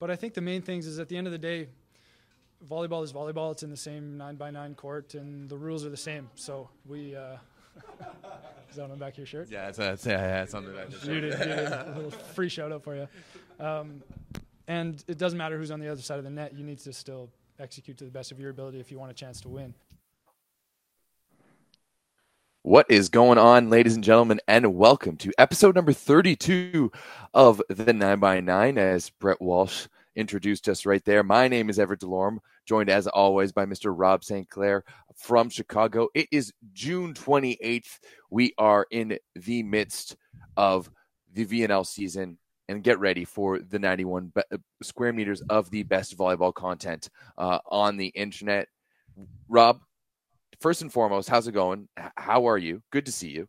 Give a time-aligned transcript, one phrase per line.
[0.00, 1.68] but I think the main things is at the end of the day,
[2.68, 3.52] volleyball is volleyball.
[3.52, 6.28] It's in the same nine by nine court, and the rules are the same.
[6.34, 7.14] So we.
[7.14, 7.36] Uh,
[8.70, 9.48] is that on the back of your shirt?
[9.50, 11.72] Yeah, it's, it's, yeah, it's on the back of you did, you did.
[11.72, 13.08] A little free shout out for you.
[13.64, 14.02] Um,
[14.66, 16.54] and it doesn't matter who's on the other side of the net.
[16.54, 19.14] You need to still execute to the best of your ability if you want a
[19.14, 19.74] chance to win.
[22.62, 26.92] What is going on, ladies and gentlemen, and welcome to episode number 32
[27.32, 31.22] of the 9x9 as Brett Walsh introduced us right there.
[31.22, 33.94] My name is Everett Delorme, joined as always by Mr.
[33.96, 34.46] Rob St.
[34.50, 34.84] Clair
[35.16, 36.08] from Chicago.
[36.14, 37.98] It is June 28th.
[38.28, 40.16] We are in the midst
[40.58, 40.90] of
[41.32, 42.36] the VNL season
[42.68, 47.60] and get ready for the 91 be- square meters of the best volleyball content uh,
[47.70, 48.68] on the internet.
[49.48, 49.80] Rob,
[50.60, 51.88] first and foremost, how's it going?
[52.16, 52.82] How are you?
[52.90, 53.48] Good to see you.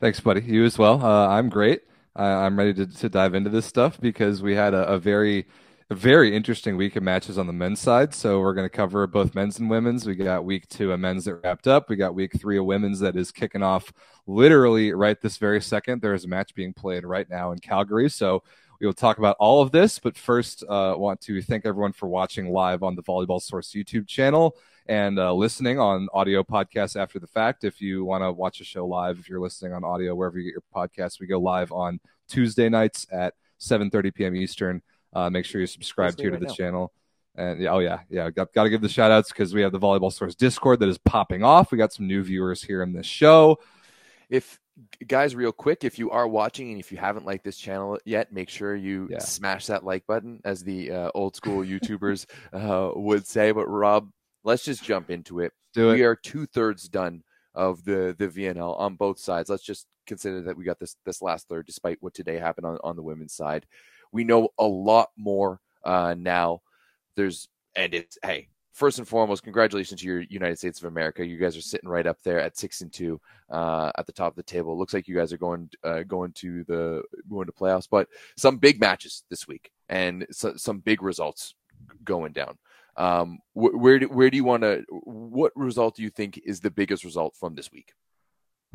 [0.00, 0.42] Thanks, buddy.
[0.42, 1.04] You as well.
[1.04, 1.82] Uh, I'm great.
[2.14, 5.46] I'm ready to, to dive into this stuff because we had a, a very
[5.90, 8.14] a very interesting week of matches on the men's side.
[8.14, 10.06] So we're going to cover both men's and women's.
[10.06, 11.90] We got week two of men's that wrapped up.
[11.90, 13.92] We got week three of women's that is kicking off
[14.26, 16.00] literally right this very second.
[16.00, 18.08] There is a match being played right now in Calgary.
[18.08, 18.42] So
[18.80, 19.98] we will talk about all of this.
[19.98, 24.08] But first, uh, want to thank everyone for watching live on the Volleyball Source YouTube
[24.08, 27.64] channel and uh, listening on audio podcasts after the fact.
[27.64, 30.44] If you want to watch a show live, if you're listening on audio wherever you
[30.44, 34.36] get your podcasts, we go live on Tuesday nights at 7:30 p.m.
[34.36, 34.82] Eastern.
[35.12, 36.54] Uh, make sure you subscribe here right to the now.
[36.54, 36.92] channel.
[37.34, 39.72] And yeah, oh yeah, yeah, got, got to give the shout outs because we have
[39.72, 41.72] the Volleyball Source Discord that is popping off.
[41.72, 43.58] We got some new viewers here in this show.
[44.28, 44.58] If
[45.06, 48.32] guys, real quick, if you are watching and if you haven't liked this channel yet,
[48.32, 49.18] make sure you yeah.
[49.18, 53.52] smash that like button, as the uh, old school YouTubers uh, would say.
[53.52, 54.10] But Rob,
[54.44, 55.52] let's just jump into it.
[55.74, 55.94] Do it.
[55.94, 57.22] We are two thirds done
[57.54, 59.50] of the the VNL on both sides.
[59.50, 62.78] Let's just consider that we got this this last third, despite what today happened on
[62.84, 63.66] on the women's side.
[64.12, 66.60] We know a lot more uh, now.
[67.16, 71.26] There's and it's hey, first and foremost, congratulations to your United States of America.
[71.26, 74.32] You guys are sitting right up there at six and two uh, at the top
[74.32, 74.78] of the table.
[74.78, 78.58] Looks like you guys are going uh, going to the going to playoffs, but some
[78.58, 81.54] big matches this week and so, some big results
[82.04, 82.58] going down.
[82.96, 84.84] Um, wh- where do, where do you want to?
[84.90, 87.92] What result do you think is the biggest result from this week?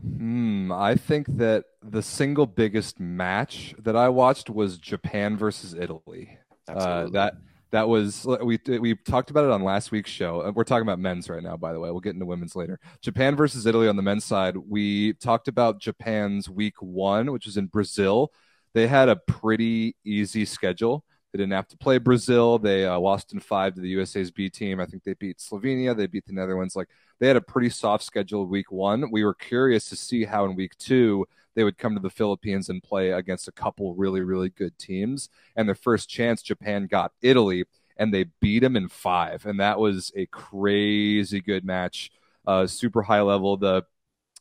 [0.02, 6.38] Hmm, I think that the single biggest match that I watched was Japan versus Italy.
[6.68, 7.34] Uh, that
[7.72, 10.42] that was we we talked about it on last week's show.
[10.42, 11.90] Uh, we're talking about men's right now, by the way.
[11.90, 12.80] We'll get into women's later.
[13.02, 14.56] Japan versus Italy on the men's side.
[14.56, 18.32] We talked about Japan's week one, which was in Brazil.
[18.74, 21.04] They had a pretty easy schedule.
[21.38, 22.58] They didn't have to play Brazil.
[22.58, 24.80] They uh, lost in five to the USA's B team.
[24.80, 25.96] I think they beat Slovenia.
[25.96, 26.76] They beat the Netherlands.
[26.76, 26.88] Like
[27.20, 29.12] they had a pretty soft schedule week one.
[29.12, 32.70] We were curious to see how in week two they would come to the Philippines
[32.70, 35.30] and play against a couple really, really good teams.
[35.56, 37.66] And their first chance, Japan got Italy,
[37.98, 39.46] and they beat them in five.
[39.46, 42.12] And that was a crazy good match,
[42.48, 43.58] uh, super high level.
[43.58, 43.84] The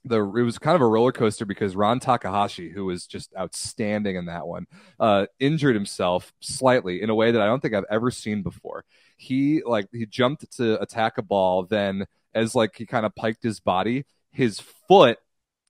[0.06, 4.17] the it was kind of a roller coaster because Ran Takahashi, who was just outstanding
[4.17, 4.67] in that one,
[5.00, 8.84] uh, injured himself slightly in a way that I don't think I've ever seen before.
[9.17, 13.43] He like he jumped to attack a ball, then as like he kind of piked
[13.43, 15.19] his body, his foot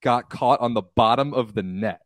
[0.03, 2.01] got caught on the bottom of the net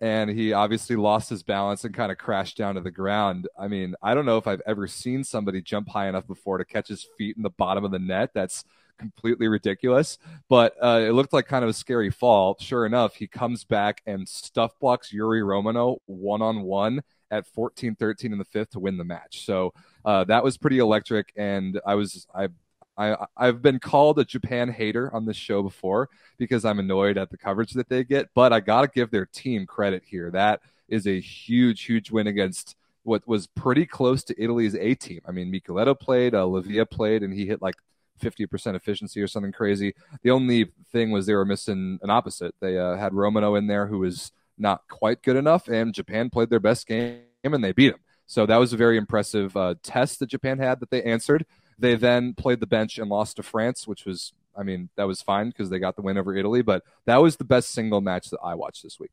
[0.00, 3.48] and he obviously lost his balance and kind of crashed down to the ground.
[3.58, 6.64] I mean, I don't know if I've ever seen somebody jump high enough before to
[6.64, 8.30] catch his feet in the bottom of the net.
[8.34, 8.64] That's
[8.98, 10.18] completely ridiculous,
[10.48, 12.56] but uh, it looked like kind of a scary fall.
[12.60, 17.94] Sure enough, he comes back and stuff blocks Yuri Romano one on one at 14
[17.96, 19.44] 13 in the fifth to win the match.
[19.44, 19.72] So
[20.04, 21.32] uh, that was pretty electric.
[21.36, 22.48] And I was, I,
[22.96, 26.08] I, I've been called a Japan hater on this show before
[26.38, 29.26] because I'm annoyed at the coverage that they get, but I got to give their
[29.26, 30.30] team credit here.
[30.30, 35.20] That is a huge, huge win against what was pretty close to Italy's A team.
[35.26, 37.76] I mean, Michieletto played, uh, Lavia played, and he hit like
[38.20, 39.94] 50% efficiency or something crazy.
[40.22, 42.54] The only thing was they were missing an opposite.
[42.60, 46.50] They uh, had Romano in there who was not quite good enough, and Japan played
[46.50, 48.00] their best game and they beat him.
[48.26, 51.46] So that was a very impressive uh, test that Japan had that they answered.
[51.78, 55.22] They then played the bench and lost to France, which was, I mean, that was
[55.22, 58.30] fine because they got the win over Italy, but that was the best single match
[58.30, 59.12] that I watched this week.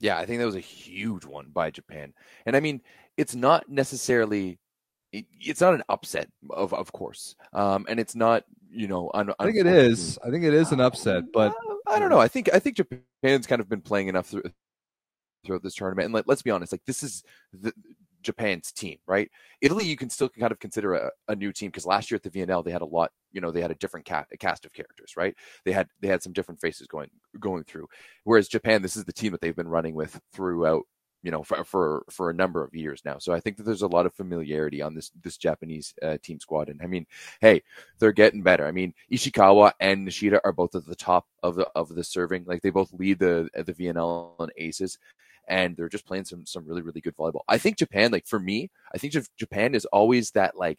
[0.00, 2.12] Yeah, I think that was a huge one by Japan.
[2.44, 2.82] And I mean,
[3.16, 4.58] it's not necessarily
[5.12, 9.44] it's not an upset of of course um, and it's not you know un- i
[9.44, 10.18] think it is.
[10.24, 11.54] i think it is an upset but
[11.86, 12.18] i don't know.
[12.18, 14.42] i think i think japan's kind of been playing enough through,
[15.44, 17.22] throughout this tournament and let, us be honest like this is
[17.52, 17.72] the
[18.22, 19.30] japan's team right?
[19.62, 22.24] Italy you can still kind of consider a, a new team because last year at
[22.24, 24.64] the vnl they had a lot you know they had a different cat, a cast
[24.66, 25.36] of characters right?
[25.64, 27.08] They had they had some different faces going
[27.38, 27.86] going through.
[28.24, 30.82] Whereas japan this is the team that they've been running with throughout
[31.26, 33.18] you know, for, for, for a number of years now.
[33.18, 36.38] So I think that there's a lot of familiarity on this, this Japanese uh, team
[36.38, 36.68] squad.
[36.68, 37.04] And I mean,
[37.40, 37.64] hey,
[37.98, 38.64] they're getting better.
[38.64, 42.44] I mean, Ishikawa and Nishida are both at the top of the, of the serving.
[42.46, 44.98] Like they both lead the, the VNL and aces
[45.48, 47.42] and they're just playing some, some really, really good volleyball.
[47.48, 50.78] I think Japan, like for me, I think Japan is always that like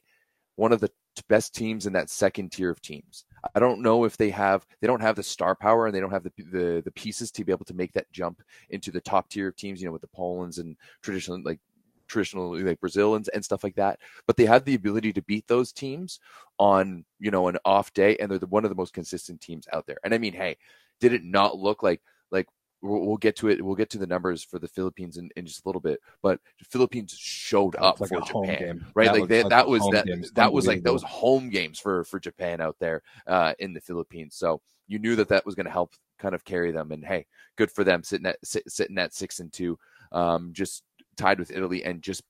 [0.55, 0.91] one of the
[1.27, 3.25] best teams in that second tier of teams.
[3.55, 6.11] I don't know if they have they don't have the star power and they don't
[6.11, 9.29] have the the, the pieces to be able to make that jump into the top
[9.29, 9.81] tier of teams.
[9.81, 11.59] You know, with the Polands and traditional like
[12.07, 13.99] traditional like Brazil and, and stuff like that.
[14.25, 16.19] But they have the ability to beat those teams
[16.57, 19.67] on you know an off day, and they're the, one of the most consistent teams
[19.73, 19.97] out there.
[20.03, 20.57] And I mean, hey,
[20.99, 22.01] did it not look like
[22.31, 22.47] like
[22.81, 23.63] we'll, we'll, get to it.
[23.63, 25.99] We'll get to the numbers for the Philippines in, in just a little bit.
[26.21, 29.05] But the Philippines showed up like for Japan, right?
[29.05, 32.61] That like they, that was that that was like those home games for for Japan
[32.61, 34.35] out there uh, in the Philippines.
[34.35, 36.91] So you knew that that was going to help kind of carry them.
[36.91, 37.25] And hey,
[37.55, 39.77] good for them sitting at sit, sitting at six and two,
[40.11, 40.83] um, just
[41.15, 42.23] tied with Italy and just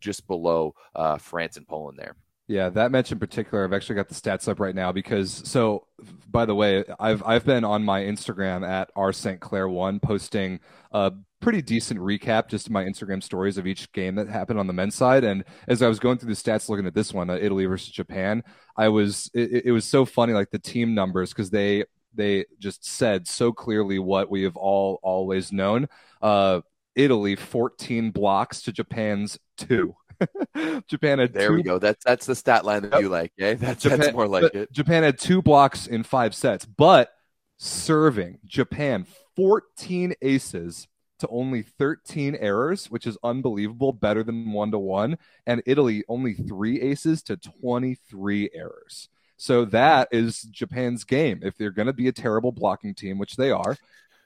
[0.00, 2.16] just below uh, France and Poland there.
[2.46, 5.86] Yeah, that match in particular, I've actually got the stats up right now because so
[6.28, 10.60] by the way, I've I've been on my Instagram at r St Clair one posting
[10.92, 14.72] a pretty decent recap just my Instagram stories of each game that happened on the
[14.74, 15.24] men's side.
[15.24, 17.90] And as I was going through the stats, looking at this one, uh, Italy versus
[17.90, 18.42] Japan,
[18.76, 22.84] I was it, it was so funny, like the team numbers because they they just
[22.84, 25.88] said so clearly what we have all always known.
[26.20, 26.60] Uh,
[26.94, 29.96] Italy 14 blocks to Japan's two.
[30.88, 31.54] Japan had there two...
[31.54, 31.78] we go.
[31.78, 33.00] That's that's the stat line that yep.
[33.00, 33.32] you like.
[33.36, 34.72] Yeah, that's, Japan, that's more like it.
[34.72, 37.10] Japan had two blocks in five sets, but
[37.58, 39.06] serving Japan
[39.36, 40.88] 14 aces
[41.20, 45.16] to only 13 errors, which is unbelievable, better than one to one.
[45.46, 49.08] And Italy only three aces to 23 errors.
[49.36, 51.40] So that is Japan's game.
[51.42, 53.76] If they're going to be a terrible blocking team, which they are,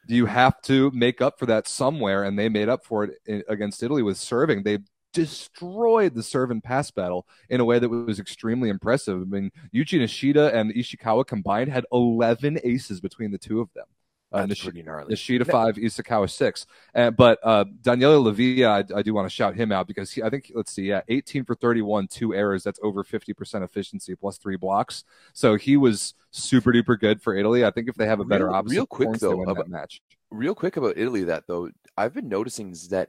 [0.07, 2.25] you have to make up for that somewhere.
[2.25, 4.63] And they made up for it eh, against Italy with serving.
[4.63, 4.79] They
[5.19, 9.21] destroyed the serve and pass battle in a way that was extremely impressive.
[9.21, 13.87] I mean, Yuji Nishida and Ishikawa combined had 11 aces between the two of them.
[14.31, 15.15] Uh, Nish- pretty gnarly.
[15.15, 16.67] Nishida five, Ishikawa six.
[16.95, 20.23] Uh, but uh, Daniele Lavia, I, I, do want to shout him out because he,
[20.23, 22.63] I think let's see, yeah, 18 for 31, two errors.
[22.63, 25.05] That's over 50 percent efficiency plus three blocks.
[25.33, 27.65] So he was super duper good for Italy.
[27.65, 30.03] I think if they have a better real, opposite, real quick though, about, match.
[30.31, 33.09] Real quick about Italy, that though I've been noticing is that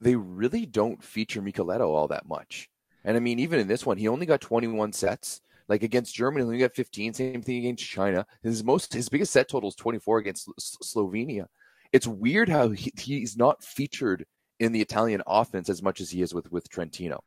[0.00, 2.68] they really don't feature Michieletto all that much.
[3.04, 5.40] And I mean, even in this one, he only got 21 sets.
[5.68, 7.14] Like against Germany, he only got 15.
[7.14, 8.26] Same thing against China.
[8.42, 10.48] His most, his biggest set total is 24 against
[10.82, 11.46] Slovenia.
[11.92, 14.26] It's weird how he, he's not featured
[14.60, 17.22] in the Italian offense as much as he is with with Trentino,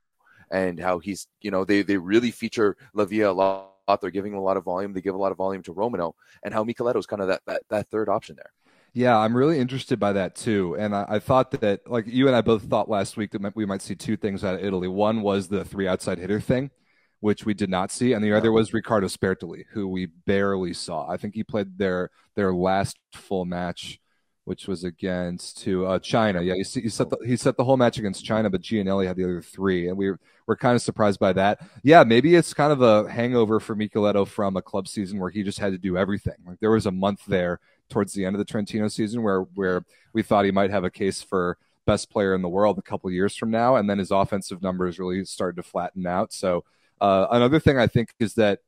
[0.52, 4.02] and how he's, you know, they they really feature Lavia a lot.
[4.02, 4.94] They're giving him a lot of volume.
[4.94, 7.42] They give a lot of volume to Romano, and how Michieletto is kind of that,
[7.48, 8.52] that that third option there.
[8.98, 10.76] Yeah, I'm really interested by that too.
[10.76, 13.64] And I, I, thought that, like you and I both thought last week that we
[13.64, 14.88] might see two things out of Italy.
[14.88, 16.72] One was the three outside hitter thing,
[17.20, 21.08] which we did not see, and the other was Riccardo Sbertoli, who we barely saw.
[21.08, 24.00] I think he played their their last full match,
[24.46, 26.42] which was against to uh, China.
[26.42, 29.16] Yeah, he, he set the, he set the whole match against China, but Giannelli had
[29.16, 31.60] the other three, and we were, were kind of surprised by that.
[31.84, 35.44] Yeah, maybe it's kind of a hangover for Michieletto from a club season where he
[35.44, 36.38] just had to do everything.
[36.48, 39.84] Like there was a month there towards the end of the Trentino season where where
[40.14, 43.10] we thought he might have a case for best player in the world a couple
[43.10, 46.34] years from now, and then his offensive numbers really started to flatten out.
[46.34, 46.64] So
[47.02, 48.60] uh, another thing I think is that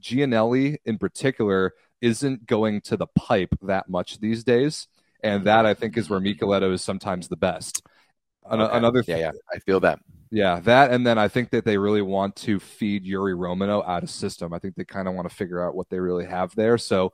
[0.00, 4.88] Giannelli in particular isn't going to the pipe that much these days,
[5.22, 7.82] and that I think is where Michieletto is sometimes the best.
[8.50, 8.76] An- okay.
[8.76, 10.00] Another th- yeah, yeah, I feel that.
[10.30, 14.02] Yeah, that and then I think that they really want to feed Yuri Romano out
[14.02, 14.52] of system.
[14.52, 16.76] I think they kind of want to figure out what they really have there.
[16.76, 17.12] So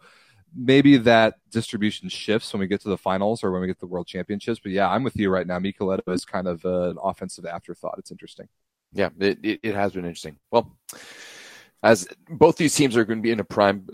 [0.54, 3.80] maybe that distribution shifts when we get to the finals or when we get to
[3.80, 4.61] the world championships.
[4.61, 5.59] But yeah, I'm with you right now.
[5.59, 7.97] Michieletto is kind of uh, an offensive afterthought.
[7.99, 8.49] It's interesting.
[8.92, 10.37] Yeah, it, it, it has been interesting.
[10.50, 10.76] Well,
[11.82, 13.87] as both these teams are going to be in a prime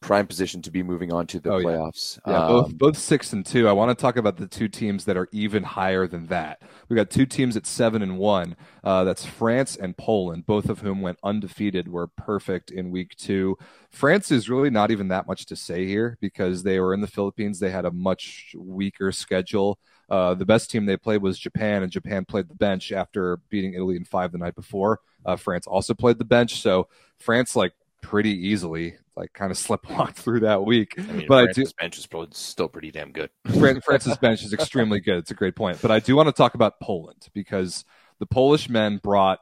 [0.00, 2.18] prime position to be moving on to the oh, playoffs.
[2.26, 3.68] Yeah, yeah um, both both six and two.
[3.68, 6.62] I want to talk about the two teams that are even higher than that.
[6.88, 8.56] We got two teams at seven and one.
[8.84, 13.58] Uh, that's France and Poland, both of whom went undefeated, were perfect in week two.
[13.90, 17.06] France is really not even that much to say here because they were in the
[17.08, 17.58] Philippines.
[17.58, 19.80] They had a much weaker schedule.
[20.12, 23.72] Uh, the best team they played was Japan, and Japan played the bench after beating
[23.72, 25.00] Italy in five the night before.
[25.24, 26.88] Uh, France also played the bench, so
[27.18, 30.96] France like pretty easily like kind of sleptwalked through that week.
[30.98, 33.30] I mean, but France's I do, bench is probably still pretty damn good.
[33.84, 35.16] France's bench is extremely good.
[35.16, 35.80] It's a great point.
[35.80, 37.86] But I do want to talk about Poland because
[38.18, 39.38] the Polish men brought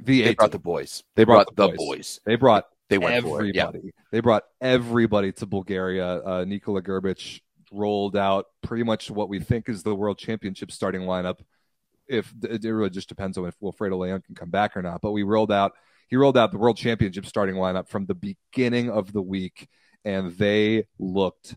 [0.00, 1.04] the they brought the boys.
[1.16, 1.86] They brought, brought the, boys.
[1.86, 2.20] boys.
[2.24, 3.52] They brought they went everybody.
[3.54, 3.90] Yeah.
[4.10, 6.24] They brought everybody to Bulgaria.
[6.24, 11.02] Uh, Nikola Grbic rolled out pretty much what we think is the world championship starting
[11.02, 11.40] lineup.
[12.08, 15.12] If it really just depends on if Wilfredo Leon can come back or not, but
[15.12, 15.72] we rolled out
[16.08, 19.66] he rolled out the world championship starting lineup from the beginning of the week,
[20.04, 21.56] and they looked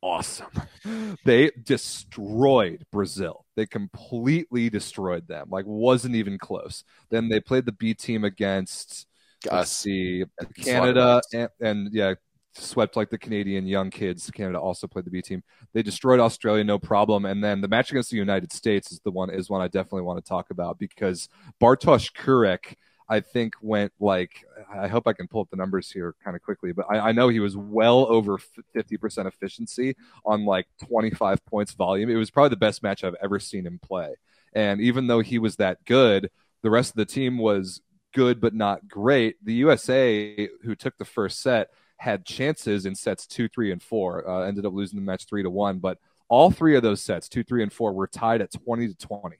[0.00, 0.46] awesome.
[1.24, 3.44] They destroyed Brazil.
[3.56, 5.48] They completely destroyed them.
[5.50, 6.84] Like wasn't even close.
[7.10, 9.06] Then they played the B team against
[9.50, 10.24] us, see
[10.56, 12.14] Canada and, and, yeah,
[12.52, 14.30] swept like the Canadian young kids.
[14.30, 15.42] Canada also played the B team.
[15.72, 17.24] They destroyed Australia, no problem.
[17.24, 20.02] And then the match against the United States is the one is one I definitely
[20.02, 21.28] want to talk about because
[21.60, 22.74] Bartosz Kurek–
[23.10, 26.42] I think went like I hope I can pull up the numbers here kind of
[26.42, 31.72] quickly, but I, I know he was well over 50% efficiency on like 25 points
[31.72, 32.08] volume.
[32.08, 34.14] It was probably the best match I've ever seen him play.
[34.52, 36.30] And even though he was that good,
[36.62, 37.80] the rest of the team was
[38.14, 39.44] good but not great.
[39.44, 44.28] The USA, who took the first set, had chances in sets two, three, and four.
[44.28, 47.28] Uh, ended up losing the match three to one, but all three of those sets,
[47.28, 49.36] two, three, and four, were tied at 20 to 20.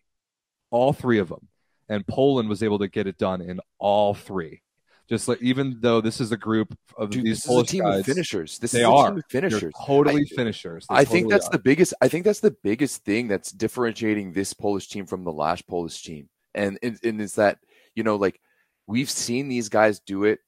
[0.71, 1.49] All three of them
[1.91, 4.63] and Poland was able to get it done in all three.
[5.09, 8.59] Just like even though this is a group of Dude, these Polish guys, of finishers.
[8.59, 9.61] This they is are finishers.
[9.61, 10.87] They're totally I, finishers.
[10.89, 11.51] They I totally think that's are.
[11.51, 11.95] the biggest.
[12.01, 16.01] I think that's the biggest thing that's differentiating this Polish team from the last Polish
[16.01, 17.59] team, and and, and is that
[17.97, 18.41] you know like
[18.87, 20.39] we've seen these guys do it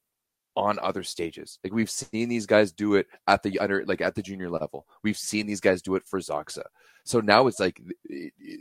[0.57, 1.59] on other stages.
[1.65, 4.87] Like we've seen these guys do it at the under like at the junior level.
[5.03, 6.65] We've seen these guys do it for ZAKSA.
[7.05, 7.81] So now it's like
[8.11, 8.57] eh, eh,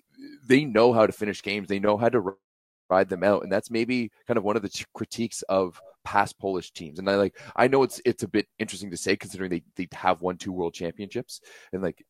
[0.46, 1.68] they know how to finish games.
[1.68, 2.36] They know how to
[2.90, 3.44] ride them out.
[3.44, 7.00] And that's maybe kind of one of the critiques of past Polish teams.
[7.00, 9.88] And I like I know it's it's a bit interesting to say considering they they
[9.94, 11.42] have won two world championships
[11.74, 12.06] and like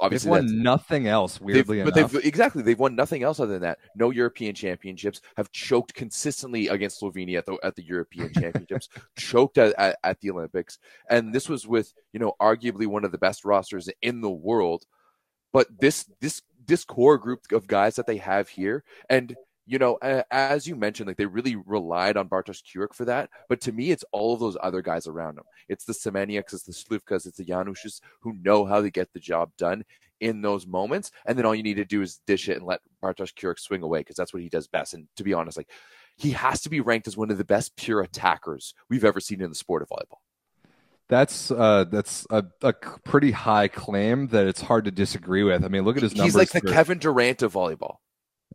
[0.00, 2.12] obviously they've won nothing else weirdly but enough.
[2.12, 3.78] they've exactly they've won nothing else other than that.
[3.94, 9.58] No european championships have choked consistently against slovenia at the, at the european championships choked
[9.58, 10.78] at, at, at, the olympics.
[11.08, 14.84] And this was with you know arguably one of the best rosters in the world.
[15.52, 19.36] But this this this core group of guys that they have here and
[19.66, 19.98] you know,
[20.30, 23.30] as you mentioned, like they really relied on Bartosz Kurek for that.
[23.48, 25.44] But to me, it's all of those other guys around him.
[25.68, 29.18] It's the Semeniuks, it's the Śliwkas, it's the Januszes who know how to get the
[29.18, 29.84] job done
[30.20, 31.10] in those moments.
[31.26, 33.82] And then all you need to do is dish it and let Bartosz Kurek swing
[33.82, 34.94] away because that's what he does best.
[34.94, 35.70] And to be honest, like
[36.16, 39.42] he has to be ranked as one of the best pure attackers we've ever seen
[39.42, 40.18] in the sport of volleyball.
[41.08, 45.64] That's uh, that's a, a, pretty high claim that it's hard to disagree with.
[45.64, 46.34] I mean, look at his numbers.
[46.34, 46.72] He's like the for...
[46.72, 47.98] Kevin Durant of volleyball.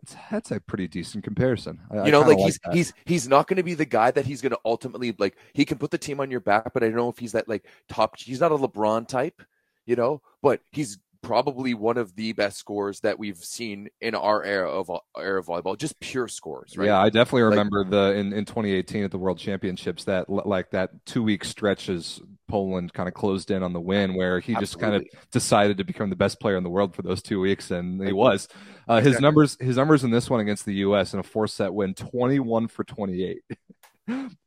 [0.04, 1.80] That's, that's a pretty decent comparison.
[1.92, 4.26] I, you know, like he's like he's he's not going to be the guy that
[4.26, 5.38] he's going to ultimately like.
[5.54, 7.48] He can put the team on your back, but I don't know if he's that
[7.48, 8.18] like top.
[8.18, 9.42] He's not a LeBron type,
[9.86, 14.44] you know, but he's probably one of the best scores that we've seen in our
[14.44, 15.78] era of era of volleyball.
[15.78, 16.88] Just pure scores, right?
[16.88, 20.72] Yeah, I definitely remember like, the in, in 2018 at the World Championships that like
[20.72, 24.54] that two week stretch as Poland kind of closed in on the win, where he
[24.54, 24.66] absolutely.
[24.66, 27.40] just kind of decided to become the best player in the world for those two
[27.40, 28.48] weeks, and he was.
[28.88, 29.24] Uh, his exactly.
[29.24, 31.14] numbers, his numbers in this one against the U.S.
[31.14, 33.42] in a four set win, 21 for 28.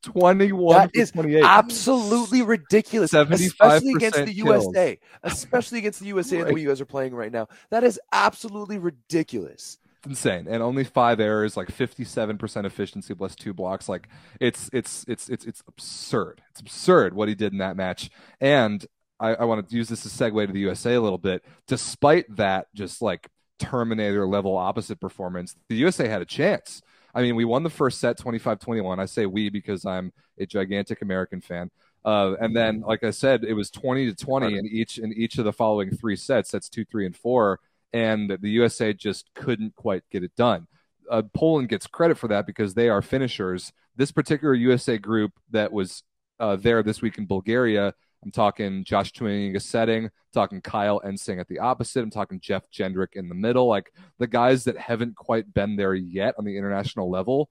[0.03, 1.43] 21 that is 28.
[1.45, 6.49] absolutely ridiculous especially against the usa especially against the usa right.
[6.49, 7.49] the way you guys are playing right now.
[7.71, 9.79] That is absolutely ridiculous.
[9.99, 10.47] It's insane.
[10.49, 13.89] And only five errors like 57% efficiency plus two blocks.
[13.89, 14.09] Like
[14.41, 16.43] it's it's it's it's it's absurd.
[16.51, 18.11] It's absurd what he did in that match.
[18.41, 18.85] And
[19.19, 21.45] I, I want to use this as a segue to the usa a little bit.
[21.67, 23.29] Despite that just like
[23.59, 26.83] terminator level opposite performance the usa had a chance
[27.15, 28.99] I mean, we won the first set 25 21.
[29.01, 31.71] I say we because I'm a gigantic American fan.
[32.05, 35.39] Uh, and then, like I said, it was 20 to 20 in each in each
[35.39, 36.51] of the following three sets.
[36.51, 37.61] That's two, three, and four.
[37.93, 40.67] And the USA just couldn't quite get it done.
[41.11, 43.73] Uh, Poland gets credit for that because they are finishers.
[43.97, 46.03] This particular USA group that was
[46.41, 47.95] uh, there this week in Bulgaria
[48.25, 52.03] I'm talking Josh Tuininga setting, I'm talking Kyle Ensing at the opposite.
[52.03, 53.67] I'm talking Jeff Jendryk in the middle.
[53.67, 57.51] Like the guys that haven't quite been there yet on the international level,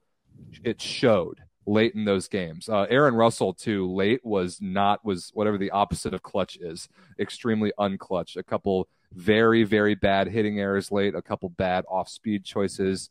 [0.64, 2.68] it showed late in those games.
[2.68, 6.88] Uh, Aaron Russell too late was not was whatever the opposite of clutch is,
[7.18, 8.36] extremely unclutch.
[8.36, 13.10] A couple very very bad hitting errors late, a couple bad off speed choices,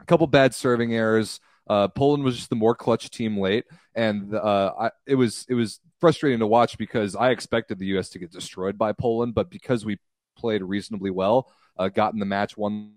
[0.00, 1.40] a couple bad serving errors.
[1.68, 3.64] Uh, Poland was just the more clutch team late,
[3.94, 8.08] and uh, I, it was it was frustrating to watch because I expected the U.S.
[8.10, 9.98] to get destroyed by Poland, but because we
[10.36, 12.92] played reasonably well, uh, got in the match, won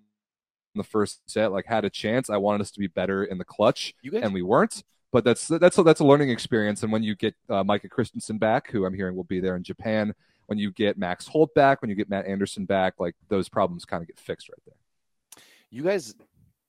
[0.75, 2.29] the first set, like had a chance.
[2.29, 4.83] I wanted us to be better in the clutch, guys- and we weren't.
[5.11, 6.83] But that's that's a, that's a learning experience.
[6.83, 9.63] And when you get uh, Micah Christensen back, who I'm hearing will be there in
[9.63, 10.13] Japan,
[10.45, 13.85] when you get Max Holt back, when you get Matt Anderson back, like those problems
[13.85, 15.41] kind of get fixed right there.
[15.71, 16.13] You guys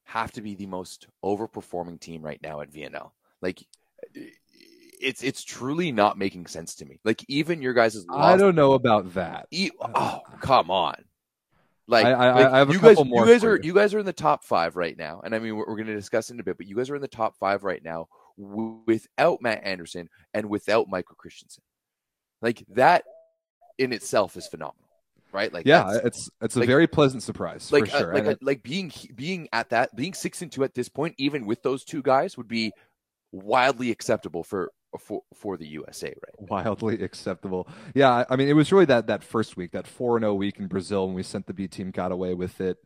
[0.05, 3.11] have to be the most overperforming team right now at VNL.
[3.43, 3.63] Like
[5.01, 7.01] it's it's truly not making sense to me.
[7.05, 9.47] Like even your guys' I don't know about that.
[9.51, 10.97] E- oh, come on.
[11.87, 13.63] Like, I- I- like, I have a you guys, couple more you guys are you.
[13.65, 15.87] you guys are in the top five right now, and I mean we're, we're going
[15.89, 17.83] to discuss it in a bit, but you guys are in the top five right
[17.83, 18.07] now
[18.39, 21.63] w- without Matt Anderson and without Michael Christensen.
[22.43, 23.05] Like that
[23.79, 24.89] in itself is phenomenal,
[25.33, 25.53] right?
[25.53, 28.15] Like yeah, it's it's a like- very pleasant surprise like for uh, sure.
[28.15, 31.17] like And uh, like being being at that being six and two at this point,
[31.19, 32.73] even with those two guys, would be
[33.33, 36.51] wildly acceptable for for for the USA, right?
[36.51, 37.69] wildly acceptable.
[37.95, 40.59] Yeah, I- mean, it was really that that first week, that four and zero week
[40.59, 42.79] in Brazil, when we sent the B team, got away with it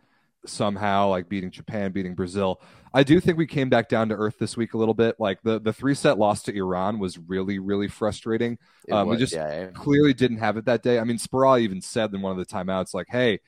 [0.46, 2.60] somehow, like beating Japan, beating Brazil.
[2.92, 5.16] I do think we came back down to earth this week a little bit.
[5.18, 8.58] Like the the three set loss to Iran was really really frustrating.
[8.90, 9.68] Um, we just- yeah.
[9.68, 10.98] Clearly didn't have it that day.
[10.98, 13.40] I mean, Speraw even said in one of the timeouts, like, "Hey."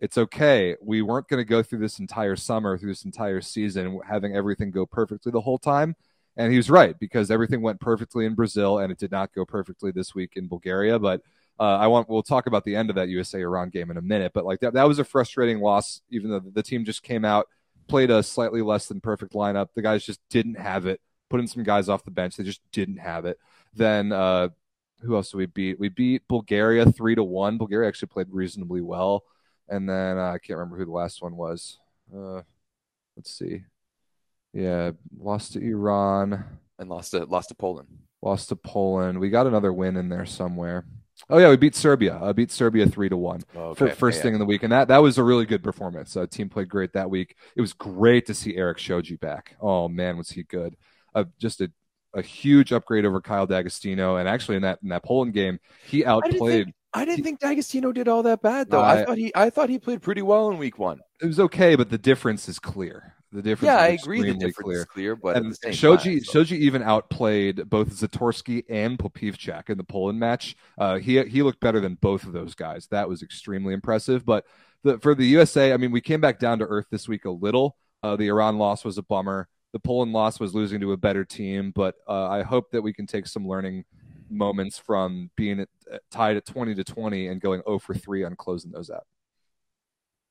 [0.00, 0.76] It's okay.
[0.80, 4.70] We weren't going to go through this entire summer, through this entire season, having everything
[4.70, 5.96] go perfectly the whole time.
[6.38, 9.44] And he was right because everything went perfectly in Brazil, and it did not go
[9.44, 10.98] perfectly this week in Bulgaria.
[10.98, 11.20] But
[11.58, 14.02] uh, I want we'll talk about the end of that USA Iran game in a
[14.02, 14.32] minute.
[14.32, 16.00] But like that, that was a frustrating loss.
[16.10, 17.48] Even though the team just came out,
[17.88, 21.00] played a slightly less than perfect lineup, the guys just didn't have it.
[21.28, 23.38] Put in some guys off the bench, they just didn't have it.
[23.74, 24.50] Then uh,
[25.02, 25.80] who else did we beat?
[25.80, 27.58] We beat Bulgaria three to one.
[27.58, 29.24] Bulgaria actually played reasonably well.
[29.68, 31.78] And then uh, I can't remember who the last one was.
[32.14, 32.42] Uh,
[33.16, 33.64] let's see.
[34.52, 36.44] Yeah, lost to Iran,
[36.78, 37.88] and lost to lost to Poland.
[38.22, 39.20] lost to Poland.
[39.20, 40.84] We got another win in there somewhere.
[41.28, 42.18] Oh yeah, we beat Serbia.
[42.22, 43.42] I beat Serbia three to one
[43.74, 46.16] for first thing in the week, and that that was a really good performance.
[46.16, 47.36] Uh, team played great that week.
[47.56, 49.56] It was great to see Eric Shoji back.
[49.60, 50.76] Oh man, was he good?
[51.14, 51.70] Uh, just a
[52.14, 56.04] a huge upgrade over Kyle Dagostino, and actually in that in that Poland game, he
[56.06, 56.64] I didn't outplayed.
[56.66, 58.80] think, I didn't think D'Agostino did all that bad though.
[58.80, 61.00] No, I, I- thought he I thought he played pretty well in week one.
[61.20, 63.14] It was okay, but the difference is clear.
[63.30, 63.66] The difference.
[63.66, 64.22] Yeah, I agree.
[64.22, 64.78] The difference clear.
[64.78, 69.76] is clear, but and Shoji time, so- Shoji even outplayed both Zatorski and Popiwczak in
[69.76, 70.56] the Poland match.
[70.78, 72.86] Uh, he he looked better than both of those guys.
[72.86, 74.24] That was extremely impressive.
[74.24, 74.46] But
[74.82, 77.30] the, for the USA, I mean, we came back down to earth this week a
[77.30, 77.76] little.
[78.02, 79.48] Uh, the Iran loss was a bummer.
[79.72, 82.94] The Poland loss was losing to a better team, but uh, I hope that we
[82.94, 83.84] can take some learning
[84.30, 85.68] moments from being at,
[86.10, 89.06] tied at twenty to twenty and going zero for three on closing those out.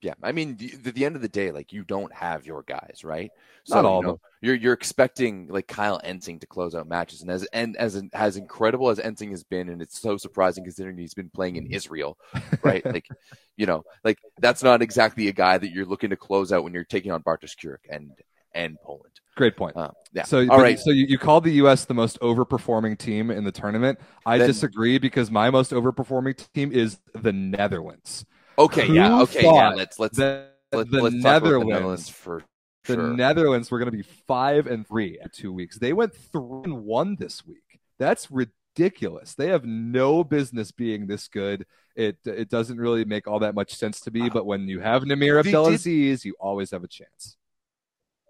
[0.01, 2.62] Yeah, I mean, the, the, the end of the day, like you don't have your
[2.63, 3.31] guys, right?
[3.67, 4.19] Not all you of know, them.
[4.41, 8.38] You're you're expecting like Kyle Ensing to close out matches, and as and as as
[8.38, 12.17] incredible as Ensing has been, and it's so surprising considering he's been playing in Israel,
[12.62, 12.86] right?
[12.93, 13.10] like,
[13.55, 16.73] you know, like that's not exactly a guy that you're looking to close out when
[16.73, 18.12] you're taking on Bartosz Kurek and
[18.53, 19.13] and Poland.
[19.36, 19.75] Great point.
[19.75, 20.23] Uh, yeah.
[20.23, 20.79] So, all right.
[20.79, 21.86] So you, you called the U.S.
[21.86, 23.99] the most overperforming team in the tournament.
[24.25, 28.25] I Then- disagree because my most overperforming team is the Netherlands.
[28.58, 28.88] Okay.
[28.88, 29.22] Yeah.
[29.22, 29.43] Okay.
[29.43, 29.70] Yeah.
[29.70, 32.43] Let's let's The, let's, the let's talk about Netherlands, the Netherlands for
[32.86, 33.13] the sure.
[33.13, 35.78] Netherlands were going to be five and three at two weeks.
[35.80, 37.80] They went three and one this week.
[38.00, 39.36] That's ridiculous.
[39.36, 41.65] They have no business being this good.
[41.96, 44.30] It it doesn't really make all that much sense to me.
[44.30, 47.38] But when you have Nimir Abdelaziz, you always have a chance.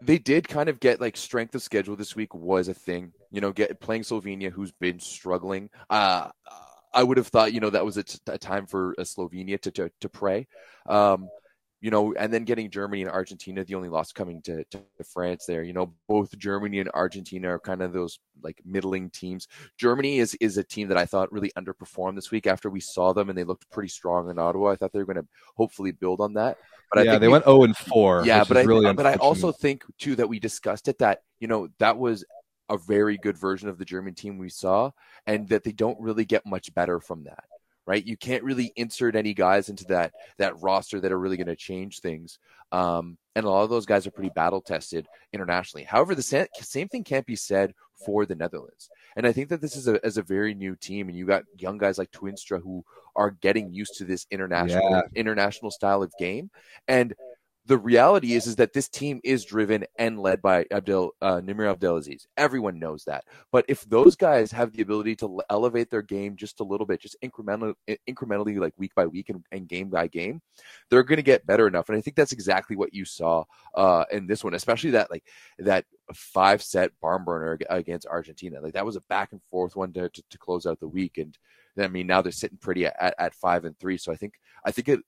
[0.02, 3.14] they did kind of get like strength of schedule this week was a thing.
[3.32, 5.70] You know, get playing Slovenia, who's been struggling.
[5.90, 6.30] Uh,
[6.94, 9.60] I would have thought, you know, that was a, t- a time for uh, Slovenia
[9.62, 10.48] to, to to pray.
[10.88, 11.30] Um,
[11.80, 14.82] you know, and then getting Germany and Argentina, the only loss coming to, to
[15.14, 15.62] France there.
[15.62, 19.48] You know, both Germany and Argentina are kind of those like middling teams.
[19.78, 23.14] Germany is is a team that I thought really underperformed this week after we saw
[23.14, 24.72] them and they looked pretty strong in Ottawa.
[24.72, 26.58] I thought they were going to hopefully build on that.
[26.92, 28.24] But I yeah, think they we- went zero and four.
[28.26, 31.22] yeah, which but I really but I also think too that we discussed it that
[31.40, 32.26] you know that was
[32.70, 34.92] a very good version of the German team we saw,
[35.26, 37.46] and that they don't really get much better from that.
[37.86, 41.48] Right, you can't really insert any guys into that that roster that are really going
[41.48, 42.38] to change things.
[42.74, 45.86] Um, and a lot of those guys are pretty battle tested internationally.
[45.86, 47.74] However, the sa- same thing can't be said
[48.06, 48.90] for the Netherlands.
[49.16, 51.46] And I think that this is a as a very new team, and you got
[51.58, 52.84] young guys like Twinstra who
[53.16, 55.02] are getting used to this international Yeah.
[55.16, 56.50] international style of game.
[56.90, 57.16] And
[57.68, 61.70] the reality is is that this team is driven and led by Abdel uh, Nimir
[61.70, 62.26] Abdelaziz.
[62.38, 63.26] Everyone knows that.
[63.52, 67.02] But if those guys have the ability to elevate their game just a little bit,
[67.02, 70.42] just incremental, i- incrementally, like week by week and, and game by game,
[70.90, 71.90] they're going to get better enough.
[71.90, 73.44] And I think that's exactly what you saw
[73.76, 75.26] uh, in this one, especially that like
[75.60, 78.62] that five set barn burner against Argentina.
[78.62, 81.18] Like that was a back and forth one to, to, to close out the week.
[81.18, 81.38] And
[81.78, 83.98] I mean, now they're sitting pretty at, at five and three.
[83.98, 85.00] So I think I think it,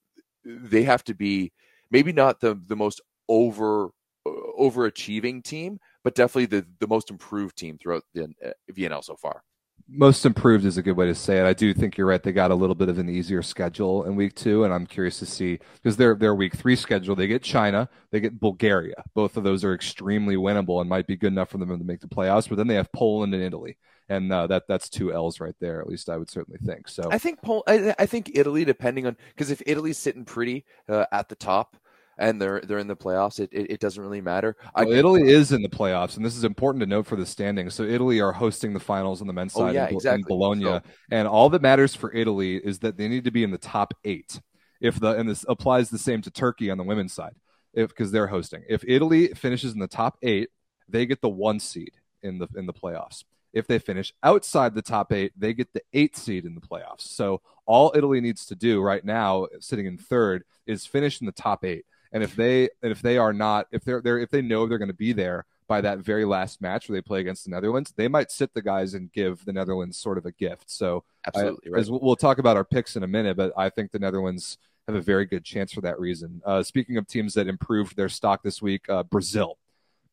[0.44, 1.54] they have to be
[1.92, 3.90] maybe not the the most over
[4.28, 9.44] overachieving team, but definitely the the most improved team throughout the uh, VNL so far.
[9.92, 11.46] Most improved is a good way to say it.
[11.46, 12.22] I do think you're right.
[12.22, 15.20] They got a little bit of an easier schedule in week two, and I'm curious
[15.20, 19.04] to see because their their week three schedule they get China, they get Bulgaria.
[19.16, 22.02] Both of those are extremely winnable and might be good enough for them to make
[22.02, 22.48] the playoffs.
[22.48, 25.82] But then they have Poland and Italy, and uh, that that's two L's right there.
[25.82, 26.88] At least I would certainly think.
[26.88, 30.66] So I think Pol- I, I think Italy, depending on because if Italy's sitting pretty
[30.88, 31.78] uh, at the top
[32.20, 34.56] and they're they're in the playoffs, it, it, it doesn't really matter.
[34.76, 37.74] Well, Italy is in the playoffs, and this is important to note for the standings.
[37.74, 40.22] So Italy are hosting the finals on the men's Oh, side yeah, in, exactly.
[40.22, 43.44] in Bologna, So- and all that matters for Italy is that they need to be
[43.44, 44.40] in the top eight.
[44.82, 47.36] If the and this applies the same to Turkey on the women's side,
[47.74, 48.64] if because they're hosting.
[48.70, 50.50] If Italy finishes in the top eight,
[50.88, 53.24] they get the one seed in the in the playoffs.
[53.52, 57.02] If they finish outside the top eight, they get the eighth seed in the playoffs.
[57.02, 61.32] So all Italy needs to do right now, sitting in third, is finish in the
[61.32, 61.86] top eight.
[62.12, 64.78] And if they and if they are not, if they're they're if they know they're
[64.78, 67.94] going to be there by that very last match where they play against the Netherlands,
[67.96, 70.72] they might sit the guys and give the Netherlands sort of a gift.
[70.72, 71.80] So absolutely I, right.
[71.80, 74.58] as we'll we'll talk about our picks in a minute, but I think the Netherlands
[74.88, 76.42] have a very good chance for that reason.
[76.44, 79.60] Uh, speaking of teams that improved their stock this week, uh, Brazil.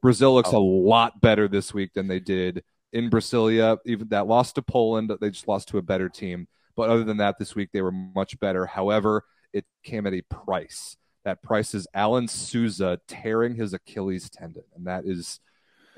[0.02, 0.58] Brazil looks Oh.
[0.58, 3.78] a lot better this week than they did in Brasilia.
[3.86, 6.46] Even that loss to Poland, they just lost to a better team.
[6.76, 8.66] But other than that, this week they were much better.
[8.66, 10.98] However, it came at a price.
[11.26, 15.40] That price is Alan Souza tearing his Achilles tendon, and that is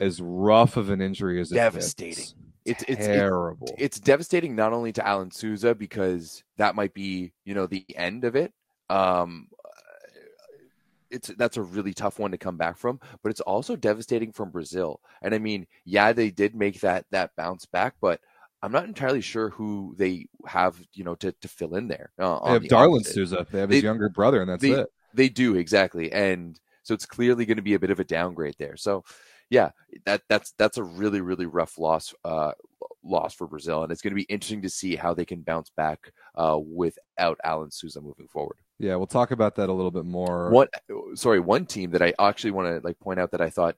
[0.00, 1.56] as rough of an injury as it.
[1.56, 2.24] Devastating.
[2.64, 3.68] It's it's it's terrible.
[3.76, 8.24] it's devastating not only to Alan Souza because that might be you know the end
[8.24, 8.54] of it.
[8.88, 9.48] Um,
[11.10, 14.48] it's that's a really tough one to come back from, but it's also devastating from
[14.50, 14.98] Brazil.
[15.20, 18.22] And I mean, yeah, they did make that that bounce back, but
[18.62, 22.12] I'm not entirely sure who they have you know to to fill in there.
[22.18, 23.12] Uh, they have the Darlan opposite.
[23.12, 23.46] Souza.
[23.52, 24.88] They have his They- younger brother, and that's they- it.
[25.14, 28.56] They do exactly, and so it's clearly going to be a bit of a downgrade
[28.58, 28.76] there.
[28.76, 29.04] So,
[29.50, 29.70] yeah,
[30.06, 32.52] that that's that's a really really rough loss uh,
[33.02, 35.70] loss for Brazil, and it's going to be interesting to see how they can bounce
[35.76, 38.56] back uh, without Alan Souza moving forward.
[38.78, 40.50] Yeah, we'll talk about that a little bit more.
[40.50, 40.68] One,
[41.14, 43.76] sorry, one team that I actually want to like point out that I thought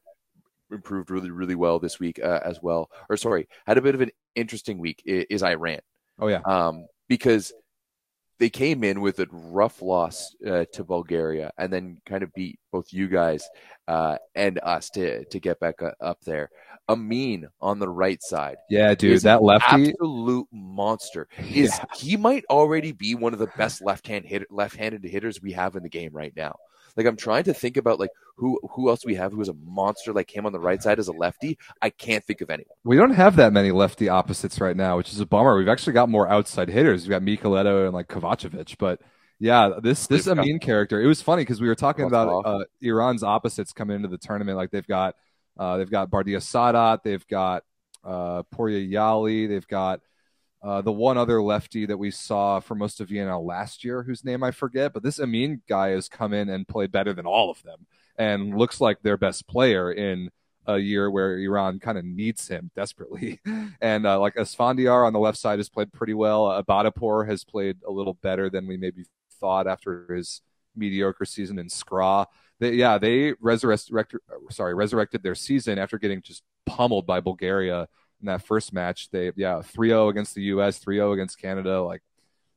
[0.71, 4.01] improved really really well this week uh, as well, or sorry, had a bit of
[4.01, 5.81] an interesting week i- is Iran
[6.19, 7.53] Oh yeah, um, because
[8.41, 12.59] they came in with a rough loss uh, to Bulgaria and then kind of beat
[12.73, 13.47] both you guys
[13.87, 16.51] uh, and us to to get back uh, up there.
[16.89, 19.91] Amin on the right side, yeah, dude, is that lefty.
[19.91, 21.29] absolute monster.
[21.39, 21.85] Is Yeah.
[21.95, 25.77] he might already be one of the best left hand hit left-handed hitters we have
[25.77, 26.57] in the game right now.
[26.97, 29.55] Like I'm trying to think about like who who else we have who is a
[29.65, 31.59] monster like him on the right side as a lefty.
[31.83, 32.77] I can't think of anyone.
[32.85, 35.57] We don't have that many lefty opposites right now, which is a bummer.
[35.57, 37.03] We've actually got more outside hitters.
[37.03, 39.01] We've got Mikoleto and like Kovacevic, but
[39.39, 41.01] yeah, this this We've got- character.
[41.01, 44.19] It was funny because we were talking That's about uh, Iran's opposites coming into the
[44.19, 44.57] tournament.
[44.59, 45.15] Like they've got
[45.59, 47.65] uh, they've got Bardia Saadat, they've got
[48.05, 50.01] uh, Pourya Yali, they've got
[50.63, 54.25] uh, the one other lefty that we saw for most of VNL last year, whose
[54.25, 54.93] name I forget.
[54.93, 58.57] But this Amin guy has come in and played better than all of them, and
[58.57, 60.31] looks like their best player in
[60.67, 63.41] a year where Iran kind of needs him desperately.
[63.83, 66.47] And uh, like Esfandiar on the left side has played pretty well.
[66.47, 69.05] Uh, Ebadipour has played a little better than we maybe
[69.41, 70.43] thought after his
[70.77, 72.27] mediocre season in Skra.
[72.59, 74.21] They, yeah, they resurrected,
[74.51, 77.89] sorry, resurrected their season after getting just pummeled by Bulgaria
[78.21, 79.11] in that first match.
[79.11, 81.83] They, yeah, 3-0 against the U.S., 3-0 against Canada.
[81.83, 82.03] Like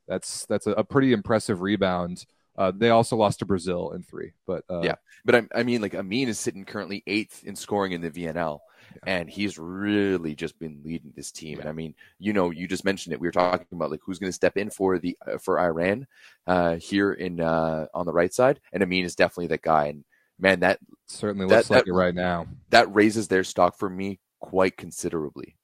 [0.08, 2.26] that's that's a, a pretty impressive rebound.
[2.56, 4.96] Uh, they also lost to Brazil in three, but uh, Yeah.
[5.26, 8.60] But I, I mean, like Amin is sitting currently eighth in scoring in the VNL,
[9.08, 11.60] and he's really just been leading this team.
[11.60, 13.20] And I mean, you know, you just mentioned it.
[13.20, 16.06] We were talking about like who's going to step in for the uh, for Iran
[16.46, 19.88] uh, here in uh, on the right side, and Amin is definitely that guy.
[19.88, 20.04] And
[20.38, 22.46] man, that certainly That- looks like that- it right now.
[22.70, 25.56] that raises their stock for me quite considerably.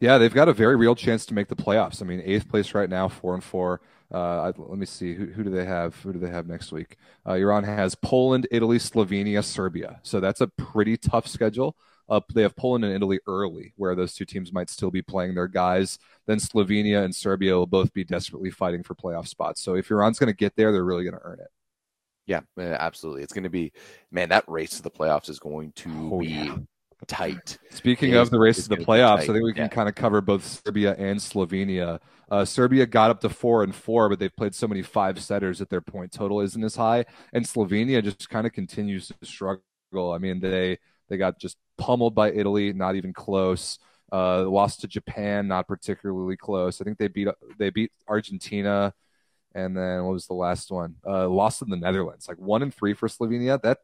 [0.00, 2.02] Yeah, they've got a very real chance to make the playoffs.
[2.02, 3.80] I mean, eighth place right now, four and four.
[4.12, 5.94] Uh, let me see who, who do they have?
[6.02, 6.96] Who do they have next week?
[7.26, 10.00] Uh, Iran has Poland, Italy, Slovenia, Serbia.
[10.02, 11.76] So that's a pretty tough schedule.
[12.08, 15.34] Uh, they have Poland and Italy early, where those two teams might still be playing
[15.34, 15.98] their guys.
[16.26, 19.60] Then Slovenia and Serbia will both be desperately fighting for playoff spots.
[19.60, 21.48] So if Iran's going to get there, they're really going to earn it.
[22.26, 23.22] Yeah, absolutely.
[23.22, 23.72] It's going to be
[24.10, 24.28] man.
[24.28, 26.56] That race to the playoffs is going to Oh, be yeah.
[27.06, 27.58] Tight.
[27.70, 29.68] Speaking of the race to the playoffs, I think we can yeah.
[29.68, 32.00] kind of cover both Serbia and Slovenia.
[32.30, 35.58] Uh, Serbia got up to four and four, but they've played so many five setters
[35.58, 37.04] that their point total isn't as high.
[37.32, 39.62] And Slovenia just kind of continues to struggle.
[39.94, 43.78] I mean, they they got just pummeled by Italy, not even close.
[44.10, 46.80] Uh, lost to Japan, not particularly close.
[46.80, 48.94] I think they beat they beat Argentina,
[49.54, 50.96] and then what was the last one?
[51.06, 53.60] Uh, lost to the Netherlands, like one and three for Slovenia.
[53.60, 53.78] That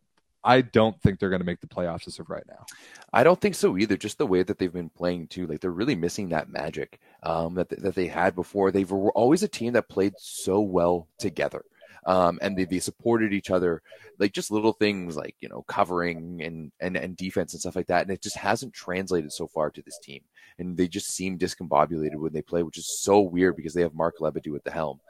[0.44, 2.66] I don't think they're going to make the playoffs as of right now.
[3.12, 3.96] I don't think so either.
[3.96, 7.00] Just the way that they've been playing too, like they're really missing that magic.
[7.24, 8.70] um, that that they had before.
[8.70, 11.64] They were always a team that played so well together.
[12.06, 13.80] Um, and they, they supported each other,
[14.18, 17.86] like just little things like you know covering and, and and defense and stuff like
[17.86, 18.02] that.
[18.02, 20.20] And it just hasn't translated so far to this team,
[20.58, 23.94] and they just seem discombobulated when they play, which is so weird because they have
[23.94, 25.00] Mark Lebedew at the helm.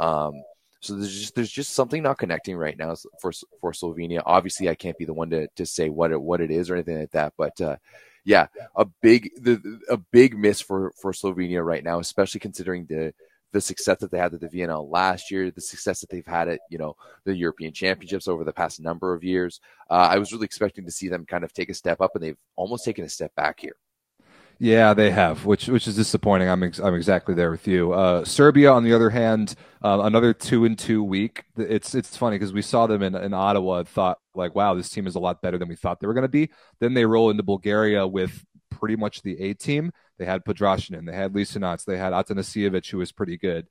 [0.00, 0.42] Um,
[0.80, 4.22] so there's just there's just something not connecting right now for for Slovenia.
[4.24, 6.74] Obviously, I can't be the one to, to say what it what it is or
[6.74, 7.76] anything like that, but uh,
[8.24, 13.12] yeah, a big the, a big miss for for Slovenia right now, especially considering the
[13.52, 16.48] the success that they had at the VNL last year, the success that they've had
[16.48, 19.60] at you know the European Championships over the past number of years.
[19.90, 22.24] Uh, I was really expecting to see them kind of take a step up, and
[22.24, 23.76] they've almost taken a step back here.
[24.62, 26.50] Yeah, they have, which which is disappointing.
[26.50, 27.94] I'm ex- I'm exactly there with you.
[27.94, 31.44] Uh, Serbia, on the other hand, uh, another two and two week.
[31.56, 34.90] It's it's funny because we saw them in, in Ottawa and thought like, wow, this
[34.90, 36.50] team is a lot better than we thought they were going to be.
[36.78, 39.92] Then they roll into Bulgaria with pretty much the A team.
[40.18, 43.66] They had Podrascanin, they had Lisinac, they had Atanasijevic, who was pretty good,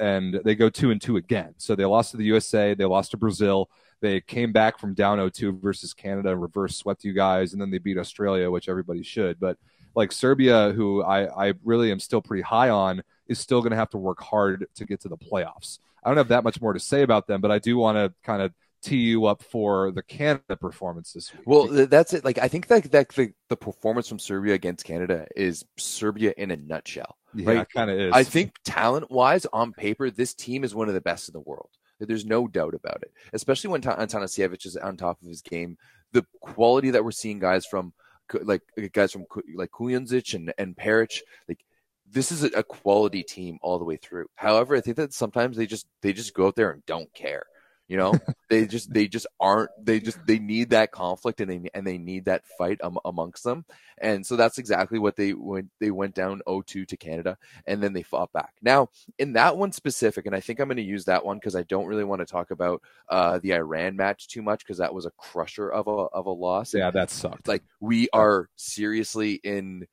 [0.00, 1.54] and they go two and two again.
[1.58, 3.68] So they lost to the USA, they lost to Brazil.
[4.00, 7.78] They came back from down 0-2 versus Canada reverse swept you guys, and then they
[7.78, 9.38] beat Australia, which everybody should.
[9.38, 9.58] But
[9.94, 13.76] like Serbia, who I, I really am still pretty high on, is still going to
[13.76, 15.78] have to work hard to get to the playoffs.
[16.04, 18.12] I don't have that much more to say about them, but I do want to
[18.24, 18.52] kind of
[18.82, 21.32] tee you up for the Canada performances.
[21.46, 22.24] Well, that's it.
[22.24, 26.50] Like I think that that the, the performance from Serbia against Canada is Serbia in
[26.50, 27.16] a nutshell.
[27.34, 27.68] Yeah, right?
[27.72, 28.12] kind of is.
[28.12, 31.40] I think talent wise, on paper, this team is one of the best in the
[31.40, 31.70] world.
[32.00, 33.12] There's no doubt about it.
[33.32, 35.78] Especially when Atanasijevic is on top of his game.
[36.10, 37.92] The quality that we're seeing guys from
[38.42, 41.64] like guys from like Kujundžić and and Peric, like
[42.10, 44.26] this is a quality team all the way through.
[44.34, 47.44] However, I think that sometimes they just they just go out there and don't care.
[47.92, 48.14] You know,
[48.48, 51.98] they just they just aren't they just they need that conflict and they and they
[51.98, 53.66] need that fight um, amongst them.
[53.98, 57.92] And so that's exactly what they went they went down 0-2 to Canada and then
[57.92, 58.54] they fought back.
[58.62, 61.54] Now, in that one specific and I think I'm going to use that one cuz
[61.54, 64.94] I don't really want to talk about uh, the Iran match too much cuz that
[64.94, 66.72] was a crusher of a of a loss.
[66.72, 67.46] Yeah, that sucked.
[67.46, 69.86] Like we are seriously in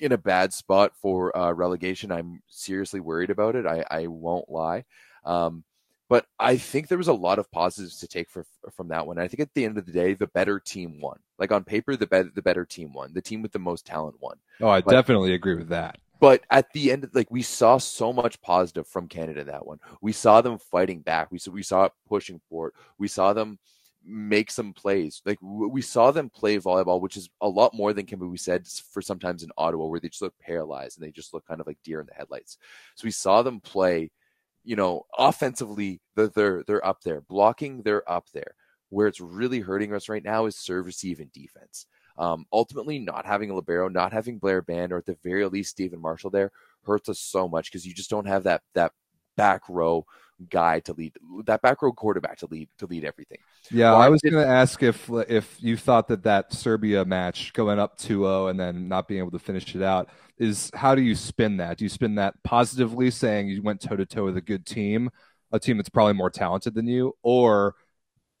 [0.00, 2.10] in a bad spot for uh, relegation.
[2.10, 3.66] I'm seriously worried about it.
[3.66, 4.84] I, I won't lie.
[5.26, 5.62] Um,
[6.08, 9.18] but I think there was a lot of positives to take for, from that one.
[9.18, 11.18] I think at the end of the day, the better team won.
[11.38, 13.12] Like on paper, the better the better team won.
[13.12, 14.36] The team with the most talent won.
[14.60, 15.98] Oh, I but, definitely agree with that.
[16.20, 19.78] But at the end, like we saw so much positive from Canada that one.
[20.00, 21.32] We saw them fighting back.
[21.32, 22.72] We saw we saw it pushing forward.
[22.98, 23.58] We saw them
[24.06, 25.22] make some plays.
[25.24, 28.66] Like we saw them play volleyball, which is a lot more than can be said
[28.66, 31.66] for sometimes in Ottawa, where they just look paralyzed and they just look kind of
[31.66, 32.58] like deer in the headlights.
[32.94, 34.10] So we saw them play
[34.64, 37.20] you know, offensively, they're they're up there.
[37.22, 38.54] Blocking, they're up there.
[38.90, 41.86] Where it's really hurting us right now is serve, receive, and defense.
[42.16, 45.70] Um, ultimately, not having a libero, not having Blair Bann, or at the very least
[45.70, 46.52] Stephen Marshall there
[46.86, 48.92] hurts us so much because you just don't have that that
[49.36, 50.06] back row
[50.50, 51.12] guy to lead
[51.44, 53.38] that back row quarterback to lead to lead everything.
[53.70, 57.52] Yeah, well, I was going to ask if if you thought that that Serbia match
[57.52, 61.02] going up 2-0 and then not being able to finish it out is how do
[61.02, 61.78] you spin that?
[61.78, 65.10] Do you spin that positively saying you went toe to toe with a good team,
[65.52, 67.74] a team that's probably more talented than you or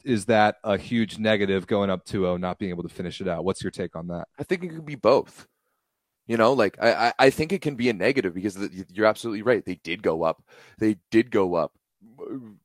[0.04, 3.44] is that a huge negative going up 2-0 not being able to finish it out?
[3.44, 4.28] What's your take on that?
[4.38, 5.46] I think it could be both.
[6.26, 8.56] You know, like I, I think it can be a negative because
[8.90, 9.64] you're absolutely right.
[9.64, 10.42] They did go up.
[10.78, 11.72] They did go up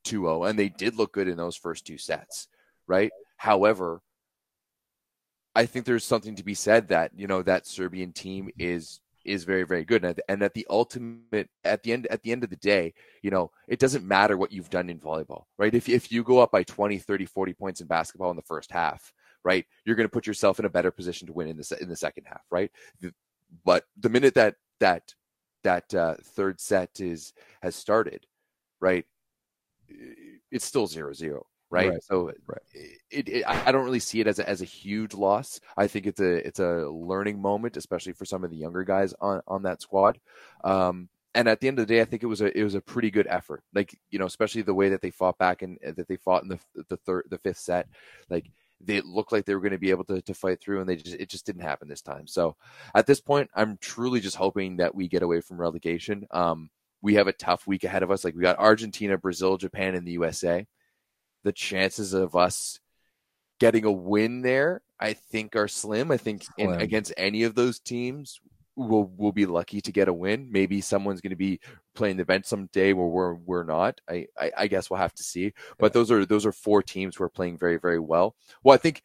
[0.04, 2.48] 2-0 and they did look good in those first two sets,
[2.86, 3.10] right?
[3.36, 4.02] However,
[5.54, 9.44] I think there's something to be said that, you know, that Serbian team is is
[9.44, 10.04] very very good.
[10.04, 13.30] And, and at the ultimate at the end at the end of the day you
[13.30, 15.74] know it doesn't matter what you've done in volleyball right?
[15.74, 18.70] If, if you go up by 20 30 40 points in basketball in the first
[18.70, 19.12] half
[19.44, 21.88] right you're going to put yourself in a better position to win in the in
[21.88, 22.70] the second half right?
[23.64, 25.14] But the minute that that
[25.64, 28.26] that uh, third set is has started
[28.80, 29.04] right
[30.50, 31.90] it's still zero zero, right?
[31.90, 32.02] right.
[32.02, 32.60] So right.
[33.10, 35.60] It, it, I don't really see it as a, as a huge loss.
[35.76, 39.14] I think it's a it's a learning moment, especially for some of the younger guys
[39.20, 40.18] on on that squad.
[40.64, 42.74] Um, and at the end of the day, I think it was a it was
[42.74, 43.62] a pretty good effort.
[43.74, 46.48] Like you know, especially the way that they fought back and that they fought in
[46.48, 47.88] the the third the fifth set.
[48.28, 48.50] Like
[48.80, 50.96] they looked like they were going to be able to, to fight through and they
[50.96, 52.56] just it just didn't happen this time so
[52.94, 56.70] at this point i'm truly just hoping that we get away from relegation um,
[57.02, 58.24] we have a tough week ahead of us.
[58.24, 60.66] Like we got Argentina, Brazil, Japan, and the USA.
[61.44, 62.80] The chances of us
[63.58, 66.10] getting a win there, I think, are slim.
[66.10, 68.40] I think in, against any of those teams,
[68.76, 70.48] we'll we'll be lucky to get a win.
[70.50, 71.60] Maybe someone's going to be
[71.94, 74.00] playing the bench someday where we're we're not.
[74.08, 75.52] I, I, I guess we'll have to see.
[75.78, 78.34] But those are those are four teams who are playing very very well.
[78.62, 79.02] Well, I think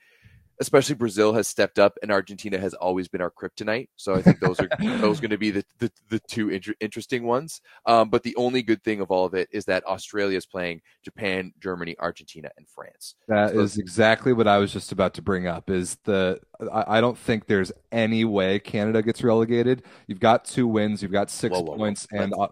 [0.60, 3.90] especially Brazil has stepped up, and Argentina has always been our kryptonite.
[3.96, 7.26] So I think those are those going to be the, the, the two inter- interesting
[7.26, 7.62] ones.
[7.86, 10.82] Um, but the only good thing of all of it is that Australia is playing
[11.04, 13.16] Japan, Germany, Argentina, and France.
[13.28, 15.70] That so is exactly what I was just about to bring up.
[15.70, 16.40] Is the
[16.72, 19.84] I, I, don't think there's any way Canada gets relegated.
[20.08, 22.22] You've got two wins, you've got six whoa, whoa, points, whoa.
[22.22, 22.34] and.
[22.34, 22.48] Uh,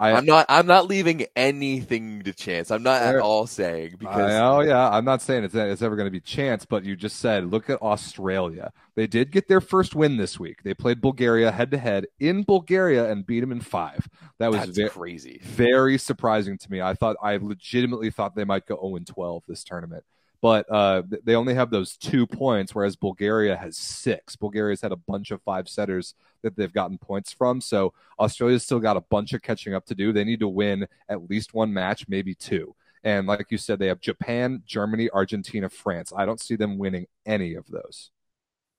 [0.00, 0.46] I, am not.
[0.48, 2.70] I'm not leaving anything to chance.
[2.70, 4.30] I'm not at all saying because.
[4.32, 6.64] Oh yeah, I'm not saying it's it's ever going to be chance.
[6.64, 8.72] But you just said, look at Australia.
[8.94, 10.62] They did get their first win this week.
[10.62, 14.08] They played Bulgaria head to head in Bulgaria and beat them in five.
[14.38, 15.40] That was crazy.
[15.42, 16.80] Very surprising to me.
[16.80, 20.04] I thought I legitimately thought they might go 0 12 this tournament
[20.40, 24.36] but uh, they only have those two points, whereas Bulgaria has six.
[24.36, 27.60] Bulgaria's had a bunch of five setters that they've gotten points from.
[27.60, 30.12] So Australia's still got a bunch of catching up to do.
[30.12, 32.74] They need to win at least one match, maybe two.
[33.02, 36.12] And like you said, they have Japan, Germany, Argentina, France.
[36.16, 38.10] I don't see them winning any of those.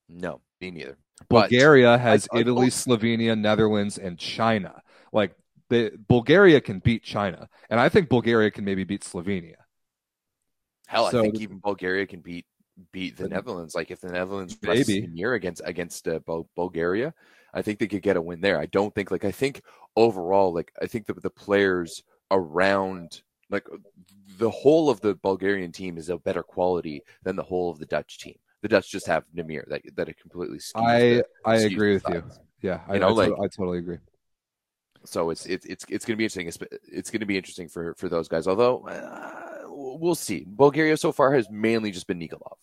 [0.08, 0.96] No, me neither.
[1.28, 4.82] Bulgaria but has I, I, Italy, I, Slovenia, Netherlands, and China.
[5.12, 5.34] Like
[5.68, 9.56] the Bulgaria can beat China, and I think Bulgaria can maybe beat Slovenia.
[10.90, 12.46] Hell, so, I think even Bulgaria can beat
[12.90, 13.76] beat the Netherlands.
[13.76, 16.18] Like if the Netherlands maybe year against against uh,
[16.56, 17.14] Bulgaria,
[17.54, 18.58] I think they could get a win there.
[18.58, 19.62] I don't think like I think
[19.94, 23.68] overall like I think the the players around like
[24.36, 27.86] the whole of the Bulgarian team is a better quality than the whole of the
[27.86, 28.38] Dutch team.
[28.62, 30.58] The Dutch just have Nimir that that it completely.
[30.74, 32.24] I the, I agree with you.
[32.62, 33.98] Yeah, I, you know, I, like, I totally agree.
[35.04, 36.48] So it's it's it's it's going to be interesting.
[36.48, 38.48] It's, it's going to be interesting for for those guys.
[38.48, 38.88] Although.
[38.88, 39.46] Uh,
[39.98, 40.44] we'll see.
[40.46, 42.56] Bulgaria so far has mainly just been Nikolov.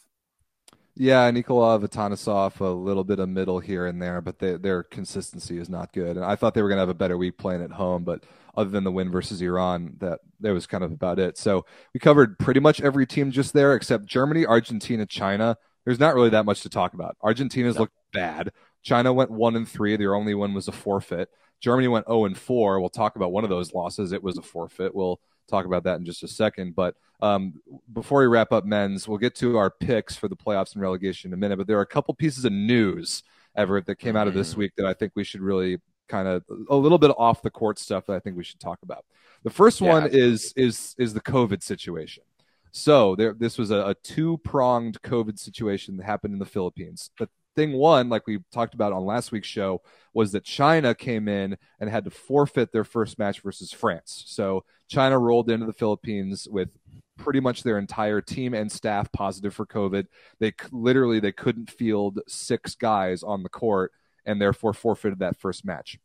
[1.00, 5.60] Yeah, Nikolov, Atanasov, a little bit of middle here and there, but they, their consistency
[5.60, 6.18] is not good.
[6.18, 8.24] And I thought they were going to have a better week playing at home, but
[8.56, 11.38] other than the win versus Iran, that that was kind of about it.
[11.38, 15.58] So we covered pretty much every team just there except Germany, Argentina, China.
[15.86, 17.16] There's not really that much to talk about.
[17.22, 17.82] Argentina's no.
[17.82, 18.52] looked bad.
[18.82, 19.96] China went one and three.
[19.98, 21.30] Their only one was a forfeit.
[21.60, 22.80] Germany went 0 and 4.
[22.80, 24.12] We'll talk about one of those losses.
[24.12, 24.94] It was a forfeit.
[24.94, 26.76] We'll talk about that in just a second.
[26.76, 30.74] But um, before we wrap up men's, we'll get to our picks for the playoffs
[30.74, 31.58] and relegation in a minute.
[31.58, 33.24] But there are a couple pieces of news,
[33.56, 34.58] Everett, that came out of this mm.
[34.58, 37.80] week that I think we should really kind of a little bit off the court
[37.80, 39.06] stuff that I think we should talk about.
[39.44, 40.34] The first yeah, one absolutely.
[40.34, 42.24] is is is the COVID situation.
[42.72, 47.10] So there, this was a, a two pronged COVID situation that happened in the Philippines.
[47.18, 49.82] The thing one, like we talked about on last week's show,
[50.14, 54.24] was that China came in and had to forfeit their first match versus France.
[54.28, 56.70] So China rolled into the Philippines with
[57.18, 60.06] pretty much their entire team and staff positive for COVID.
[60.40, 63.92] They literally they couldn't field six guys on the court
[64.26, 65.98] and therefore forfeited that first match.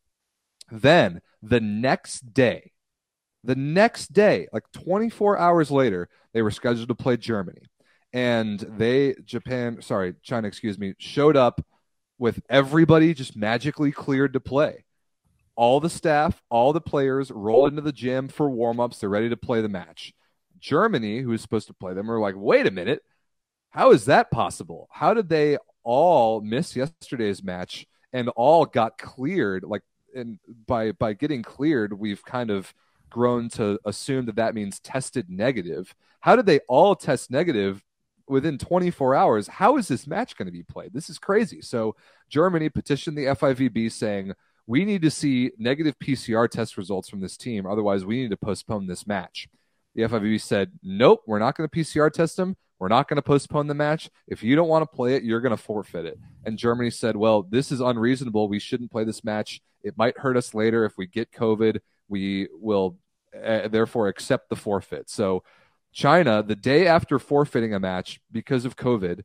[0.71, 2.73] Then the next day,
[3.45, 7.63] the next day, like 24 hours later, they were scheduled to play Germany
[8.13, 11.65] and they Japan, sorry, China, excuse me, showed up
[12.19, 14.85] with everybody just magically cleared to play.
[15.55, 18.99] All the staff, all the players roll into the gym for warm-ups.
[18.99, 20.13] They're ready to play the match.
[20.59, 23.03] Germany, who is supposed to play them, are like, wait a minute,
[23.71, 24.89] how is that possible?
[24.91, 29.65] How did they all miss yesterday's match and all got cleared?
[29.65, 29.83] Like,
[30.15, 32.73] and by by getting cleared, we've kind of
[33.11, 35.95] grown to assume that that means tested negative.
[36.21, 37.83] How did they all test negative
[38.33, 39.47] within 24 hours.
[39.47, 40.93] How is this match going to be played?
[40.93, 41.61] This is crazy.
[41.61, 41.97] So
[42.29, 44.33] Germany petitioned the FIVB saying,
[44.67, 47.67] we need to see negative PCR test results from this team.
[47.67, 49.49] Otherwise, we need to postpone this match.
[49.95, 52.57] The FIVB said, nope, we're not going to PCR test them.
[52.79, 54.11] We're not going to postpone the match.
[54.27, 56.19] If you don't want to play it, you're going to forfeit it.
[56.45, 58.49] And Germany said, well, this is unreasonable.
[58.49, 59.61] We shouldn't play this match.
[59.85, 61.79] It might hurt us later if we get COVID.
[62.09, 62.99] We will
[63.37, 65.11] uh, therefore accept the forfeit.
[65.11, 65.45] So
[65.93, 69.23] China, the day after forfeiting a match because of COVID,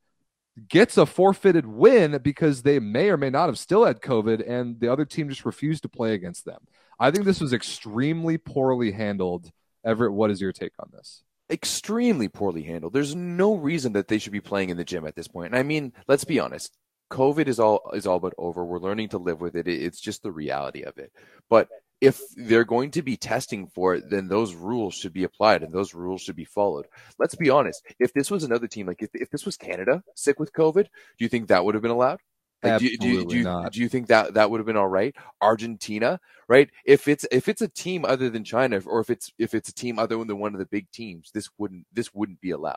[0.70, 4.80] gets a forfeited win because they may or may not have still had COVID and
[4.80, 6.60] the other team just refused to play against them.
[7.00, 9.52] I think this was extremely poorly handled.
[9.86, 11.24] Everett, what is your take on this?
[11.50, 12.94] Extremely poorly handled.
[12.94, 15.54] There's no reason that they should be playing in the gym at this point.
[15.54, 16.76] And I mean, let's be honest.
[17.10, 18.66] COVID is all is all but over.
[18.66, 19.68] We're learning to live with it.
[19.68, 21.14] It's just the reality of it.
[21.50, 25.64] But if they're going to be testing for it, then those rules should be applied
[25.64, 26.86] and those rules should be followed.
[27.18, 27.84] Let's be honest.
[28.00, 31.26] If this was another team, like if, if this was Canada sick with COVID, do
[31.26, 32.20] you think that would have been allowed?
[32.64, 33.72] Like, Absolutely do, do, not.
[33.72, 35.16] do you think that that would have been all right?
[35.42, 36.70] Argentina, right?
[36.86, 39.74] If it's if it's a team other than China, or if it's if it's a
[39.74, 42.76] team other than one of the big teams, this wouldn't this wouldn't be allowed,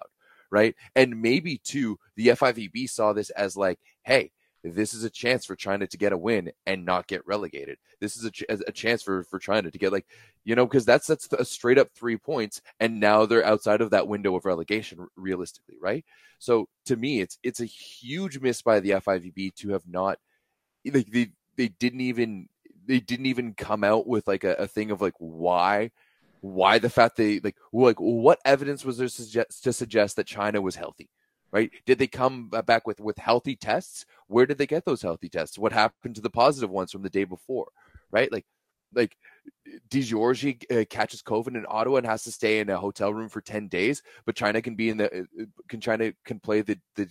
[0.51, 0.75] right?
[0.95, 4.33] And maybe too, the FIVB saw this as like, hey,
[4.63, 7.79] this is a chance for China to get a win and not get relegated.
[8.01, 10.07] This is a, ch- a chance for, for China to get like,
[10.45, 13.91] you know, because that's that's a straight up three points, and now they're outside of
[13.91, 16.05] that window of relegation realistically, right?
[16.39, 20.19] So to me, it's it's a huge miss by the FIVB to have not
[20.85, 22.49] like they they didn't even
[22.87, 25.91] they didn't even come out with like a, a thing of like why
[26.41, 30.77] why the fact they like like what evidence was there to suggest that China was
[30.77, 31.11] healthy
[31.53, 31.71] right?
[31.87, 34.07] Did they come back with with healthy tests?
[34.27, 35.59] Where did they get those healthy tests?
[35.59, 37.69] What happened to the positive ones from the day before,
[38.11, 38.31] right?
[38.31, 38.47] Like,
[38.95, 39.17] like
[39.89, 43.29] Di Giorgi uh, catches COVID in Ottawa and has to stay in a hotel room
[43.29, 46.63] for ten days, but China can be in the uh, uh, can China can play
[46.63, 47.09] the the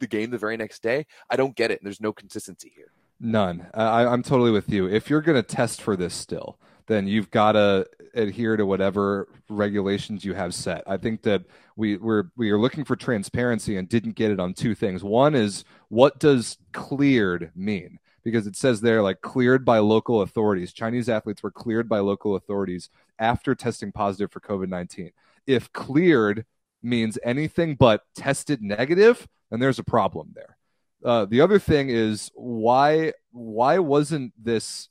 [0.00, 1.06] the game the very next day.
[1.30, 1.80] I don't get it.
[1.82, 2.92] There's no consistency here.
[3.20, 3.66] None.
[3.74, 4.86] I, I'm totally with you.
[4.86, 6.58] If you're going to test for this still,
[6.88, 10.82] then you've got to adhere to whatever regulations you have set.
[10.86, 11.44] I think that
[11.76, 15.04] we we're we are looking for transparency and didn't get it on two things.
[15.04, 17.98] One is what does cleared mean?
[18.24, 20.72] Because it says there like cleared by local authorities.
[20.72, 25.12] Chinese athletes were cleared by local authorities after testing positive for COVID-19.
[25.46, 26.44] If cleared
[26.82, 30.56] means anything but tested negative, then there's a problem there.
[31.04, 34.88] Uh, the other thing is why why wasn't this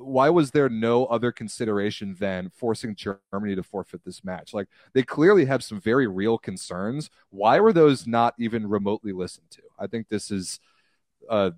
[0.00, 4.54] why was there no other consideration than forcing Germany to forfeit this match?
[4.54, 7.10] Like they clearly have some very real concerns.
[7.30, 9.62] Why were those not even remotely listened to?
[9.78, 10.60] I think this is
[11.28, 11.50] uh,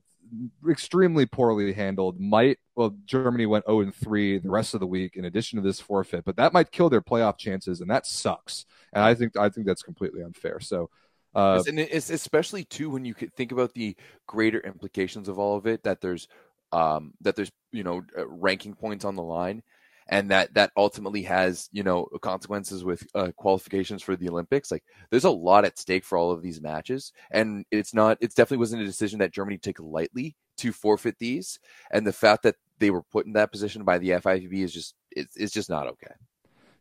[0.68, 2.20] extremely poorly handled.
[2.20, 5.62] Might well Germany went 0 and 3 the rest of the week in addition to
[5.62, 8.66] this forfeit, but that might kill their playoff chances and that sucks.
[8.92, 10.60] And I think I think that's completely unfair.
[10.60, 10.90] So
[11.34, 13.94] uh, and it's especially too when you think about the
[14.26, 16.26] greater implications of all of it that there's
[16.72, 19.62] um, that there's you know uh, ranking points on the line
[20.08, 24.70] and that that ultimately has you know consequences with uh, qualifications for the olympics.
[24.70, 28.34] Like there's a lot at stake for all of these matches and it's not it's
[28.34, 31.58] definitely wasn't a decision that germany took lightly to forfeit these
[31.90, 34.94] and the fact that they were put in that position by the fivb is just
[35.10, 36.14] it's, it's just not okay.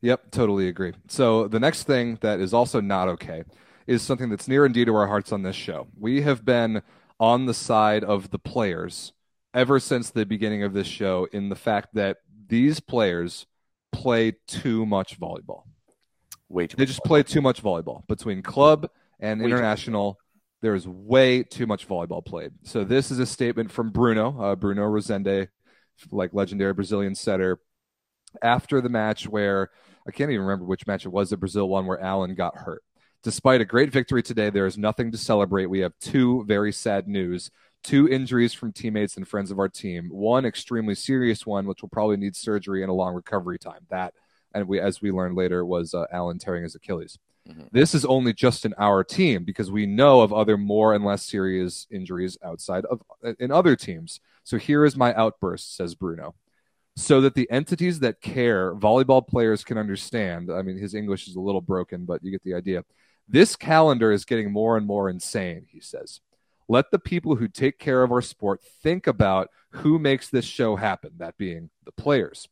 [0.01, 0.93] Yep totally agree.
[1.07, 3.43] So the next thing that is also not okay
[3.87, 5.87] is something that's near and dear to our hearts on this show.
[5.97, 6.81] We have been
[7.19, 9.13] on the side of the players
[9.53, 12.17] ever since the beginning of this show in the fact that
[12.47, 13.45] these players
[13.91, 15.63] play too much volleyball.
[16.49, 16.77] Way too.
[16.77, 17.07] They just volleyball.
[17.07, 18.89] play too much volleyball between club
[19.19, 20.19] and way international.
[20.61, 22.51] There's way too much volleyball played.
[22.63, 25.49] So this is a statement from Bruno, uh, Bruno Rezende,
[26.11, 27.59] like legendary Brazilian setter,
[28.41, 29.69] after the match where
[30.07, 31.29] I can't even remember which match it was.
[31.29, 32.83] The Brazil one where Alan got hurt.
[33.23, 35.65] Despite a great victory today, there is nothing to celebrate.
[35.65, 37.51] We have two very sad news
[37.87, 40.09] two injuries from teammates and friends of our team.
[40.09, 43.85] One extremely serious one, which will probably need surgery and a long recovery time.
[43.89, 44.13] That,
[44.53, 47.17] and we, as we learned later, was uh, Alan tearing his Achilles.
[47.47, 47.67] Mm-hmm.
[47.71, 51.23] This is only just in our team because we know of other more and less
[51.23, 54.19] serious injuries outside of uh, in other teams.
[54.43, 56.35] So here is my outburst, says Bruno.
[56.97, 60.51] So that the entities that care, volleyball players can understand.
[60.51, 62.83] I mean, his English is a little broken, but you get the idea.
[63.29, 66.19] This calendar is getting more and more insane, he says.
[66.67, 70.75] Let the people who take care of our sport think about who makes this show
[70.75, 72.47] happen, that being the players.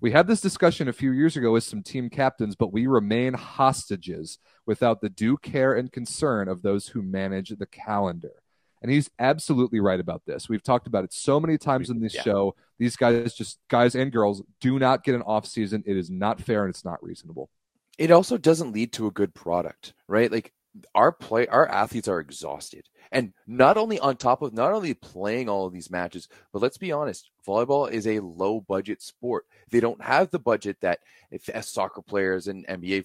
[0.00, 3.34] We had this discussion a few years ago with some team captains, but we remain
[3.34, 8.42] hostages without the due care and concern of those who manage the calendar.
[8.80, 10.48] And he's absolutely right about this.
[10.48, 12.22] We've talked about it so many times in this yeah.
[12.22, 12.54] show.
[12.78, 15.82] These guys, just guys and girls, do not get an off season.
[15.84, 17.50] It is not fair and it's not reasonable.
[17.98, 20.30] It also doesn't lead to a good product, right?
[20.30, 20.52] Like
[20.94, 25.48] our play our athletes are exhausted and not only on top of not only playing
[25.48, 29.80] all of these matches but let's be honest volleyball is a low budget sport they
[29.80, 31.00] don't have the budget that
[31.30, 33.04] if soccer players and nba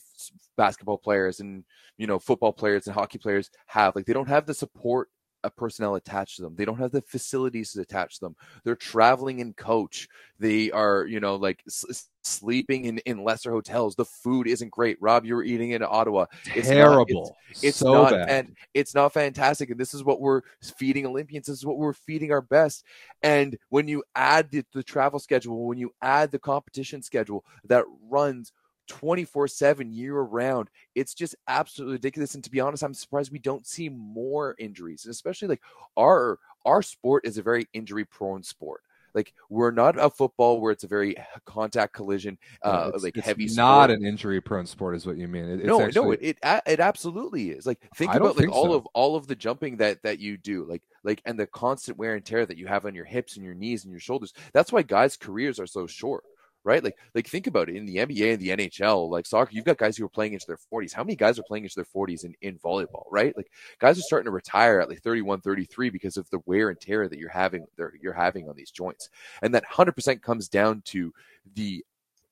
[0.57, 1.63] basketball players and
[1.97, 5.09] you know football players and hockey players have like they don't have the support
[5.43, 6.55] a personnel attached to them.
[6.55, 8.35] They don't have the facilities attached to them.
[8.63, 10.07] They're traveling in coach.
[10.39, 13.95] They are, you know, like s- sleeping in, in lesser hotels.
[13.95, 14.97] The food isn't great.
[15.01, 16.25] Rob, you were eating in Ottawa.
[16.55, 17.23] It's Terrible.
[17.23, 18.29] Not, it's, it's so not, bad.
[18.29, 19.69] and it's not fantastic.
[19.69, 20.41] And this is what we're
[20.77, 21.47] feeding Olympians.
[21.47, 22.85] This is what we're feeding our best.
[23.21, 27.85] And when you add the, the travel schedule, when you add the competition schedule that
[28.09, 28.51] runs
[28.87, 30.69] 24 7 year round.
[30.95, 32.35] It's just absolutely ridiculous.
[32.35, 35.61] And to be honest, I'm surprised we don't see more injuries, and especially like
[35.95, 38.83] our our sport is a very injury prone sport.
[39.13, 43.25] Like we're not a football where it's a very contact collision, uh, it's, like it's
[43.25, 43.45] heavy.
[43.45, 43.91] Not sport.
[43.91, 45.45] an injury prone sport, is what you mean.
[45.45, 46.01] It, no, actually...
[46.01, 47.65] no, it, it it absolutely is.
[47.65, 48.73] Like think about like all so.
[48.73, 52.15] of all of the jumping that that you do, like like and the constant wear
[52.15, 54.33] and tear that you have on your hips and your knees and your shoulders.
[54.53, 56.23] That's why guys' careers are so short
[56.63, 56.83] right?
[56.83, 59.77] Like, like think about it in the NBA and the NHL, like soccer, you've got
[59.77, 60.93] guys who are playing into their 40s.
[60.93, 63.35] How many guys are playing into their 40s in, in volleyball, right?
[63.35, 66.79] Like, guys are starting to retire at like 31, 33 because of the wear and
[66.79, 67.65] tear that you're having,
[68.01, 69.09] you're having on these joints,
[69.41, 71.13] and that 100% comes down to
[71.55, 71.83] the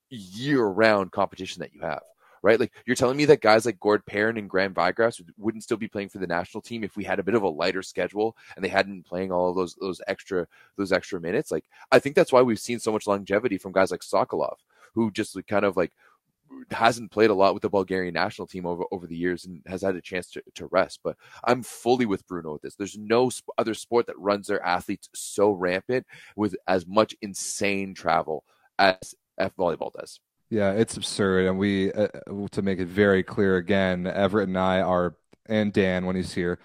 [0.09, 2.01] year-round competition that you have
[2.41, 2.59] right?
[2.59, 5.87] Like you're telling me that guys like Gord Perrin and Graham Vigrass wouldn't still be
[5.87, 8.63] playing for the national team if we had a bit of a lighter schedule and
[8.63, 11.51] they hadn't been playing all of those those extra those extra minutes.
[11.51, 14.57] Like I think that's why we've seen so much longevity from guys like Sokolov,
[14.93, 15.91] who just kind of like
[16.71, 19.81] hasn't played a lot with the Bulgarian national team over over the years and has
[19.81, 20.99] had a chance to, to rest.
[21.03, 22.75] But I'm fully with Bruno with this.
[22.75, 27.93] There's no sp- other sport that runs their athletes so rampant with as much insane
[27.93, 28.43] travel
[28.79, 30.19] as F volleyball does.
[30.51, 32.09] Yeah, it's absurd, and we uh,
[32.51, 36.59] to make it very clear again, Everett and I are, and Dan when he's here,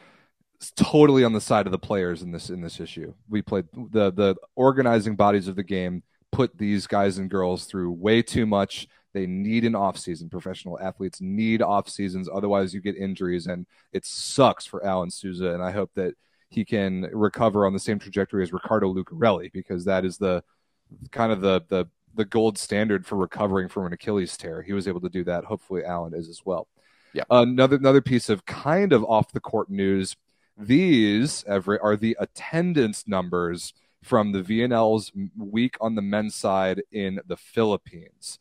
[0.74, 3.14] totally on the side of the players in this in this issue.
[3.28, 7.92] We played the the organizing bodies of the game put these guys and girls through
[7.92, 8.88] way too much.
[9.14, 10.28] They need an off season.
[10.28, 15.52] Professional athletes need off seasons, otherwise you get injuries, and it sucks for Alan Souza.
[15.54, 16.14] And I hope that
[16.50, 20.42] he can recover on the same trajectory as Ricardo Lucarelli because that is the
[21.12, 21.86] kind of the the
[22.16, 24.62] the gold standard for recovering from an Achilles tear.
[24.62, 25.44] He was able to do that.
[25.44, 26.68] Hopefully, Alan is as well.
[27.12, 27.24] Yeah.
[27.30, 30.16] another another piece of kind of off the court news.
[30.58, 37.20] These Everett are the attendance numbers from the VNL's week on the men's side in
[37.26, 38.38] the Philippines.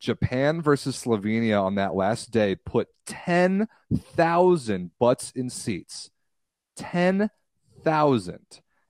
[0.00, 6.10] Japan versus Slovenia on that last day put 10,000 butts in seats.
[6.76, 8.38] 10,000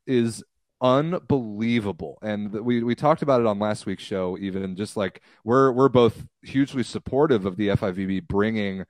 [0.07, 0.45] is
[0.81, 2.19] unbelievable.
[2.23, 4.37] And we we talked about it on last week's show.
[4.39, 8.85] Even just like we're we're both hugely supportive of the FIVB bringing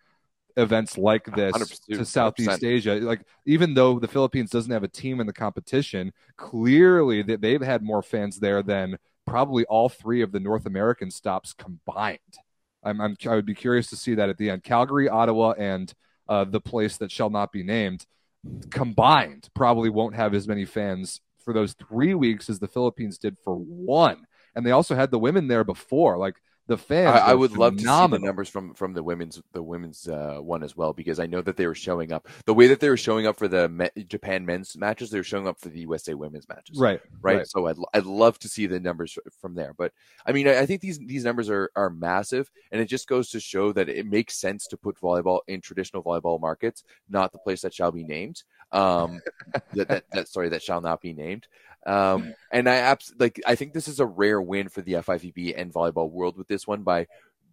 [0.57, 2.65] events like this to Southeast 100%.
[2.65, 2.95] Asia.
[2.97, 7.63] Like even though the Philippines doesn't have a team in the competition, clearly that they've
[7.63, 12.19] had more fans there than probably all three of the North American stops combined.
[12.83, 14.65] I'm, I'm i would be curious to see that at the end.
[14.65, 15.93] Calgary, Ottawa, and
[16.29, 18.07] uh, the place that shall not be named
[18.71, 23.39] combined probably won't have as many fans for those three weeks as the Philippines did
[23.43, 24.27] for one.
[24.55, 26.19] And they also had the women there before.
[26.19, 26.35] Like
[26.69, 27.09] the fans.
[27.09, 27.65] I, I would phenomenal.
[27.65, 30.93] love to see the numbers from from the women's the women's uh, one as well
[30.93, 33.39] because I know that they were showing up the way that they were showing up
[33.39, 35.11] for the me- Japan men's matches.
[35.11, 36.79] They were showing up for the USA women's matches.
[36.79, 37.39] Right, right.
[37.39, 37.47] right.
[37.49, 39.73] So I'd I'd love to see the numbers from there.
[39.77, 39.93] But
[40.27, 43.31] I mean, I, I think these these numbers are are massive, and it just goes
[43.31, 47.39] to show that it makes sense to put volleyball in traditional volleyball markets, not the
[47.39, 48.43] place that shall be named.
[48.73, 49.21] Um,
[49.75, 51.47] that, that that sorry that shall not be named.
[51.87, 55.55] Um, and I abs- like I think this is a rare win for the FIVB
[55.57, 57.07] and volleyball world with this one by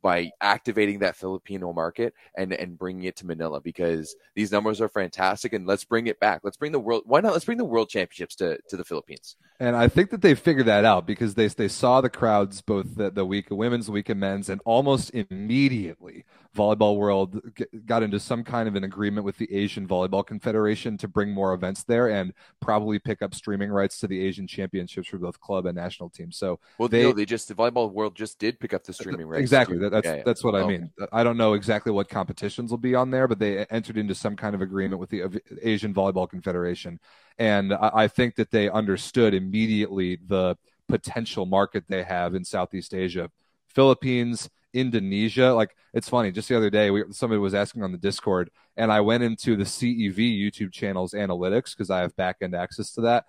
[0.05, 4.88] by activating that Filipino market and and bringing it to Manila because these numbers are
[4.88, 6.41] fantastic and let's bring it back.
[6.43, 7.03] Let's bring the world.
[7.05, 7.34] Why not?
[7.34, 9.36] Let's bring the world championships to to the Philippines.
[9.59, 12.95] And I think that they figured that out because they they saw the crowds both
[12.95, 16.26] the, the week of women's, the week of men's, and almost immediately
[16.56, 17.41] volleyball world
[17.86, 21.53] got into some kind of an agreement with the Asian Volleyball Confederation to bring more
[21.53, 25.66] events there and probably pick up streaming rights to the Asian Championships for both club
[25.66, 26.38] and national teams.
[26.38, 29.28] So well, they no, they just the volleyball world just did pick up the streaming
[29.28, 29.41] rights.
[29.41, 29.78] Exactly.
[29.78, 30.24] That, that's yeah, yeah.
[30.26, 30.91] that's what I oh, mean.
[31.12, 34.36] I don't know exactly what competitions will be on there, but they entered into some
[34.36, 36.99] kind of agreement with the Asian Volleyball Confederation,
[37.38, 42.93] and I, I think that they understood immediately the potential market they have in Southeast
[42.93, 43.30] Asia.
[43.68, 45.53] Philippines, Indonesia.
[45.53, 46.32] Like it's funny.
[46.32, 49.55] Just the other day, we, somebody was asking on the Discord, and I went into
[49.55, 53.26] the CEV YouTube channel's analytics because I have back end access to that.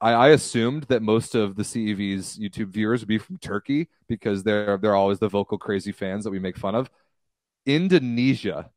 [0.00, 4.42] I, I, assumed that most of the CEV's YouTube viewers would be from Turkey because
[4.42, 6.90] they're they're always the vocal crazy fans that we make fun of.
[7.66, 8.70] Indonesia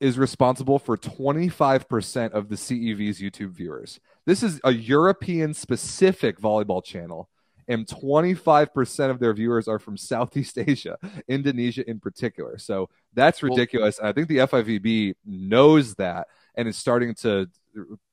[0.00, 4.00] is responsible for 25% of the CEV's YouTube viewers.
[4.26, 7.28] This is a European specific volleyball channel
[7.68, 10.96] and 25% of their viewers are from Southeast Asia,
[11.28, 12.58] Indonesia in particular.
[12.58, 13.98] So that's ridiculous.
[14.00, 17.48] Well, I think the FIVB knows that and is starting to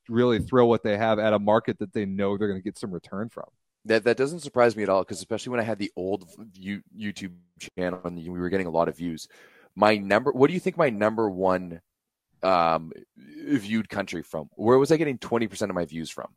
[0.10, 2.78] really throw what they have at a market that they know they're going to get
[2.78, 3.46] some return from.
[3.86, 6.28] That that doesn't surprise me at all because especially when I had the old
[6.60, 7.34] YouTube
[7.78, 9.28] channel and we were getting a lot of views.
[9.76, 11.82] My number, what do you think my number one
[12.42, 14.50] um, viewed country from?
[14.56, 16.30] Where was I getting twenty percent of my views from?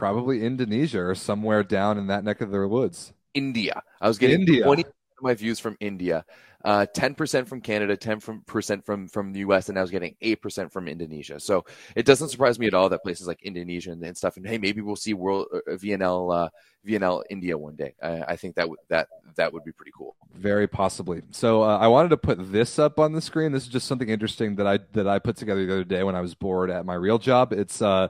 [0.00, 3.12] Probably Indonesia or somewhere down in that neck of the woods.
[3.34, 3.82] India.
[4.00, 4.64] I was getting India.
[4.64, 6.24] 20 of my views from India,
[6.64, 10.88] uh, 10% from Canada, 10% from, from the US, and I was getting 8% from
[10.88, 11.38] Indonesia.
[11.38, 14.46] So it doesn't surprise me at all that places like Indonesia and, and stuff, and
[14.46, 16.48] hey, maybe we'll see World uh, VNL, uh,
[16.86, 17.94] VNL India one day.
[18.02, 20.16] I, I think that w- that that would be pretty cool.
[20.34, 21.20] Very possibly.
[21.30, 23.52] So uh, I wanted to put this up on the screen.
[23.52, 26.14] This is just something interesting that I that I put together the other day when
[26.14, 27.52] I was bored at my real job.
[27.52, 28.08] It's uh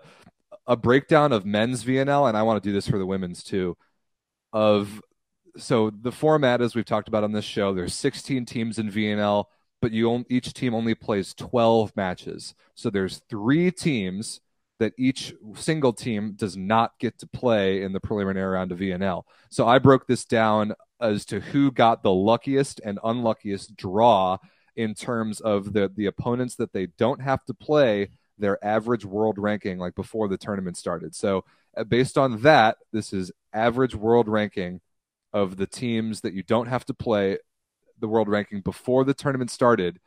[0.71, 3.77] a breakdown of men's VNL, and I want to do this for the women's too,
[4.53, 5.03] of
[5.57, 9.47] so the format, as we've talked about on this show, there's 16 teams in VNL,
[9.83, 12.55] but you each team only plays 12 matches.
[12.77, 14.41] So there's three teams
[14.79, 19.25] that each single team does not get to play in the preliminary round of VNL.
[19.51, 24.39] So I broke this down as to who got the luckiest and unluckiest draw
[24.77, 28.11] in terms of the the opponents that they don't have to play
[28.41, 31.15] their average world ranking like before the tournament started.
[31.15, 31.45] So
[31.77, 34.81] uh, based on that, this is average world ranking
[35.33, 37.39] of the teams that you don't have to play
[37.99, 40.01] the world ranking before the tournament started.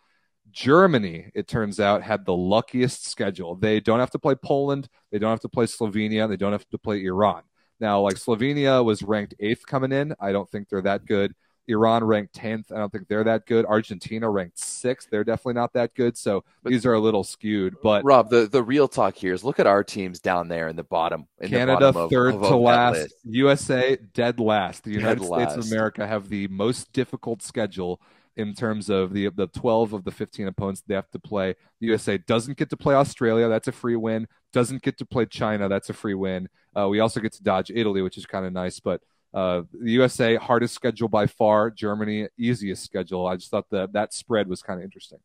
[0.52, 3.56] Germany, it turns out, had the luckiest schedule.
[3.56, 6.68] They don't have to play Poland, they don't have to play Slovenia, they don't have
[6.70, 7.44] to play Iran.
[7.80, 10.16] Now, like Slovenia was ranked eighth coming in.
[10.20, 11.34] I don't think they're that good.
[11.68, 12.72] Iran ranked 10th.
[12.72, 13.66] I don't think they're that good.
[13.66, 15.10] Argentina ranked sixth.
[15.10, 16.18] They're definitely not that good.
[16.18, 17.76] So but, these are a little skewed.
[17.82, 20.76] But Rob, the, the real talk here is look at our teams down there in
[20.76, 21.28] the bottom.
[21.40, 23.14] In Canada the bottom third of, of, to last.
[23.24, 24.84] USA dead last.
[24.84, 25.58] The Dead United States last.
[25.58, 28.02] of America have the most difficult schedule
[28.36, 31.56] in terms of the the 12 of the 15 opponents they have to play.
[31.80, 33.48] The USA doesn't get to play Australia.
[33.48, 34.28] That's a free win.
[34.52, 35.70] Doesn't get to play China.
[35.70, 36.50] That's a free win.
[36.78, 38.80] Uh, we also get to dodge Italy, which is kind of nice.
[38.80, 39.02] But
[39.34, 41.72] uh, the USA hardest schedule by far.
[41.72, 43.28] Germany easiest schedule.
[43.28, 45.20] I just thought that that spread was kind of interesting.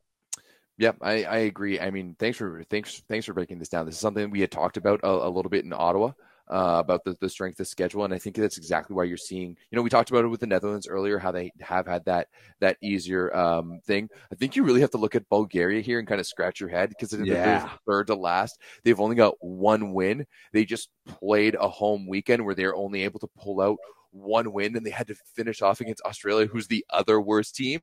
[0.79, 1.81] Yep, I, I agree.
[1.81, 3.85] I mean, thanks for thanks thanks for breaking this down.
[3.85, 6.13] This is something we had talked about a, a little bit in Ottawa
[6.49, 9.57] uh, about the, the strength of schedule, and I think that's exactly why you're seeing.
[9.71, 12.29] You know, we talked about it with the Netherlands earlier, how they have had that
[12.61, 14.09] that easier um, thing.
[14.33, 16.69] I think you really have to look at Bulgaria here and kind of scratch your
[16.69, 17.69] head because Yeah.
[17.85, 18.61] third to last.
[18.85, 20.27] They've only got one win.
[20.53, 23.79] They just played a home weekend where they're only able to pull out
[24.11, 27.81] one win and they had to finish off against Australia, who's the other worst team,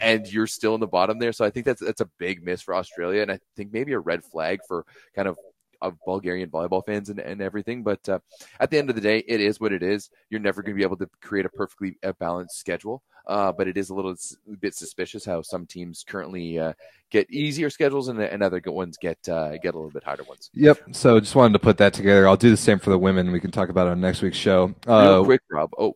[0.00, 1.32] and you're still in the bottom there.
[1.32, 3.98] So I think that's that's a big miss for Australia, and I think maybe a
[3.98, 5.36] red flag for kind of
[5.80, 7.82] of Bulgarian volleyball fans and, and everything.
[7.82, 8.18] But uh,
[8.60, 10.10] at the end of the day, it is what it is.
[10.30, 13.02] You're never going to be able to create a perfectly balanced schedule.
[13.28, 14.14] Uh, but it is a little
[14.60, 16.72] bit suspicious how some teams currently uh,
[17.10, 20.22] get easier schedules and, and other good ones get uh, get a little bit harder
[20.24, 20.50] ones.
[20.54, 20.78] Yep.
[20.92, 22.26] So just wanted to put that together.
[22.26, 23.30] I'll do the same for the women.
[23.30, 24.74] We can talk about it on next week's show.
[24.86, 25.70] Real Uh, quick, Rob.
[25.78, 25.94] Oh,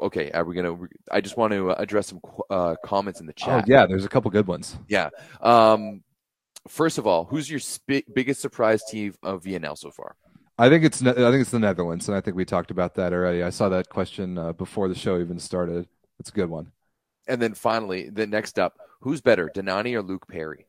[0.00, 0.30] okay.
[0.32, 0.76] Are we gonna?
[1.12, 2.20] I just want to address some
[2.50, 3.68] uh, comments in the oh chat.
[3.68, 4.76] yeah, there's a couple good ones.
[4.88, 5.10] Yeah.
[5.40, 6.02] Um,
[6.68, 10.16] first of all, who's your sp- biggest surprise team of VNL so far?
[10.58, 13.12] I think it's I think it's the Netherlands, and I think we talked about that
[13.12, 13.42] already.
[13.42, 15.86] I saw that question uh, before the show even started.
[16.18, 16.72] It's a good one.
[17.28, 20.66] And then finally, the next up, who's better, Danani or Luke Perry?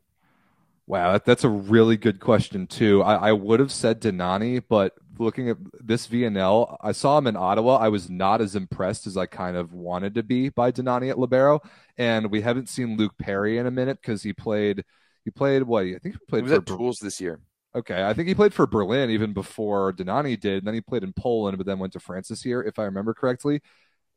[0.87, 3.03] Wow, that, that's a really good question too.
[3.03, 7.35] I, I would have said Danani, but looking at this VNL, I saw him in
[7.35, 7.75] Ottawa.
[7.77, 11.19] I was not as impressed as I kind of wanted to be by Danani at
[11.19, 11.61] libero,
[11.97, 14.85] and we haven't seen Luke Perry in a minute because he played.
[15.25, 15.83] He played what?
[15.83, 17.41] I think he He played was for at Tools this year.
[17.75, 20.59] Okay, I think he played for Berlin even before Danani did.
[20.59, 22.85] And then he played in Poland, but then went to France this year, if I
[22.85, 23.61] remember correctly.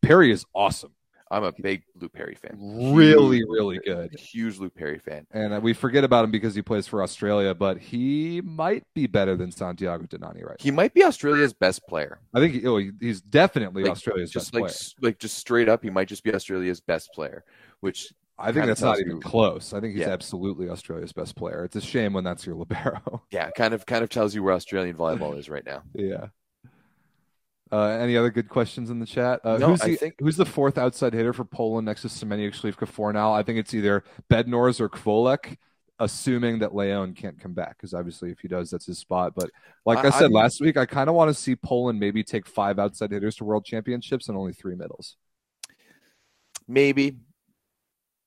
[0.02, 0.92] Perry is awesome,
[1.30, 2.58] I'm a big Luke Perry fan.
[2.94, 4.12] really, Huge- really good.
[4.18, 5.26] Huge Luke Perry fan.
[5.30, 9.06] And uh, we forget about him because he plays for Australia, but he might be
[9.06, 12.18] better than Santiago Danani right He might be Australia's best player.
[12.34, 15.08] I think he- oh, he's definitely Like, Australia's just best like player.
[15.10, 17.44] like just straight up, he might just be Australia's best player.
[17.80, 19.72] Which I think that's not even you- close.
[19.72, 20.12] I think he's Yeah.
[20.12, 21.62] absolutely Australia's best player.
[21.64, 23.22] It's a shame when that's your libero.
[23.30, 25.82] yeah, kind of kind of tells you where Australian volleyball is right now.
[25.94, 26.26] yeah.
[27.72, 29.40] Uh, any other good questions in the chat?
[29.44, 32.08] Uh, No, who's, I the, think- who's the fourth outside hitter for Poland next to
[32.08, 33.32] Semeniuk Śliwka for now?
[33.32, 35.56] I think it's either Bednorz or Kwolek,
[36.00, 39.34] assuming that Leon can't come back, because obviously if he does, that's his spot.
[39.36, 39.50] But
[39.86, 42.24] like I, I- said I'm- last week, I kind of want to see Poland maybe
[42.24, 45.16] take five outside hitters to world championships and only three middles.
[46.66, 47.18] Maybe.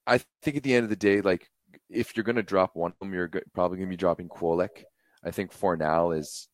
[0.06, 1.50] I think at the end of the day, like
[1.90, 4.84] if you're going to drop one of them, you're probably going to be dropping Kwolek.
[5.24, 6.50] I think Fornal is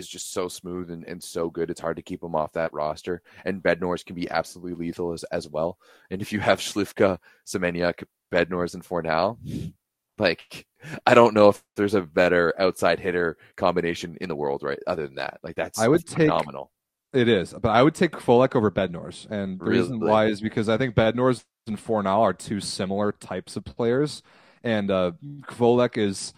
[0.00, 1.70] is just so smooth and, and so good.
[1.70, 3.22] It's hard to keep him off that roster.
[3.44, 5.78] And Bednorz can be absolutely lethal as, as well.
[6.10, 9.38] And if you have Śliwka, Semeniuk, Bednorz, and Fornal,
[10.18, 10.66] like
[11.06, 14.78] I don't know if there's a better outside hitter combination in the world, right?
[14.86, 16.28] Other than that, like that's I would take-
[17.12, 20.68] It is, but I would take Kwolek over Bednorz, and the reason why is because
[20.68, 24.22] I think Bednorz and Fornal are two similar types of players,
[24.62, 26.32] and uh, Kwolek is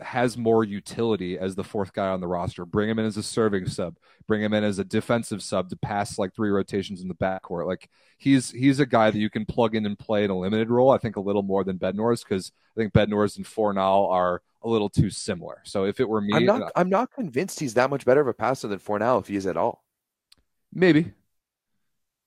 [0.00, 2.64] has more utility as the fourth guy on the roster.
[2.64, 3.96] Bring him in as a serving sub,
[4.26, 7.66] bring him in as a defensive sub to pass like three rotations in the backcourt.
[7.66, 7.88] Like
[8.18, 10.90] he's he's a guy that you can plug in and play in a limited role.
[10.90, 14.68] I think a little more than Bednorz because I think Bednorz and Fornal are a
[14.68, 15.62] little too similar.
[15.64, 16.62] So if it were me, I'm not.
[16.62, 19.36] Uh, I'm not convinced he's that much better of a passer than Fornal if he
[19.36, 19.84] is at all.
[20.72, 21.12] maybe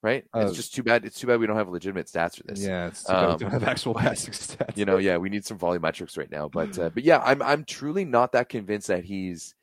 [0.01, 0.23] Right?
[0.33, 1.03] Uh, it's just too bad.
[1.05, 2.65] It's too bad we don't have legitimate stats for this.
[2.65, 4.77] Yeah, it's too bad we Um, don't have actual passing stats.
[4.77, 6.47] You know, yeah, we need some VolleyMetrics right now.
[6.47, 9.55] But uh, but yeah, I'm I'm truly not that convinced that he's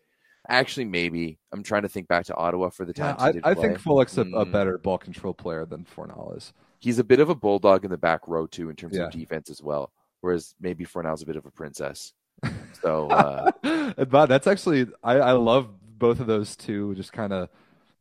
[0.48, 3.34] Actually, maybe I'm trying to think back to Ottawa for the Yeah, time.
[3.44, 4.52] I, I think Fullock's a, a Mm.
[4.52, 6.52] better ball control player than Fornal is.
[6.78, 9.06] he's a bit of a bulldog in the back row too, in terms Yeah.
[9.06, 9.90] of defense as well.
[10.20, 12.12] Whereas maybe Fornal's a bit of a princess.
[12.82, 13.50] So uh,
[14.04, 15.68] but that's actually I, I love
[15.98, 17.48] both of those two just kind of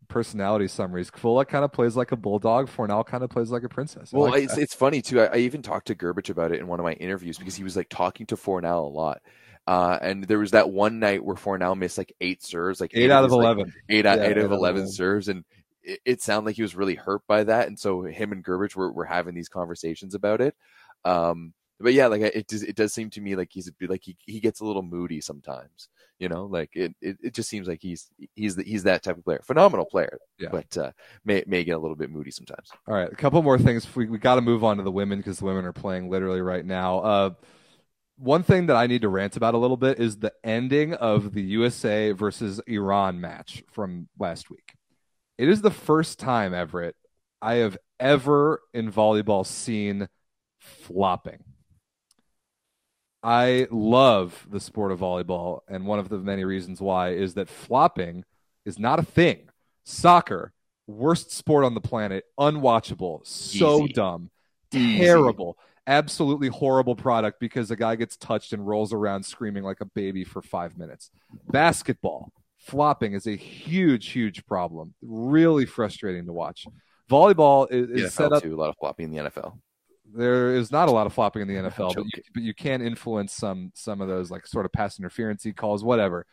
[0.08, 1.12] personality summaries.
[1.12, 2.70] Fullock kind of plays like a bulldog.
[2.70, 4.14] Fornal kind of plays like a princess.
[4.14, 5.22] I Well, like it's it's funny too.
[5.22, 7.64] I, I even talked to Grbić about it in one of my interviews because he
[7.64, 9.22] was like talking to Fornal a lot.
[9.68, 13.10] Uh, and there was that one night where Fornal missed like eight serves, like eight
[13.10, 13.58] out of his, like,
[13.90, 14.92] eight out Yeah, eight eight of eleven 11.
[14.92, 15.44] serves, and
[15.84, 17.68] it, it sounded like he was really hurt by that.
[17.68, 20.56] And so him and Grbić were, were having these conversations about it.
[21.04, 24.16] Um, but yeah, like it does it does seem to me like he's like he,
[24.26, 25.90] he gets a little moody sometimes.
[26.20, 29.18] You know, like it, it, it just seems like he's he's the, he's that type
[29.18, 30.48] of player, phenomenal player, Yeah.
[30.52, 30.92] but uh,
[31.26, 32.70] may may get a little bit moody sometimes.
[32.88, 33.86] All right, a couple more things.
[33.96, 36.40] We we got to move on to the women because the women are playing literally
[36.42, 37.00] right now.
[37.00, 37.30] Uh,
[38.18, 41.34] one thing that I need to rant about a little bit is the ending of
[41.34, 44.74] the USA versus Iran match from last week.
[45.38, 46.96] It is the first time, Everett,
[47.42, 50.08] I have ever in volleyball seen
[50.62, 51.44] flopping.
[53.26, 57.50] I love the sport of volleyball, and one of the many reasons why is that
[57.50, 58.24] flopping
[58.66, 59.50] is not a thing.
[59.84, 60.54] Soccer,
[60.86, 63.94] worst sport on the planet, unwatchable, so Easy.
[63.94, 64.30] dumb,
[64.72, 65.00] Easy.
[65.00, 65.58] terrible,
[65.88, 70.24] absolutely horrible product because a guy gets touched and rolls around screaming like a baby
[70.24, 71.10] for five minutes.
[71.50, 74.94] Basketball, flopping is a huge, huge problem.
[75.02, 76.68] Really frustrating to watch.
[77.10, 79.58] Volleyball is, is set up too, a lot of flopping in the NFL.
[80.16, 82.82] There is not a lot of flopping in the NFL, but you, but you can
[82.82, 86.26] influence some some of those like sort of pass interference calls, whatever.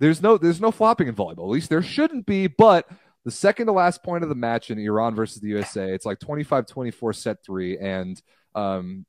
[0.00, 1.44] There's no there's no flopping in volleyball.
[1.44, 2.88] At least there shouldn't be, but
[3.24, 6.18] the second to last point of the match in Iran versus the USA, it's like
[6.20, 8.22] 25-24 set 3 and
[8.54, 9.04] um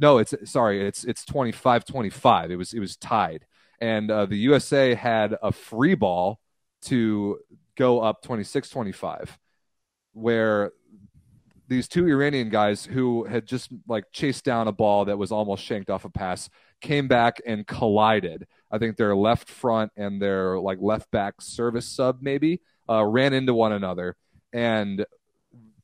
[0.00, 2.50] no, it's sorry, it's it's 25-25.
[2.50, 3.46] It was it was tied.
[3.80, 6.40] And uh, the USA had a free ball
[6.82, 7.38] to
[7.76, 9.28] go up 26-25
[10.12, 10.72] where
[11.68, 15.64] these two Iranian guys who had just like chased down a ball that was almost
[15.64, 16.50] shanked off a pass
[16.80, 18.46] came back and collided.
[18.70, 23.32] I think their left front and their like left back service sub maybe uh, ran
[23.32, 24.16] into one another
[24.52, 25.04] and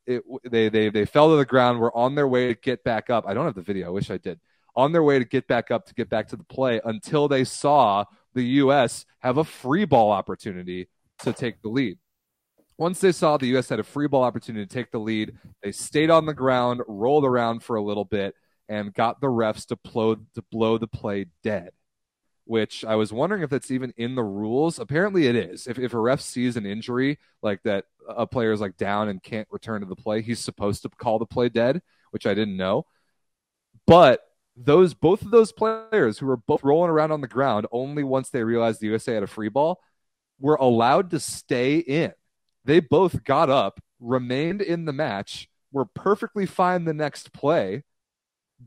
[0.07, 1.79] it, they they they fell to the ground.
[1.79, 3.25] Were on their way to get back up.
[3.27, 3.89] I don't have the video.
[3.89, 4.41] I wish I did.
[4.77, 7.45] On their way to get back up to get back to the play until they
[7.45, 8.05] saw
[8.35, 9.05] the U.S.
[9.21, 10.89] have a free ball opportunity
[11.21, 11.99] to take the lead.
[12.81, 13.69] Once they saw the U.S.
[13.69, 17.27] had a free ball opportunity to take the lead, they stayed on the ground, rolled
[17.27, 18.35] around for a little bit,
[18.71, 21.73] and got the refs to blow, to blow the play dead.
[22.47, 24.79] Which I was wondering if that's even in the rules.
[24.79, 25.67] Apparently, it is.
[25.67, 29.23] If, if a ref sees an injury like that, a player is like down and
[29.23, 32.57] can't return to the play, he's supposed to call the play dead, which I didn't
[32.57, 32.87] know.
[33.87, 34.23] But
[34.57, 38.31] those both of those players who were both rolling around on the ground only once
[38.31, 39.81] they realized the USA had a free ball
[40.41, 42.15] were allowed to stay in.
[42.65, 47.85] They both got up, remained in the match, were perfectly fine the next play,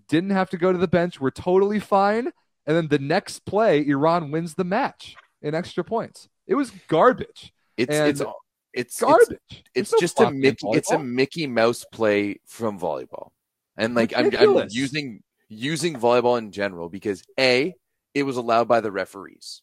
[0.07, 2.31] didn't have to go to the bench, were totally fine.
[2.65, 6.29] And then the next play, Iran wins the match in extra points.
[6.47, 7.53] It was garbage.
[7.77, 8.29] It's And it's it's
[8.73, 9.63] it's Garbage.
[9.75, 10.99] it's There's no just a Mickey it's a.
[10.99, 13.29] Mickey Mouse play from volleyball.
[13.77, 17.75] And like I'm, I'm using using volleyball in general because A,
[18.13, 19.61] it was allowed by the referees.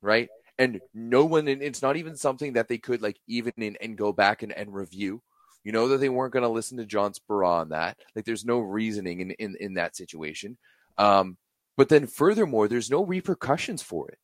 [0.00, 0.28] Right?
[0.58, 3.96] And no one and it's not even something that they could like even in and
[3.96, 5.22] go back and, and review.
[5.64, 7.98] You know that they weren't gonna listen to John Speraw on that.
[8.16, 10.56] Like there's no reasoning in, in, in that situation.
[10.96, 11.36] Um
[11.76, 14.18] but then furthermore, there's no repercussions for it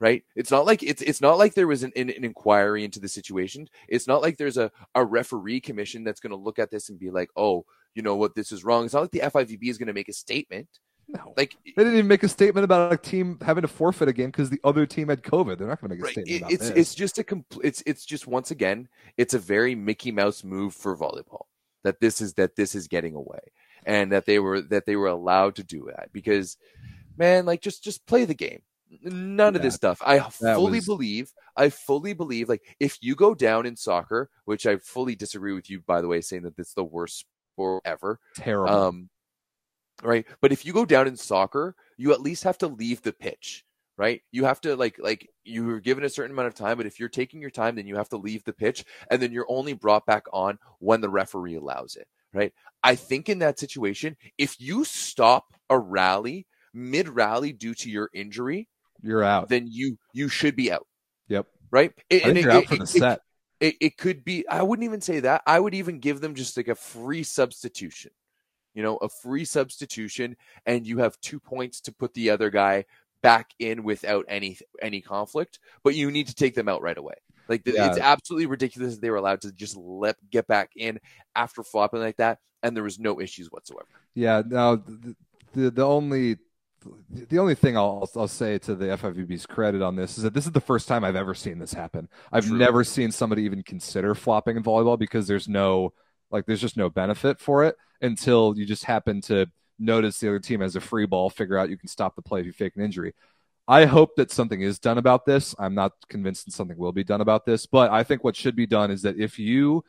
[0.00, 0.22] right?
[0.36, 3.08] It's not like it's it's not like there was an, an, an inquiry into the
[3.08, 3.68] situation.
[3.88, 6.98] It's not like there's a, a referee commission that's going to look at this and
[6.98, 7.64] be like, oh,
[7.94, 8.84] you know what, this is wrong.
[8.84, 10.68] It's not like the FIVB is going to make a statement.
[11.08, 11.32] No.
[11.36, 14.26] Like, They didn't even make a statement about a team having to forfeit a game
[14.30, 15.56] because the other team had COVID.
[15.58, 16.76] They're not going to make a right, statement about it's this.
[16.76, 20.74] it's just a compl- it's it's just once again, it's a very Mickey Mouse move
[20.74, 21.46] for volleyball
[21.84, 23.40] that this is that this is getting away
[23.86, 26.58] and that they were that they were allowed to do that because,
[27.16, 28.60] man, like just just play the game.
[29.02, 30.02] None of this stuff.
[30.04, 31.32] I fully was- believe.
[31.56, 32.48] I fully believe.
[32.50, 36.08] Like if you go down in soccer, which I fully disagree with you, by the
[36.08, 38.20] way, saying that it's the worst sport ever.
[38.36, 38.74] terrible.
[38.74, 39.08] Um,
[40.02, 40.26] right.
[40.40, 43.64] But if you go down in soccer, you at least have to leave the pitch.
[43.96, 44.22] Right.
[44.30, 47.08] You have to like like you're given a certain amount of time, but if you're
[47.08, 50.06] taking your time, then you have to leave the pitch, and then you're only brought
[50.06, 52.06] back on when the referee allows it.
[52.32, 52.52] Right.
[52.84, 58.08] I think in that situation, if you stop a rally mid rally due to your
[58.14, 58.68] injury,
[59.02, 59.48] You're out.
[59.48, 60.86] then you you should be out.
[61.28, 61.46] Yep.
[61.72, 61.92] Right.
[62.10, 63.20] I And think it- you're out it- the it- set.
[63.60, 66.56] it, it could be i wouldn't even say that i would even give them just
[66.56, 68.12] like a free substitution
[68.74, 72.84] you know a free substitution and you have two points to put the other guy
[73.22, 77.14] back in without any any conflict, but you need to take them out right away.
[77.48, 77.84] Like Yeah.
[77.86, 80.98] it's absolutely ridiculous that they were allowed to just let get back in
[81.34, 83.86] after flopping like that, and there was no issues whatsoever.
[84.14, 85.16] Yeah, Now the,
[85.52, 86.36] the the only
[87.10, 90.46] the only thing I'll I'll say to the FIVB's credit on this is that this
[90.46, 92.08] is the first time I've ever seen this happen.
[92.32, 92.58] I've True.
[92.58, 95.92] never seen somebody even consider flopping in volleyball because there's no
[96.30, 99.46] like there's just no benefit for it until you just happen to
[99.78, 102.40] notice the other team has a free ball, figure out you can stop the play
[102.40, 103.14] if you fake an injury.
[103.66, 105.54] I hope that something is done about this.
[105.58, 108.56] I'm not convinced that something will be done about this, but I think what should
[108.56, 109.84] be done is that if you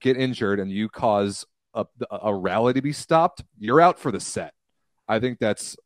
[0.00, 4.20] get injured and you cause a, a rally to be stopped, you're out for the
[4.20, 4.52] set.
[5.08, 5.76] I think that's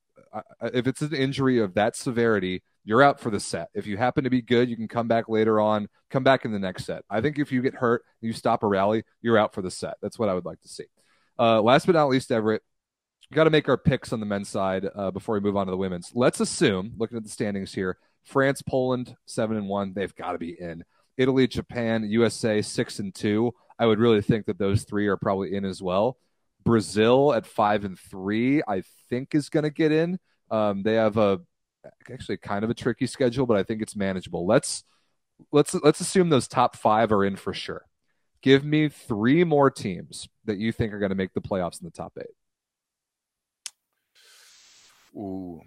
[0.60, 3.68] if it's an injury of that severity, you're out for the set.
[3.74, 6.52] If you happen to be good, you can come back later on, come back in
[6.52, 7.04] the next set.
[7.10, 9.94] I think if you get hurt, you stop a rally, you're out for the set.
[10.00, 10.84] That's what I would like to see.
[11.38, 12.62] Uh, last but not least, Everett,
[13.30, 15.66] we got to make our picks on the men's side uh, before we move on
[15.66, 16.12] to the women's.
[16.14, 20.38] Let's assume, looking at the standings here, France, Poland, seven and one, they've got to
[20.38, 20.84] be in.
[21.16, 23.52] Italy, Japan, USA, six and two.
[23.78, 26.16] I would really think that those three are probably in as well.
[26.64, 30.18] Brazil at five and three, I think is going to get in.
[30.50, 31.40] Um, they have a
[32.10, 34.46] actually kind of a tricky schedule, but I think it's manageable.
[34.46, 34.84] Let's
[35.52, 37.86] let's let's assume those top five are in for sure.
[38.40, 41.86] Give me three more teams that you think are going to make the playoffs in
[41.86, 42.26] the top eight.
[45.16, 45.60] Ooh.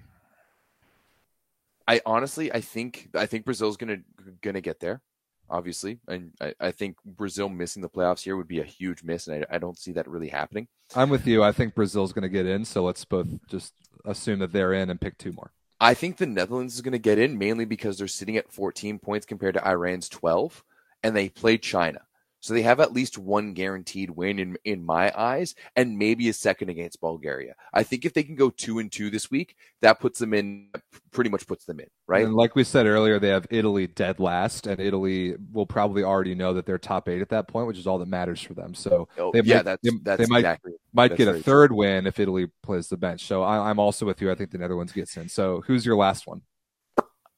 [1.88, 3.98] I honestly, I think, I think Brazil's gonna
[4.42, 5.02] gonna get there,
[5.50, 9.28] obviously, and I, I think Brazil missing the playoffs here would be a huge miss,
[9.28, 10.68] and I, I don't see that really happening.
[10.96, 11.44] I'm with you.
[11.44, 13.74] I think Brazil's going to get in, so let's both just
[14.06, 15.52] assume that they're in and pick two more.
[15.84, 19.00] I think the Netherlands is going to get in mainly because they're sitting at 14
[19.00, 20.64] points compared to Iran's 12,
[21.02, 22.02] and they play China.
[22.42, 26.34] So they have at least one guaranteed win in in my eyes, and maybe a
[26.34, 27.54] second against Bulgaria.
[27.74, 30.70] I think if they can go two and two this week, that puts them in.
[31.12, 32.26] Pretty much puts them in, right?
[32.26, 36.36] And like we said earlier, they have Italy dead last, and Italy will probably already
[36.36, 38.74] know that they're top eight at that point, which is all that matters for them.
[38.74, 40.72] So Oh, they yeah, might- that's they- that's they might- exactly.
[40.94, 43.26] might That's get a third win if Italy plays the bench.
[43.26, 44.32] So I, I'm also with you.
[44.32, 45.30] I think the Netherlands gets in.
[45.30, 46.42] So who's your last one?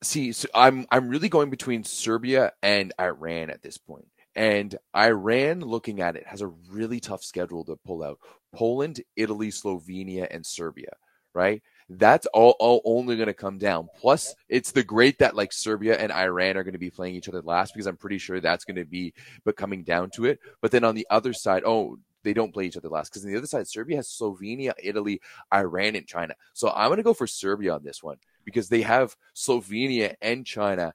[0.04, 4.06] See, so I'm I'm really going between Serbia and Iran at this point.
[4.36, 8.20] And Iran, looking at it, has a really tough schedule to pull out.
[8.54, 10.92] Poland, Italy, Slovenia, and Serbia,
[11.34, 11.62] right?
[11.90, 13.90] That's all, all only going to come down.
[14.00, 17.30] Plus, it's the great that like Serbia and Iran are going to be playing each
[17.30, 19.14] other last because I'm pretty sure that's going to be
[19.44, 20.40] but coming down to it.
[20.62, 23.32] But then on the other side, oh, they don't play each other last because on
[23.32, 25.22] the other side, Serbia has Slovenia, Italy,
[25.54, 26.36] Iran, and China.
[26.54, 30.46] So I'm going to go for Serbia on this one because they have Slovenia and
[30.46, 30.94] China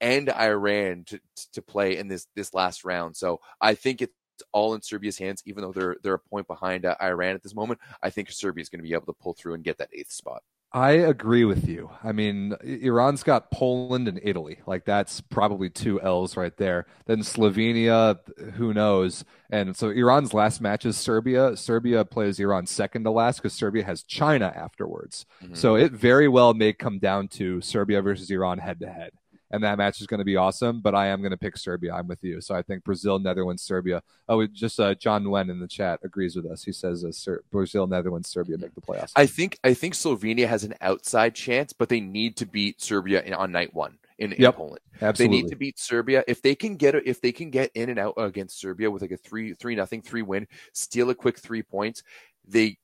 [0.00, 1.20] and Iran to
[1.52, 3.16] to play in this this last round.
[3.16, 4.12] So I think it's
[4.52, 7.54] all in Serbia's hands, even though they're they're a point behind uh, Iran at this
[7.54, 7.80] moment.
[8.02, 10.12] I think Serbia is going to be able to pull through and get that eighth
[10.12, 10.42] spot.
[10.72, 11.90] I agree with you.
[12.04, 14.58] I mean, Iran's got Poland and Italy.
[14.66, 16.86] Like that's probably two L's right there.
[17.06, 18.18] Then Slovenia,
[18.54, 19.24] who knows?
[19.48, 21.56] And so Iran's last match is Serbia.
[21.56, 25.24] Serbia plays Iran second to last because Serbia has China afterwards.
[25.42, 25.56] Mhm.
[25.56, 29.12] So it very well may come down to Serbia versus Iran head to head.
[29.56, 31.94] And that match is going to be awesome, but I am going to pick Serbia.
[31.94, 32.42] I'm with you.
[32.42, 34.02] So I think Brazil, Netherlands, Serbia.
[34.28, 36.62] Oh, just uh, John Nguyen in the chat agrees with us.
[36.62, 39.12] He says uh, Ser- Brazil, Netherlands, Serbia make the playoffs.
[39.16, 43.22] I think I think Slovenia has an outside chance, but they need to beat Serbia
[43.22, 44.56] in, on night one in, in Yep.
[44.56, 44.80] Poland.
[45.00, 45.38] Absolutely.
[45.38, 46.22] They need to beat Serbia.
[46.28, 49.12] If they can get if they can get in and out against Serbia with like
[49.12, 52.02] a three three nothing three win, steal a quick three points,
[52.46, 52.76] they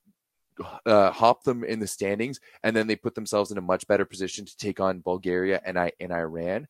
[0.87, 4.05] uh, hop them in the standings, and then they put themselves in a much better
[4.05, 6.67] position to take on Bulgaria and I and Iran.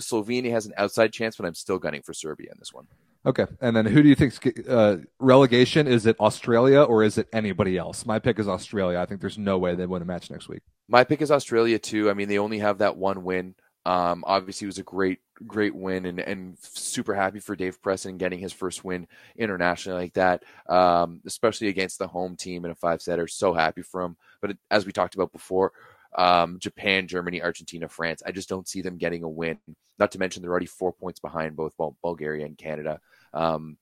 [0.00, 2.86] Slovenia has an outside chance, but I'm still gunning for Serbia in this one.
[3.26, 4.34] Okay, and then who do you think
[4.68, 5.86] uh, relegation?
[5.86, 8.04] Is it Australia or is it anybody else?
[8.04, 8.98] My pick is Australia.
[8.98, 10.60] I think there's no way they win a match next week.
[10.88, 12.10] My pick is Australia too.
[12.10, 13.54] I mean, they only have that one win.
[13.86, 18.16] Um, obviously, it was a great, great win, and and super happy for Dave Preston
[18.16, 19.06] getting his first win
[19.36, 20.44] internationally like that.
[20.68, 23.26] Um, especially against the home team in a five setter.
[23.26, 24.16] So happy for him.
[24.40, 25.72] But as we talked about before,
[26.16, 28.22] um, Japan, Germany, Argentina, France.
[28.24, 29.58] I just don't see them getting a win.
[29.98, 33.00] Not to mention they're already four points behind both Bulgaria and Canada.
[33.32, 33.76] Um,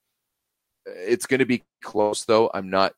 [0.85, 2.51] it's going to be close though.
[2.53, 2.93] I'm not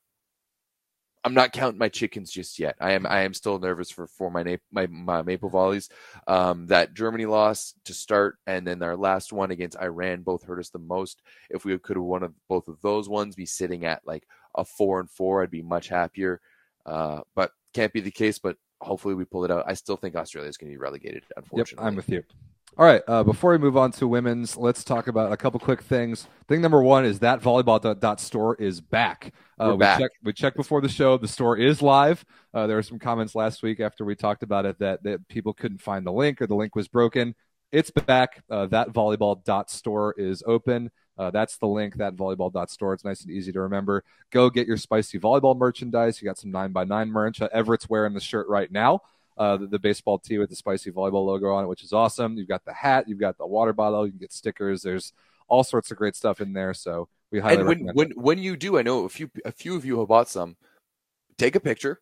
[1.26, 2.76] I'm not counting my chickens just yet.
[2.80, 5.90] I am I am still nervous for for my na- my, my maple volleys.
[6.28, 10.60] Um, that Germany loss to start, and then our last one against Iran both hurt
[10.60, 11.24] us the most.
[11.50, 14.64] If we could have won of both of those ones, be sitting at like a
[14.64, 16.42] four and four, I'd be much happier.
[16.86, 18.38] Uh, but can't be the case.
[18.38, 19.66] But hopefully we pull it out.
[19.68, 21.24] I still think Australia is going to be relegated.
[21.24, 22.24] Yep, Unfortunately, I'm with you.
[22.78, 23.02] All right.
[23.08, 26.28] Uh, before we move on to women's, let's talk about a couple quick things.
[26.50, 29.34] Thing number one is that volleyball dot store is back.
[29.58, 30.00] Uh, we back.
[30.00, 31.18] Checked, we checked before the show.
[31.18, 32.26] The store is live.
[32.54, 35.54] Uh, there were some comments last week after we talked about it that, that people
[35.54, 37.34] couldn't find the link or the link was broken.
[37.72, 38.44] It's back.
[38.50, 40.92] Uh, that volleyball dot store is open.
[41.18, 42.94] Uh, that's the link, that volleyball store.
[42.94, 44.04] It's nice and easy to remember.
[44.32, 46.22] Go get your spicy volleyball merchandise.
[46.22, 47.42] You got some 9x9 merch.
[47.42, 49.00] Uh, Everett's wearing the shirt right now
[49.38, 52.38] uh, the, the, baseball tee with the spicy volleyball logo on it, which is awesome.
[52.38, 54.82] You've got the hat, you've got the water bottle, you can get stickers.
[54.82, 55.14] There's
[55.48, 56.74] all sorts of great stuff in there.
[56.74, 59.76] So we highly and when when, when you do, I know a few a few
[59.76, 60.56] of you have bought some.
[61.38, 62.00] Take a picture,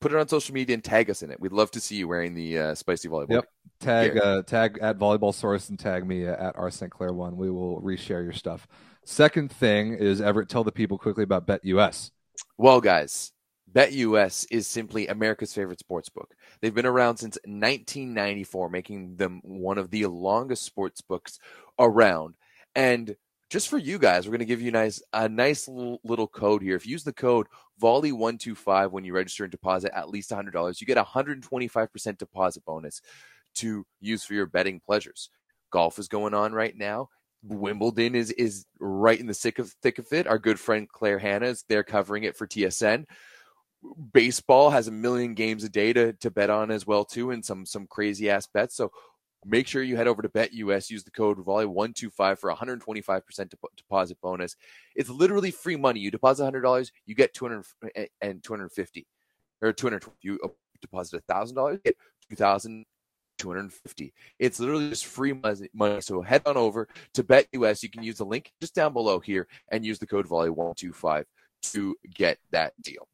[0.00, 1.40] put it on social media, and tag us in it.
[1.40, 3.30] We'd love to see you wearing the uh, spicy volleyball.
[3.30, 3.48] Yep.
[3.80, 6.90] Tag uh, tag at volleyball source and tag me at our St.
[6.90, 7.36] Clair one.
[7.36, 8.68] We will reshare your stuff.
[9.04, 12.10] Second thing is Everett, tell the people quickly about BetUS.
[12.58, 13.32] Well, guys,
[13.76, 16.34] BetUS is simply America's favorite sports book.
[16.60, 21.38] They've been around since 1994, making them one of the longest sports books
[21.78, 22.36] around.
[22.74, 23.14] And
[23.50, 26.26] just for you guys, we're going to give you a nice, a nice little, little
[26.26, 26.74] code here.
[26.74, 27.48] If you use the code
[27.82, 33.02] Volley125 when you register and deposit at least $100, you get a 125% deposit bonus
[33.56, 35.28] to use for your betting pleasures.
[35.70, 37.10] Golf is going on right now.
[37.42, 40.26] Wimbledon is is right in the thick of thick of it.
[40.26, 43.04] Our good friend Claire Hanna is there covering it for TSN
[44.12, 47.44] baseball has a million games a day to, to bet on as well too and
[47.44, 48.76] some some crazy ass bets.
[48.76, 48.90] So
[49.44, 54.56] make sure you head over to BetUS use the code volley125 for 125% deposit bonus.
[54.94, 56.00] It's literally free money.
[56.00, 57.64] You deposit $100 you get 200
[58.20, 59.06] and 250
[59.62, 60.48] or 200 you uh,
[60.80, 61.96] deposit $1000 get
[63.38, 67.82] 2250 it's literally just free money so head on over to BetUS.
[67.82, 71.24] You can use the link just down below here and use the code volley125
[71.62, 73.08] to get that deal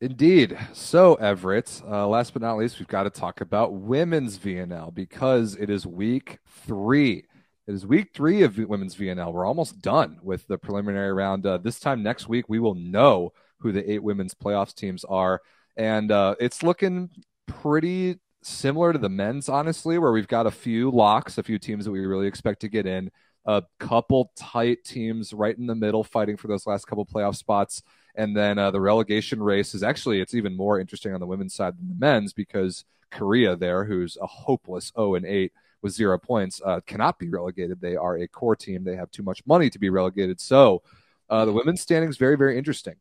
[0.00, 0.58] Indeed.
[0.74, 5.56] So, Everett, uh, last but not least, we've got to talk about women's VNL because
[5.56, 7.24] it is week three.
[7.66, 9.32] It is week three of women's VNL.
[9.32, 11.46] We're almost done with the preliminary round.
[11.46, 15.40] Uh, this time next week, we will know who the eight women's playoffs teams are.
[15.78, 17.08] And uh, it's looking
[17.46, 21.86] pretty similar to the men's, honestly, where we've got a few locks, a few teams
[21.86, 23.10] that we really expect to get in,
[23.46, 27.82] a couple tight teams right in the middle fighting for those last couple playoff spots
[28.16, 31.54] and then uh, the relegation race is actually it's even more interesting on the women's
[31.54, 35.52] side than the men's because Korea there, who's a hopeless 0 and 8
[35.82, 37.80] with zero points, uh, cannot be relegated.
[37.80, 38.84] They are a core team.
[38.84, 40.40] They have too much money to be relegated.
[40.40, 40.82] So
[41.28, 42.96] uh, the women's standings very very interesting.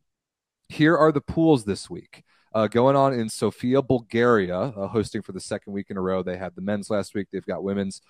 [0.69, 2.23] Here are the pools this week.
[2.53, 6.23] Uh, going on in Sofia, Bulgaria, uh, hosting for the second week in a row.
[6.23, 7.27] They had the men's last week.
[7.29, 8.01] They've got women's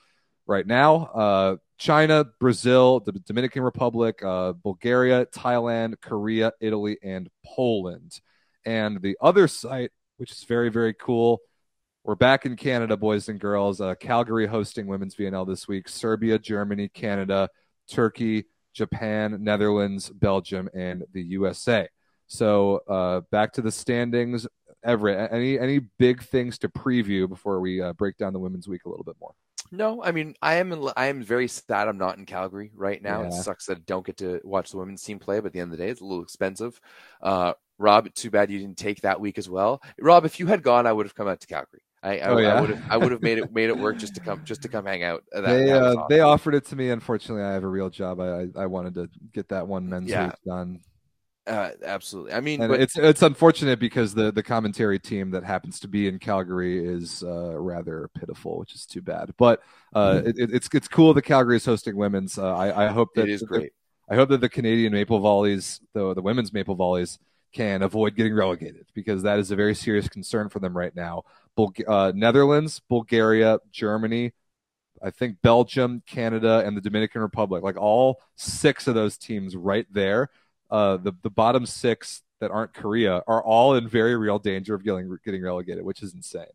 [0.48, 1.06] right now.
[1.06, 8.20] Uh, China, Brazil, the Dominican Republic, uh, Bulgaria, Thailand, Korea, Italy, and Poland.
[8.66, 11.42] And the other site, which is very, very cool,
[12.06, 13.82] we're back in Canada, boys and girls.
[13.82, 15.90] Uh, Calgary hosting Women's VNL this week.
[15.90, 17.50] Serbia, Germany, Canada,
[17.90, 21.88] Turkey, Japan, Netherlands, Belgium, and the USA.
[22.28, 24.46] So uh, back to the standings.
[24.84, 28.86] Everett, any any big things to preview before we uh, break down the women's week
[28.86, 29.34] a little bit more?
[29.72, 33.02] No, I mean I am in, I am very sad I'm not in Calgary right
[33.02, 33.22] now.
[33.22, 33.28] Yeah.
[33.28, 35.60] It sucks that I don't get to watch the women's team play, but at the
[35.60, 36.80] end of the day, it's a little expensive.
[37.22, 39.82] Uh, Rob, too bad you didn't take that week as well.
[40.00, 41.82] Rob, if you had gone, I would have come out to Calgary.
[42.06, 42.54] I, I, oh, yeah?
[42.54, 44.62] I would have I would have made it made it work just to come just
[44.62, 45.24] to come hang out.
[45.32, 46.92] That, they that uh, they offered it to me.
[46.92, 48.20] Unfortunately, I have a real job.
[48.20, 50.28] I I, I wanted to get that one men's yeah.
[50.28, 50.82] week done.
[51.48, 52.34] Uh, absolutely.
[52.34, 52.82] I mean, but...
[52.82, 57.24] it's it's unfortunate because the the commentary team that happens to be in Calgary is
[57.24, 59.32] uh, rather pitiful, which is too bad.
[59.38, 59.62] But
[59.94, 60.28] uh, mm-hmm.
[60.28, 62.40] it, it's it's cool that Calgary is hosting women's.
[62.40, 63.74] Uh, I I hope that it is great.
[64.10, 67.20] I hope that the Canadian Maple Volleys, the the women's Maple Volleys,
[67.54, 71.24] can avoid getting relegated because that is a very serious concern for them right now.
[71.56, 74.34] Bul- uh, Netherlands, Bulgaria, Germany,
[75.02, 79.86] I think Belgium, Canada, and the Dominican Republic, like all six of those teams right
[79.92, 80.30] there
[80.70, 84.84] uh, the the bottom six that aren't Korea are all in very real danger of
[84.84, 86.46] getting getting relegated, which is insane.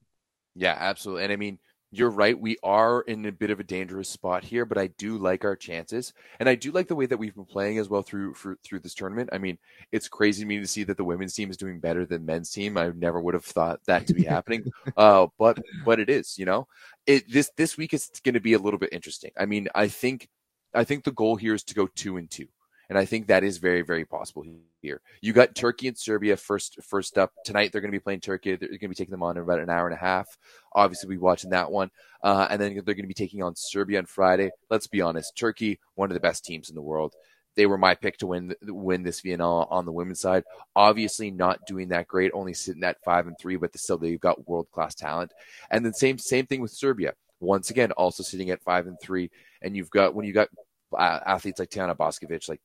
[0.55, 1.25] Yeah, absolutely.
[1.25, 1.59] And I mean,
[1.93, 2.39] you're right.
[2.39, 5.57] We are in a bit of a dangerous spot here, but I do like our
[5.57, 8.57] chances, and I do like the way that we've been playing as well through for,
[8.63, 9.31] through this tournament.
[9.33, 9.59] I mean,
[9.91, 12.51] it's crazy to me to see that the women's team is doing better than men's
[12.51, 12.77] team.
[12.77, 16.39] I never would have thought that to be happening, uh, but but it is.
[16.39, 16.69] You know,
[17.07, 19.33] it this this week is going to be a little bit interesting.
[19.37, 20.29] I mean, I think
[20.75, 22.47] I think the goal here is to go two and two.
[22.91, 24.45] And I think that is very, very possible
[24.83, 25.01] here.
[25.21, 27.71] You got Turkey and Serbia first first up tonight.
[27.71, 28.57] They're going to be playing Turkey.
[28.57, 30.37] They're going to be taking them on in about an hour and a half.
[30.73, 31.93] Obviously, we'll be watching that one,
[32.25, 34.51] uh, and then they're going to be taking on Serbia on Friday.
[34.71, 37.15] Let's be honest, Turkey, one of the best teams in the world.
[37.55, 40.43] They were my pick to win win this VNL on the women's side.
[40.75, 44.49] Obviously, not doing that great, only sitting at five and three, but still they've got
[44.49, 45.33] world class talent.
[45.71, 49.31] And then same same thing with Serbia once again also sitting at five and three,
[49.63, 50.49] and you've got when you got
[50.97, 52.61] uh, athletes like Tijana Boskovic, like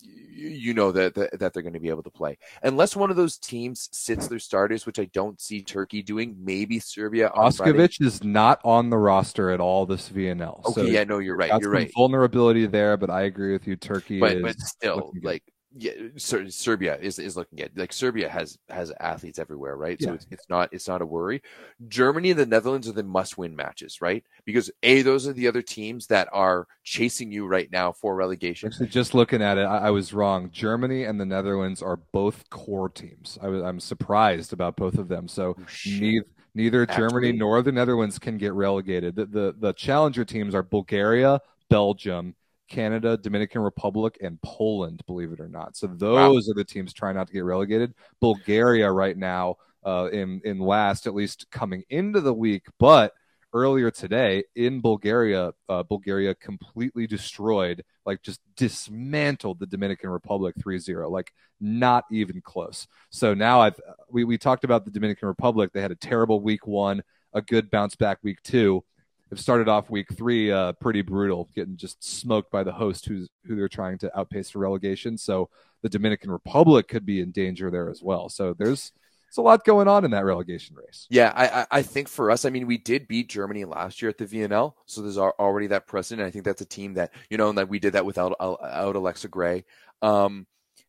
[0.00, 3.16] you know that, that, that they're going to be able to play unless one of
[3.16, 6.36] those teams sits their starters, which I don't see Turkey doing.
[6.38, 7.30] Maybe Serbia.
[7.34, 10.64] Boskovic is not on the roster at all this VNL.
[10.66, 11.50] Okay, so yeah, no, you're right.
[11.60, 11.90] You're right.
[11.94, 13.76] Vulnerability there, but I agree with you.
[13.76, 15.42] Turkey, but, but still, like
[15.78, 20.00] yeah, Serbia is is looking at like Serbia has has athletes everywhere, right?
[20.00, 21.42] So it's, it's not it's not a worry.
[21.88, 24.24] Germany and the Netherlands are the must win matches, right?
[24.44, 28.68] Because a those are the other teams that are chasing you right now for relegation.
[28.68, 30.50] Actually, just looking at it, I, I was wrong.
[30.50, 33.38] Germany and the Netherlands are both core teams.
[33.42, 35.28] I was I'm surprised about both of them.
[35.28, 36.24] So oh, neither
[36.54, 39.16] neither Germany nor the Netherlands can get relegated.
[39.16, 42.34] The, the the challenger teams are Bulgaria, Belgium
[42.68, 45.76] Canada, Dominican Republic, and Poland, believe it or not.
[45.76, 46.50] So those wow.
[46.50, 47.94] are the teams trying not to get relegated.
[48.20, 53.12] Bulgaria right now uh, in in last, at least coming into the week, but
[53.52, 61.10] earlier today in Bulgaria, uh, Bulgaria completely destroyed, like just dismantled the Dominican Republic 3-0,
[61.10, 62.86] like not even close.
[63.10, 65.70] So now I've we we talked about the Dominican Republic.
[65.72, 67.02] They had a terrible week one,
[67.32, 68.84] a good bounce back week two
[69.30, 73.28] have started off week three uh, pretty brutal, getting just smoked by the host who's
[73.46, 75.18] who they're trying to outpace for relegation.
[75.18, 75.50] So
[75.82, 78.28] the Dominican Republic could be in danger there as well.
[78.28, 78.92] So there's
[79.26, 81.06] there's a lot going on in that relegation race.
[81.10, 84.18] Yeah, I, I think for us, I mean, we did beat Germany last year at
[84.18, 86.26] the VNL, so there's already that precedent.
[86.26, 88.96] I think that's a team that you know, and that we did that without out
[88.96, 89.64] Alexa Gray.
[90.02, 90.46] Um,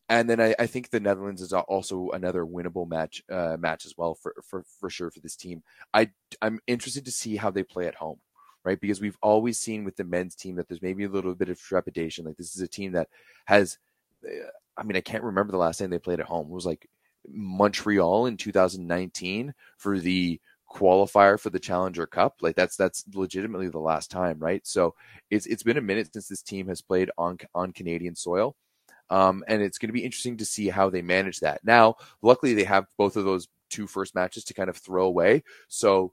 [0.09, 3.93] and then I, I, think the Netherlands is also another winnable match uh, match as
[3.97, 5.63] well for, for for sure for this team.
[5.93, 6.11] I
[6.41, 8.19] I'm interested to see how they play at home
[8.67, 8.81] right?
[8.81, 11.57] Because we've always seen with the men's team that there's maybe a little bit of
[11.57, 12.25] trepidation.
[12.25, 13.07] Like this is a team that
[13.45, 13.77] has,
[14.27, 14.43] eh,
[14.75, 16.47] I mean, I can't remember the last time they played at home.
[16.47, 16.85] It was like
[17.29, 22.35] Montreal in 2019 for the qualifier for the Challenger Cup.
[22.41, 24.67] Like that's that's legitimately the last time, right?
[24.67, 24.95] So
[25.31, 28.57] it's it's been a minute since this team has played on on Canadian soil.
[29.09, 31.61] Um, and it's going to be interesting to see how they manage that.
[31.63, 35.43] Now, luckily, they have both of those two first matches to kind of throw away.
[35.69, 36.11] So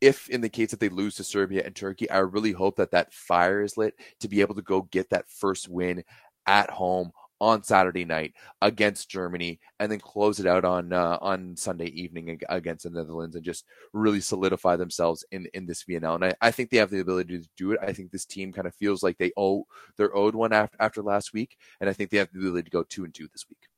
[0.00, 2.92] if in the case that they lose to Serbia and Turkey, I really hope that
[2.92, 6.04] that fire is lit to be able to go get that first win
[6.46, 11.56] at home on Saturday night against Germany, and then close it out on uh, on
[11.56, 16.16] Sunday evening against the Netherlands, and just really solidify themselves in in this VNL.
[16.16, 17.80] And I, I think they have the ability to do it.
[17.82, 21.02] I think this team kind of feels like they owe they're owed one after after
[21.02, 23.46] last week, and I think they have the ability to go two and two this
[23.48, 23.68] week.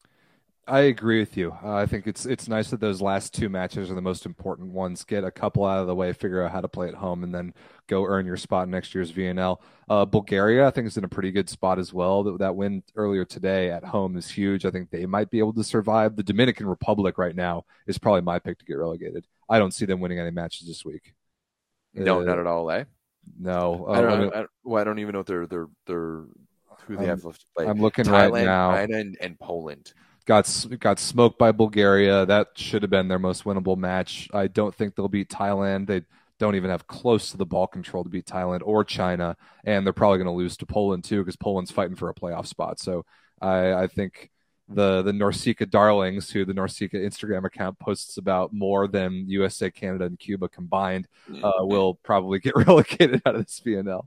[0.70, 1.52] I agree with you.
[1.64, 4.70] Uh, I think it's it's nice that those last two matches are the most important
[4.70, 5.02] ones.
[5.02, 7.34] Get a couple out of the way, figure out how to play at home, and
[7.34, 7.52] then
[7.88, 9.58] go earn your spot in next year's VNL.
[9.88, 12.22] Uh, Bulgaria, I think, is in a pretty good spot as well.
[12.22, 14.64] That, that win earlier today at home is huge.
[14.64, 16.14] I think they might be able to survive.
[16.14, 19.26] The Dominican Republic right now is probably my pick to get relegated.
[19.48, 21.14] I don't see them winning any matches this week.
[21.94, 22.70] No, uh, not at all.
[22.70, 22.84] Eh?
[23.40, 26.24] No, I don't, uh, I, don't, well, I don't even know if they're they're they're
[26.86, 27.66] who they I'm, have left to play.
[27.66, 28.72] I'm looking Thailand, right now.
[28.72, 29.92] China, and, and Poland
[30.26, 32.26] got got smoked by Bulgaria.
[32.26, 34.28] That should have been their most winnable match.
[34.32, 35.86] I don't think they'll beat Thailand.
[35.86, 36.02] They
[36.38, 39.92] don't even have close to the ball control to beat Thailand or China, and they're
[39.92, 42.80] probably going to lose to Poland too because Poland's fighting for a playoff spot.
[42.80, 43.04] So
[43.40, 44.30] I, I think
[44.68, 50.06] the the NORCECA darlings, who the NORCECA Instagram account posts about more than USA, Canada,
[50.06, 51.08] and Cuba combined,
[51.42, 54.06] uh, will probably get relegated out of this VNL.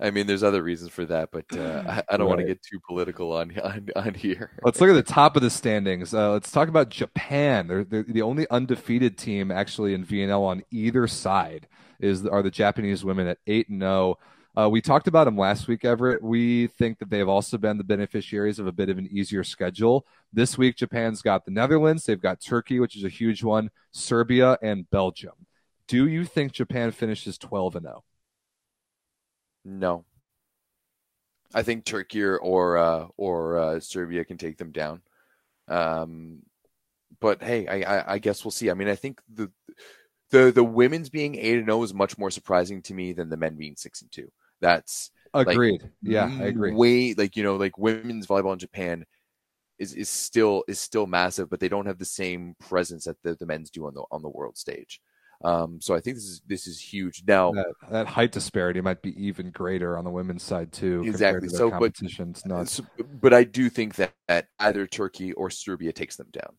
[0.00, 2.36] I mean, there's other reasons for that, but uh, I, I, don't right.
[2.36, 4.52] want to get too political on, on, on here.
[4.62, 6.14] let's look at the top of the standings.
[6.14, 7.66] Uh, let's talk about Japan.
[7.66, 11.66] They're, they're, the only undefeated team actually in VNL on either side.
[12.00, 13.90] Is are the Japanese women at eight and zero.
[13.90, 14.18] Oh.
[14.56, 16.22] Uh, we talked about them last week, Everett.
[16.22, 20.04] We think that they've also been the beneficiaries of a bit of an easier schedule.
[20.32, 24.58] This week, Japan's got the Netherlands, they've got Turkey, which is a huge one, Serbia,
[24.62, 25.46] and Belgium.
[25.86, 28.04] Do you think Japan finishes 12 and 0?
[29.68, 30.04] No.
[31.54, 35.02] I think Turkey or or, uh, or uh, Serbia can take them down.
[35.68, 36.42] Um,
[37.20, 38.70] but hey, I, I, I, guess we'll see.
[38.70, 39.50] I mean, I think the
[40.30, 43.28] the the women's being eight and zero oh is much more surprising to me than
[43.28, 44.30] the men being six and two.
[44.60, 45.82] That's agreed.
[45.82, 46.72] Like, yeah, I agree.
[46.72, 49.04] Way like you know, like women's volleyball in Japan
[49.78, 53.34] is is still is still massive, but they don't have the same presence that the,
[53.34, 55.00] the men's do on the on the world stage.
[55.44, 57.22] Um, so I think this is this is huge.
[57.26, 61.02] Now that, that, height disparity might be even greater on the women's side too.
[61.06, 61.48] Exactly.
[61.48, 61.94] So, but
[62.44, 62.80] nuts.
[63.20, 66.56] but I do think that, that either Turkey or Serbia takes them down.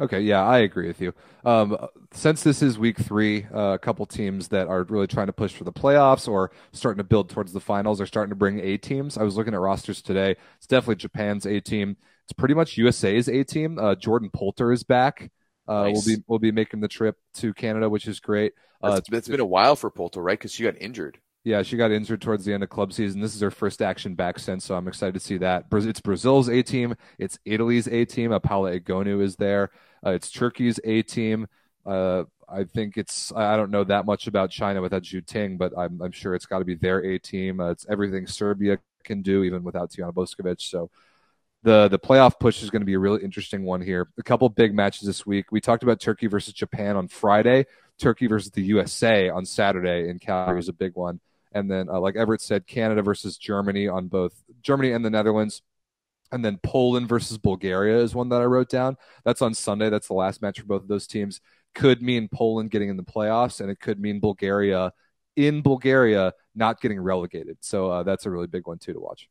[0.00, 1.12] Okay, yeah, I agree with you.
[1.44, 1.76] Um,
[2.12, 5.52] since this is week three, uh, a couple teams that are really trying to push
[5.52, 8.78] for the playoffs or starting to build towards the finals are starting to bring A
[8.78, 9.16] teams.
[9.16, 10.34] I was looking at rosters today.
[10.56, 11.96] It's definitely Japan's A team.
[12.24, 13.78] It's pretty much USA's A team.
[13.78, 15.30] Uh, Jordan Poulter is back.
[15.72, 15.94] Uh, Nice.
[16.06, 18.52] We'll be we'll be making the trip to Canada, which is great.
[18.82, 20.38] Uh, It's, it's been a while for Poulter, right?
[20.38, 21.18] Because she got injured.
[21.44, 23.20] yeah, she got injured towards the end of club season.
[23.20, 25.66] This is her first action back since, so I'm excited to see that.
[25.72, 26.94] It's Brazil's A team.
[27.18, 28.30] It's Italy's A team.
[28.40, 29.70] Paola Egonu is there.
[30.04, 31.46] Uh, it's Turkey's A team.
[31.86, 33.32] Uh, I think it's.
[33.34, 36.46] I don't know that much about China without Zhu Ting, but I'm, I'm sure it's
[36.46, 37.60] got to be their A team.
[37.60, 40.60] Uh, it's everything Serbia can do, even without Tijana Boskovic.
[40.60, 40.90] So
[41.62, 44.08] the the playoff push is going to be a really interesting one here.
[44.18, 45.52] A couple big matches this week.
[45.52, 47.66] We talked about Turkey versus Japan on Friday.
[47.98, 51.20] Turkey versus the USA on Saturday in Calgary is a big one.
[51.52, 54.32] And then, uh, like Everett said, Canada versus Germany on both
[54.62, 55.62] Germany and the Netherlands.
[56.32, 58.96] And then Poland versus Bulgaria is one that I wrote down.
[59.24, 59.90] That's on Sunday.
[59.90, 61.40] That's the last match for both of those teams.
[61.74, 64.92] Could mean Poland getting in the playoffs, and it could mean Bulgaria
[65.36, 67.58] in Bulgaria not getting relegated.
[67.60, 69.28] So uh, that's a really big one too to watch.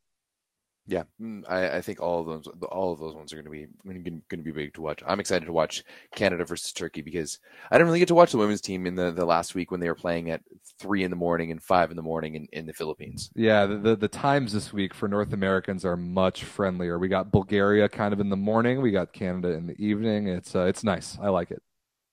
[0.92, 3.50] Yeah, mm, I, I think all of those all of those ones are going to
[3.52, 5.02] be going to be big to watch.
[5.08, 7.40] I'm excited to watch Canada versus Turkey because
[7.72, 9.80] I didn't really get to watch the women's team in the, the last week when
[9.80, 10.42] they were playing at
[10.80, 13.32] three in the morning and five in the morning in, in the Philippines.
[13.36, 17.00] Yeah, the, the the times this week for North Americans are much friendlier.
[17.00, 18.82] We got Bulgaria kind of in the morning.
[18.82, 20.28] We got Canada in the evening.
[20.28, 21.18] It's uh, it's nice.
[21.22, 21.62] I like it.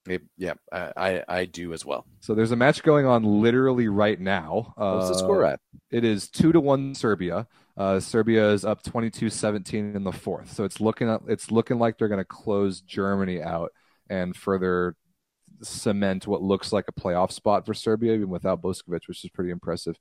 [0.09, 2.07] It- yeah, I, I I do as well.
[2.21, 4.73] So there's a match going on literally right now.
[4.77, 5.61] What's the Uh, score at?
[5.91, 7.47] It is two to one Serbia.
[7.79, 10.53] Uh, Serbia is up 22-17 in the fourth.
[10.53, 13.73] So it's looking it's looking like they're going to close Germany out
[14.11, 14.97] and further
[15.63, 19.51] cement what looks like a playoff spot for Serbia, even without Boskovic, which is pretty
[19.51, 19.97] impressive.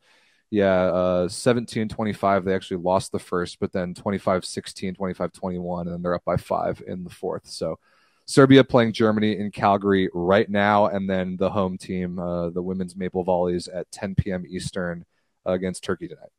[0.49, 2.45] Yeah, uh, 17-25.
[2.45, 6.81] They actually lost the first, but then 25-16, 25-21, and then they're up by five
[6.87, 7.47] in the fourth.
[7.47, 7.77] So
[8.25, 12.95] Serbia playing Germany in Calgary right now, and then the home team, uh, the women's
[12.95, 14.45] Maple Volleys, at 10 p.m.
[14.47, 15.05] Eastern
[15.45, 16.31] against Turkey tonight.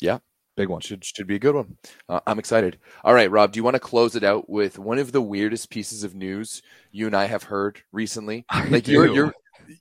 [0.00, 0.18] Yeah.
[0.56, 0.80] Big one.
[0.80, 1.76] Should should be a good one.
[2.08, 2.78] Uh, I'm excited.
[3.02, 5.70] All right, Rob, do you want to close it out with one of the weirdest
[5.70, 6.62] pieces of news
[6.92, 8.44] you and I have heard recently?
[8.70, 9.34] Like you're you're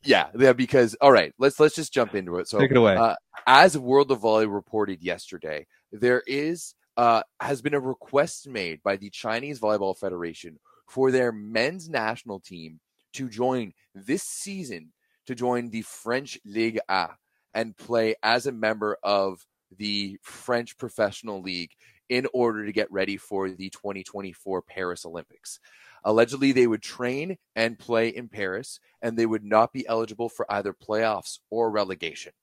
[0.04, 2.48] yeah, yeah, because all right, let's let's just jump into it.
[2.48, 2.96] So Take it away.
[2.96, 8.82] Uh, as World of Volley reported yesterday, there is uh, has been a request made
[8.84, 12.80] by the Chinese Volleyball Federation for their men's national team
[13.14, 14.92] to join this season
[15.26, 17.10] to join the French Ligue A
[17.54, 19.46] and play as a member of
[19.78, 21.72] the French Professional League
[22.10, 25.60] in order to get ready for the 2024 Paris Olympics.
[26.04, 30.46] Allegedly, they would train and play in Paris, and they would not be eligible for
[30.52, 32.34] either playoffs or relegation.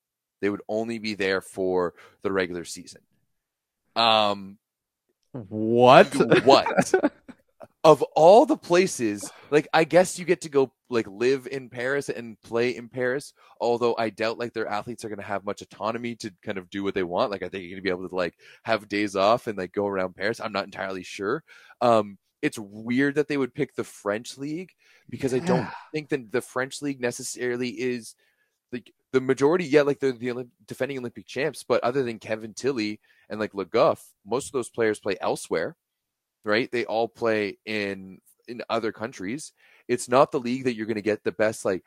[0.40, 3.02] They would only be there for the regular season.
[3.94, 4.59] Um,
[5.32, 6.15] What?
[6.44, 7.12] what?
[7.82, 12.11] Of all the places, like I guess you get to go like live in Paris
[12.11, 13.32] and play in Paris.
[13.59, 16.69] Although I doubt like their athletes are going to have much autonomy to kind of
[16.69, 17.31] do what they want.
[17.31, 18.35] Like I think you're going to be able to like
[18.65, 20.40] have days off and like go around Paris.
[20.40, 21.43] I'm not entirely sure.
[21.81, 24.70] Um, it's weird that they would pick the French league
[25.09, 28.15] because I don't think that the French league necessarily is
[28.73, 29.65] like the majority.
[29.65, 33.55] Yeah, like they're the Olymp- defending Olympic champs, but other than Kevin Tillie and like
[33.55, 35.77] Le Goff, most of those players play elsewhere
[36.44, 36.70] right?
[36.70, 39.52] They all play in in other countries.
[39.88, 41.64] It's not the league that you're going to get the best.
[41.64, 41.84] Like,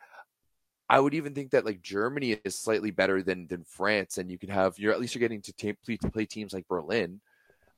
[0.88, 4.38] I would even think that like Germany is slightly better than than France, and you
[4.38, 7.20] can have you're at least you're getting to play, to play teams like Berlin.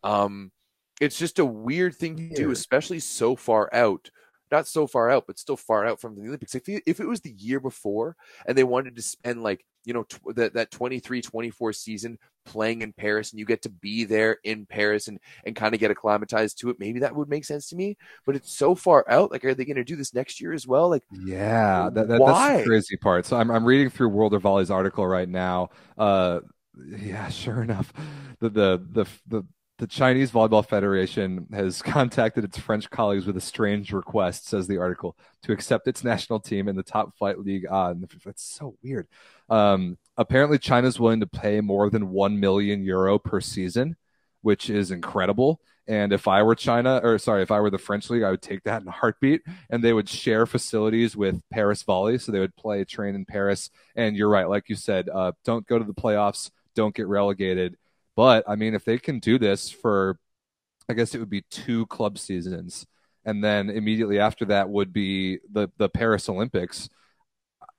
[0.03, 0.53] Um,
[1.01, 4.11] it's just a weird thing to do, especially so far out.
[4.51, 6.55] Not so far out, but still far out from the Olympics.
[6.55, 8.17] If it, if it was the year before
[8.47, 12.83] and they wanted to spend like, you know, tw- that, that 23 24 season playing
[12.83, 15.91] in Paris and you get to be there in Paris and, and kind of get
[15.91, 17.97] acclimatized to it, maybe that would make sense to me.
[18.27, 19.31] But it's so far out.
[19.31, 20.91] Like, are they going to do this next year as well?
[20.91, 23.25] Like, Yeah, that, that, that's the crazy part.
[23.25, 25.71] So I'm I'm reading through World of Volley's article right now.
[25.97, 26.41] Uh,
[26.85, 27.93] yeah, sure enough,
[28.41, 29.47] the the the the
[29.79, 34.79] the Chinese Volleyball Federation has contacted its French colleagues with a strange request, says the
[34.79, 37.67] article, to accept its national team in the top flight league.
[37.71, 39.07] And that's so weird.
[39.49, 43.97] Um, apparently, China's willing to pay more than one million euro per season,
[44.43, 45.61] which is incredible.
[45.89, 48.43] And if I were China, or sorry, if I were the French league, I would
[48.43, 49.43] take that in a heartbeat.
[49.71, 53.71] And they would share facilities with Paris Volley, so they would play train in Paris.
[53.95, 57.77] And you're right, like you said, uh, don't go to the playoffs, don't get relegated.
[58.17, 60.19] But I mean, if they can do this for,
[60.89, 62.87] I guess it would be two club seasons,
[63.25, 66.89] and then immediately after that would be the the Paris Olympics.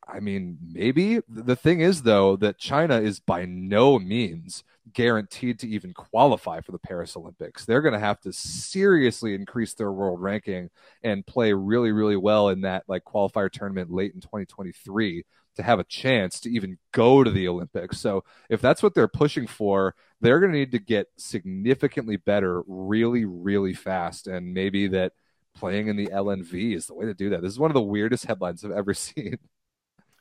[0.07, 5.67] I mean, maybe the thing is though that China is by no means guaranteed to
[5.67, 7.65] even qualify for the Paris Olympics.
[7.65, 10.69] They're going to have to seriously increase their world ranking
[11.03, 15.25] and play really, really well in that like qualifier tournament late in 2023
[15.57, 17.99] to have a chance to even go to the Olympics.
[17.99, 22.63] So if that's what they're pushing for, they're going to need to get significantly better
[22.67, 24.27] really, really fast.
[24.27, 25.13] And maybe that
[25.55, 27.41] playing in the LNV is the way to do that.
[27.41, 29.37] This is one of the weirdest headlines I've ever seen.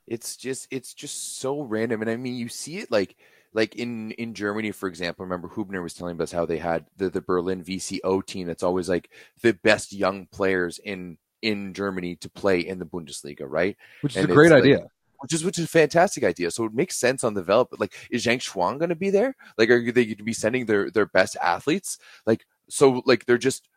[0.06, 3.16] It's just it's just so random, and I mean you see it like
[3.52, 5.24] like in in Germany, for example.
[5.24, 8.46] Remember Hubner was telling us how they had the the Berlin VCO team.
[8.46, 9.10] That's always like
[9.42, 13.76] the best young players in in Germany to play in the Bundesliga, right?
[14.02, 14.86] Which is and a great idea.
[15.16, 16.50] Like, which is which is a fantastic idea.
[16.50, 17.68] So it makes sense on the develop.
[17.78, 19.36] Like, is Zhang Shuang going to be there?
[19.56, 21.98] Like, are they going to be sending their their best athletes?
[22.26, 23.68] Like, so like they're just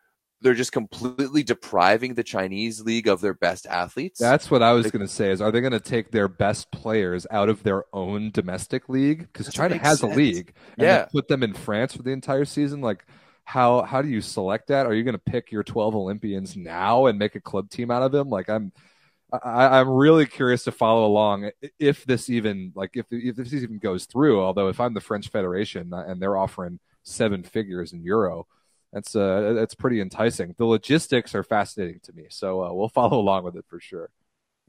[0.42, 4.18] they're just completely depriving the Chinese league of their best athletes.
[4.18, 5.30] That's what I was going to say.
[5.30, 9.20] Is are they going to take their best players out of their own domestic league
[9.20, 10.12] because China has sense.
[10.12, 10.54] a league?
[10.76, 12.80] yeah, put them in France for the entire season.
[12.80, 13.04] Like,
[13.44, 14.86] how how do you select that?
[14.86, 18.02] Are you going to pick your twelve Olympians now and make a club team out
[18.02, 18.30] of them?
[18.30, 18.72] Like, I'm.
[19.32, 23.78] I, I'm really curious to follow along if this even like if if this even
[23.78, 24.42] goes through.
[24.42, 28.46] Although if I'm the French Federation and they're offering seven figures in euro,
[28.92, 30.54] that's uh that's pretty enticing.
[30.58, 34.10] The logistics are fascinating to me, so uh, we'll follow along with it for sure.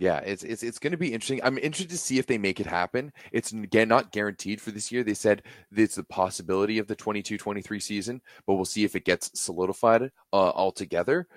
[0.01, 1.41] Yeah, it's it's it's going to be interesting.
[1.43, 3.13] I'm interested to see if they make it happen.
[3.31, 5.03] It's again not guaranteed for this year.
[5.03, 5.43] They said
[5.75, 10.35] it's the possibility of the 22-23 season, but we'll see if it gets solidified uh,
[10.35, 11.27] altogether.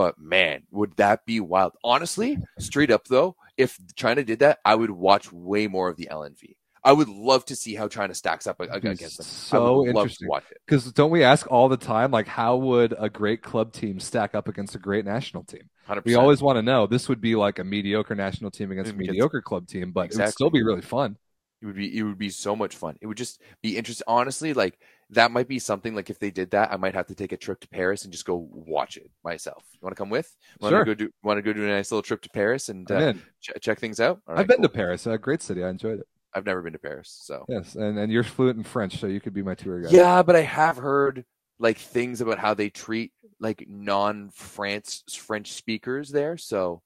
[0.00, 1.74] But man, would that be wild?
[1.84, 6.08] Honestly, straight up though, if China did that, I would watch way more of the
[6.10, 6.56] LNV.
[6.82, 9.26] I would love to see how China stacks up against them.
[9.26, 10.30] So interesting.
[10.64, 14.34] Because don't we ask all the time, like, how would a great club team stack
[14.34, 15.68] up against a great national team?
[15.86, 16.06] 100%.
[16.06, 16.86] We always want to know.
[16.86, 20.22] This would be like a mediocre national team against a mediocre club team, but exactly.
[20.22, 21.18] it would still be really fun.
[21.60, 22.96] It would be it would be so much fun.
[23.02, 24.04] It would just be interesting.
[24.06, 24.78] Honestly, like
[25.10, 25.94] that might be something.
[25.94, 28.12] Like if they did that, I might have to take a trip to Paris and
[28.12, 29.64] just go watch it myself.
[29.72, 30.34] You want to come with?
[30.60, 30.84] Want sure.
[30.84, 31.10] to go do?
[31.22, 34.00] Want to go do a nice little trip to Paris and uh, ch- check things
[34.00, 34.20] out?
[34.26, 34.68] Right, I've been cool.
[34.68, 35.06] to Paris.
[35.06, 35.64] A great city.
[35.64, 36.06] I enjoyed it.
[36.32, 39.20] I've never been to Paris, so yes, and and you're fluent in French, so you
[39.20, 39.92] could be my tour guide.
[39.92, 41.24] Yeah, but I have heard
[41.58, 46.36] like things about how they treat like non-France French speakers there.
[46.36, 46.82] So,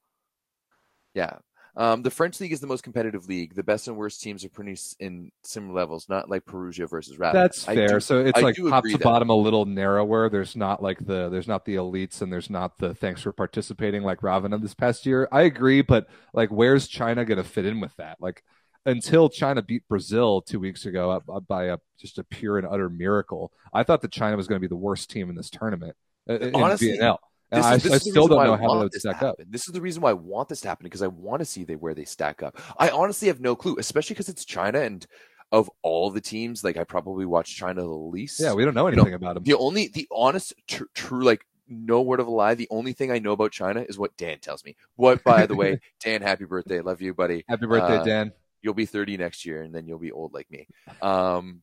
[1.15, 1.37] yeah,
[1.77, 3.55] um, the French league is the most competitive league.
[3.55, 7.35] The best and worst teams are pretty in similar levels, not like Perugia versus Raven.
[7.35, 7.89] That's fair.
[7.89, 9.03] Do, so it's I like top to that.
[9.03, 10.29] bottom a little narrower.
[10.29, 14.03] There's not like the there's not the elites and there's not the thanks for participating
[14.03, 15.29] like Ravenna this past year.
[15.33, 18.19] I agree, but like where's China going to fit in with that?
[18.21, 18.45] Like
[18.87, 23.51] until China beat Brazil two weeks ago by a just a pure and utter miracle.
[23.73, 25.97] I thought that China was going to be the worst team in this tournament.
[26.29, 27.19] Uh, in Honestly, VNL.
[27.55, 29.37] And I, I still don't know how they would stack up.
[29.49, 31.65] This is the reason why I want this to happen because I want to see
[31.65, 32.59] they where they stack up.
[32.79, 35.07] I honestly have no clue, especially because it's China and
[35.53, 38.41] of all the teams, like I probably watch China the least.
[38.41, 39.45] Yeah, we don't know anything you know, about them.
[39.45, 42.55] The only, the honest, tr- true, like no word of a lie.
[42.55, 44.75] The only thing I know about China is what Dan tells me.
[44.97, 46.81] What, by the way, Dan, happy birthday.
[46.81, 47.45] Love you, buddy.
[47.49, 48.33] Happy birthday, uh, Dan
[48.65, 50.67] you'll be 30 next year and then you'll be old like me.
[51.03, 51.61] Um,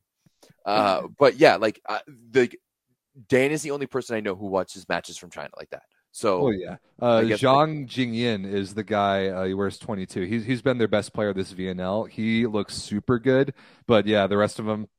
[0.66, 2.00] uh, but yeah, like uh,
[2.30, 2.52] the
[3.28, 5.84] Dan is the only person I know who watches matches from China like that.
[6.14, 9.28] So, oh yeah, uh, Zhang Jingyin is the guy.
[9.28, 10.24] Uh, he wears 22.
[10.24, 12.10] He's he's been their best player this VNL.
[12.10, 13.54] He looks super good,
[13.88, 14.90] but yeah, the rest of them,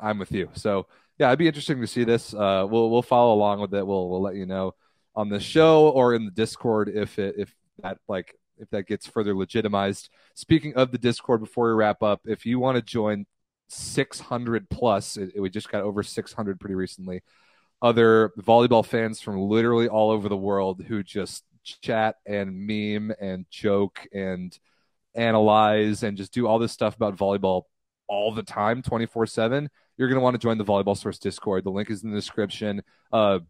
[0.00, 0.50] I'm with you.
[0.54, 0.88] So
[1.18, 2.34] yeah, it'd be interesting to see this.
[2.34, 3.86] Uh, we'll we'll follow along with it.
[3.86, 4.74] We'll we'll let you know
[5.14, 9.06] on the show or in the Discord if it if that like if that gets
[9.06, 10.08] further legitimized.
[10.34, 13.26] Speaking of the Discord, before we wrap up, if you want to join
[13.74, 17.22] 600 plus, it, it, we just got over 600 pretty recently.
[17.82, 21.44] Other volleyball fans from literally all over the world who just
[21.82, 24.56] chat and meme and joke and
[25.14, 27.62] analyze and just do all this stuff about volleyball
[28.08, 29.68] all the time, 24 7.
[29.96, 31.64] You're going to want to join the Volleyball Source Discord.
[31.64, 32.82] The link is in the description.
[33.12, 33.40] Uh,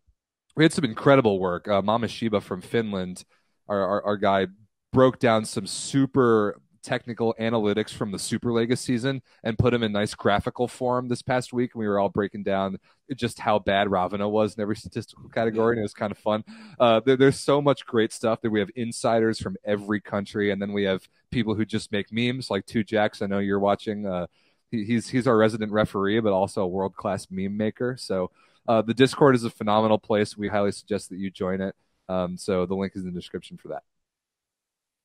[0.56, 1.66] we had some incredible work.
[1.66, 3.24] Uh, Mama Shiba from Finland,
[3.66, 4.46] our, our, our guy,
[4.92, 9.92] broke down some super technical analytics from the Super Superliga season and put them in
[9.92, 11.74] nice graphical form this past week.
[11.74, 12.78] And we were all breaking down
[13.14, 16.44] just how bad Ravenna was in every statistical category, and it was kind of fun.
[16.78, 20.60] Uh, there, there's so much great stuff that we have insiders from every country, and
[20.60, 23.22] then we have people who just make memes, like Two Jacks.
[23.22, 24.06] I know you're watching.
[24.06, 24.26] Uh,
[24.70, 27.96] he, he's he's our resident referee, but also a world class meme maker.
[27.98, 28.30] So
[28.68, 30.36] uh, the Discord is a phenomenal place.
[30.36, 31.74] We highly suggest that you join it.
[32.08, 33.82] Um, so the link is in the description for that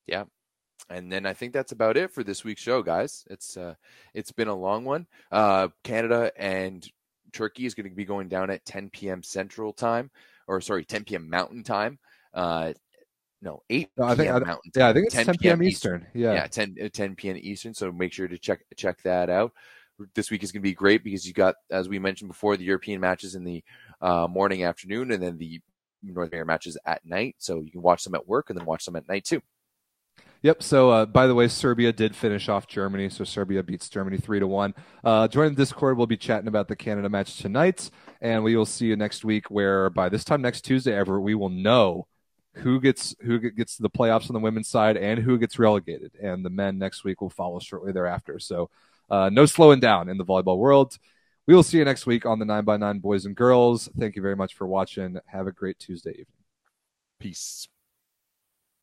[0.10, 0.24] yeah.
[0.90, 3.26] And then I think that's about it for this week's show, guys.
[3.30, 3.76] It's uh,
[4.14, 5.06] it's been a long one.
[5.32, 6.88] Uh, Canada and
[7.32, 9.22] Turkey is going to be going down at 10 p.m.
[9.22, 10.10] Central Time,
[10.48, 11.30] or sorry, 10 p.m.
[11.30, 12.00] Mountain Time.
[12.34, 12.74] Uh,
[13.42, 14.62] no, 8 no, I think, Mountain Time.
[14.76, 15.64] Yeah, I think it's 10, 10 p.m.
[15.64, 16.02] Eastern.
[16.02, 16.22] Eastern.
[16.22, 17.38] Yeah, yeah, 10 uh, 10 p.m.
[17.40, 17.74] Eastern.
[17.74, 19.54] So make sure to check check that out.
[20.16, 22.64] This week is going to be great because you got, as we mentioned before, the
[22.64, 23.62] European matches in the
[24.02, 25.60] uh, morning, afternoon, and then the
[26.02, 27.36] North American matches at night.
[27.40, 29.42] So you can watch them at work and then watch them at night too.
[30.42, 30.64] Yep.
[30.64, 33.10] So, uh, by the way, Serbia did finish off Germany.
[33.10, 34.74] So Serbia beats Germany three to one.
[35.04, 35.98] Uh, join the Discord.
[35.98, 37.90] We'll be chatting about the Canada match tonight,
[38.22, 39.52] and we will see you next week.
[39.52, 42.08] Where by this time next Tuesday, ever we will know
[42.56, 46.14] who gets who gets the playoffs on the women's side and who gets relegated.
[46.22, 48.40] And the men next week will follow shortly thereafter.
[48.40, 48.70] So
[49.10, 50.98] uh, no slowing down in the volleyball world.
[51.48, 53.90] We will see you next week on the 9 by 9 boys and girls.
[53.98, 55.18] Thank you very much for watching.
[55.26, 56.28] Have a great Tuesday evening.
[57.20, 57.68] Peace.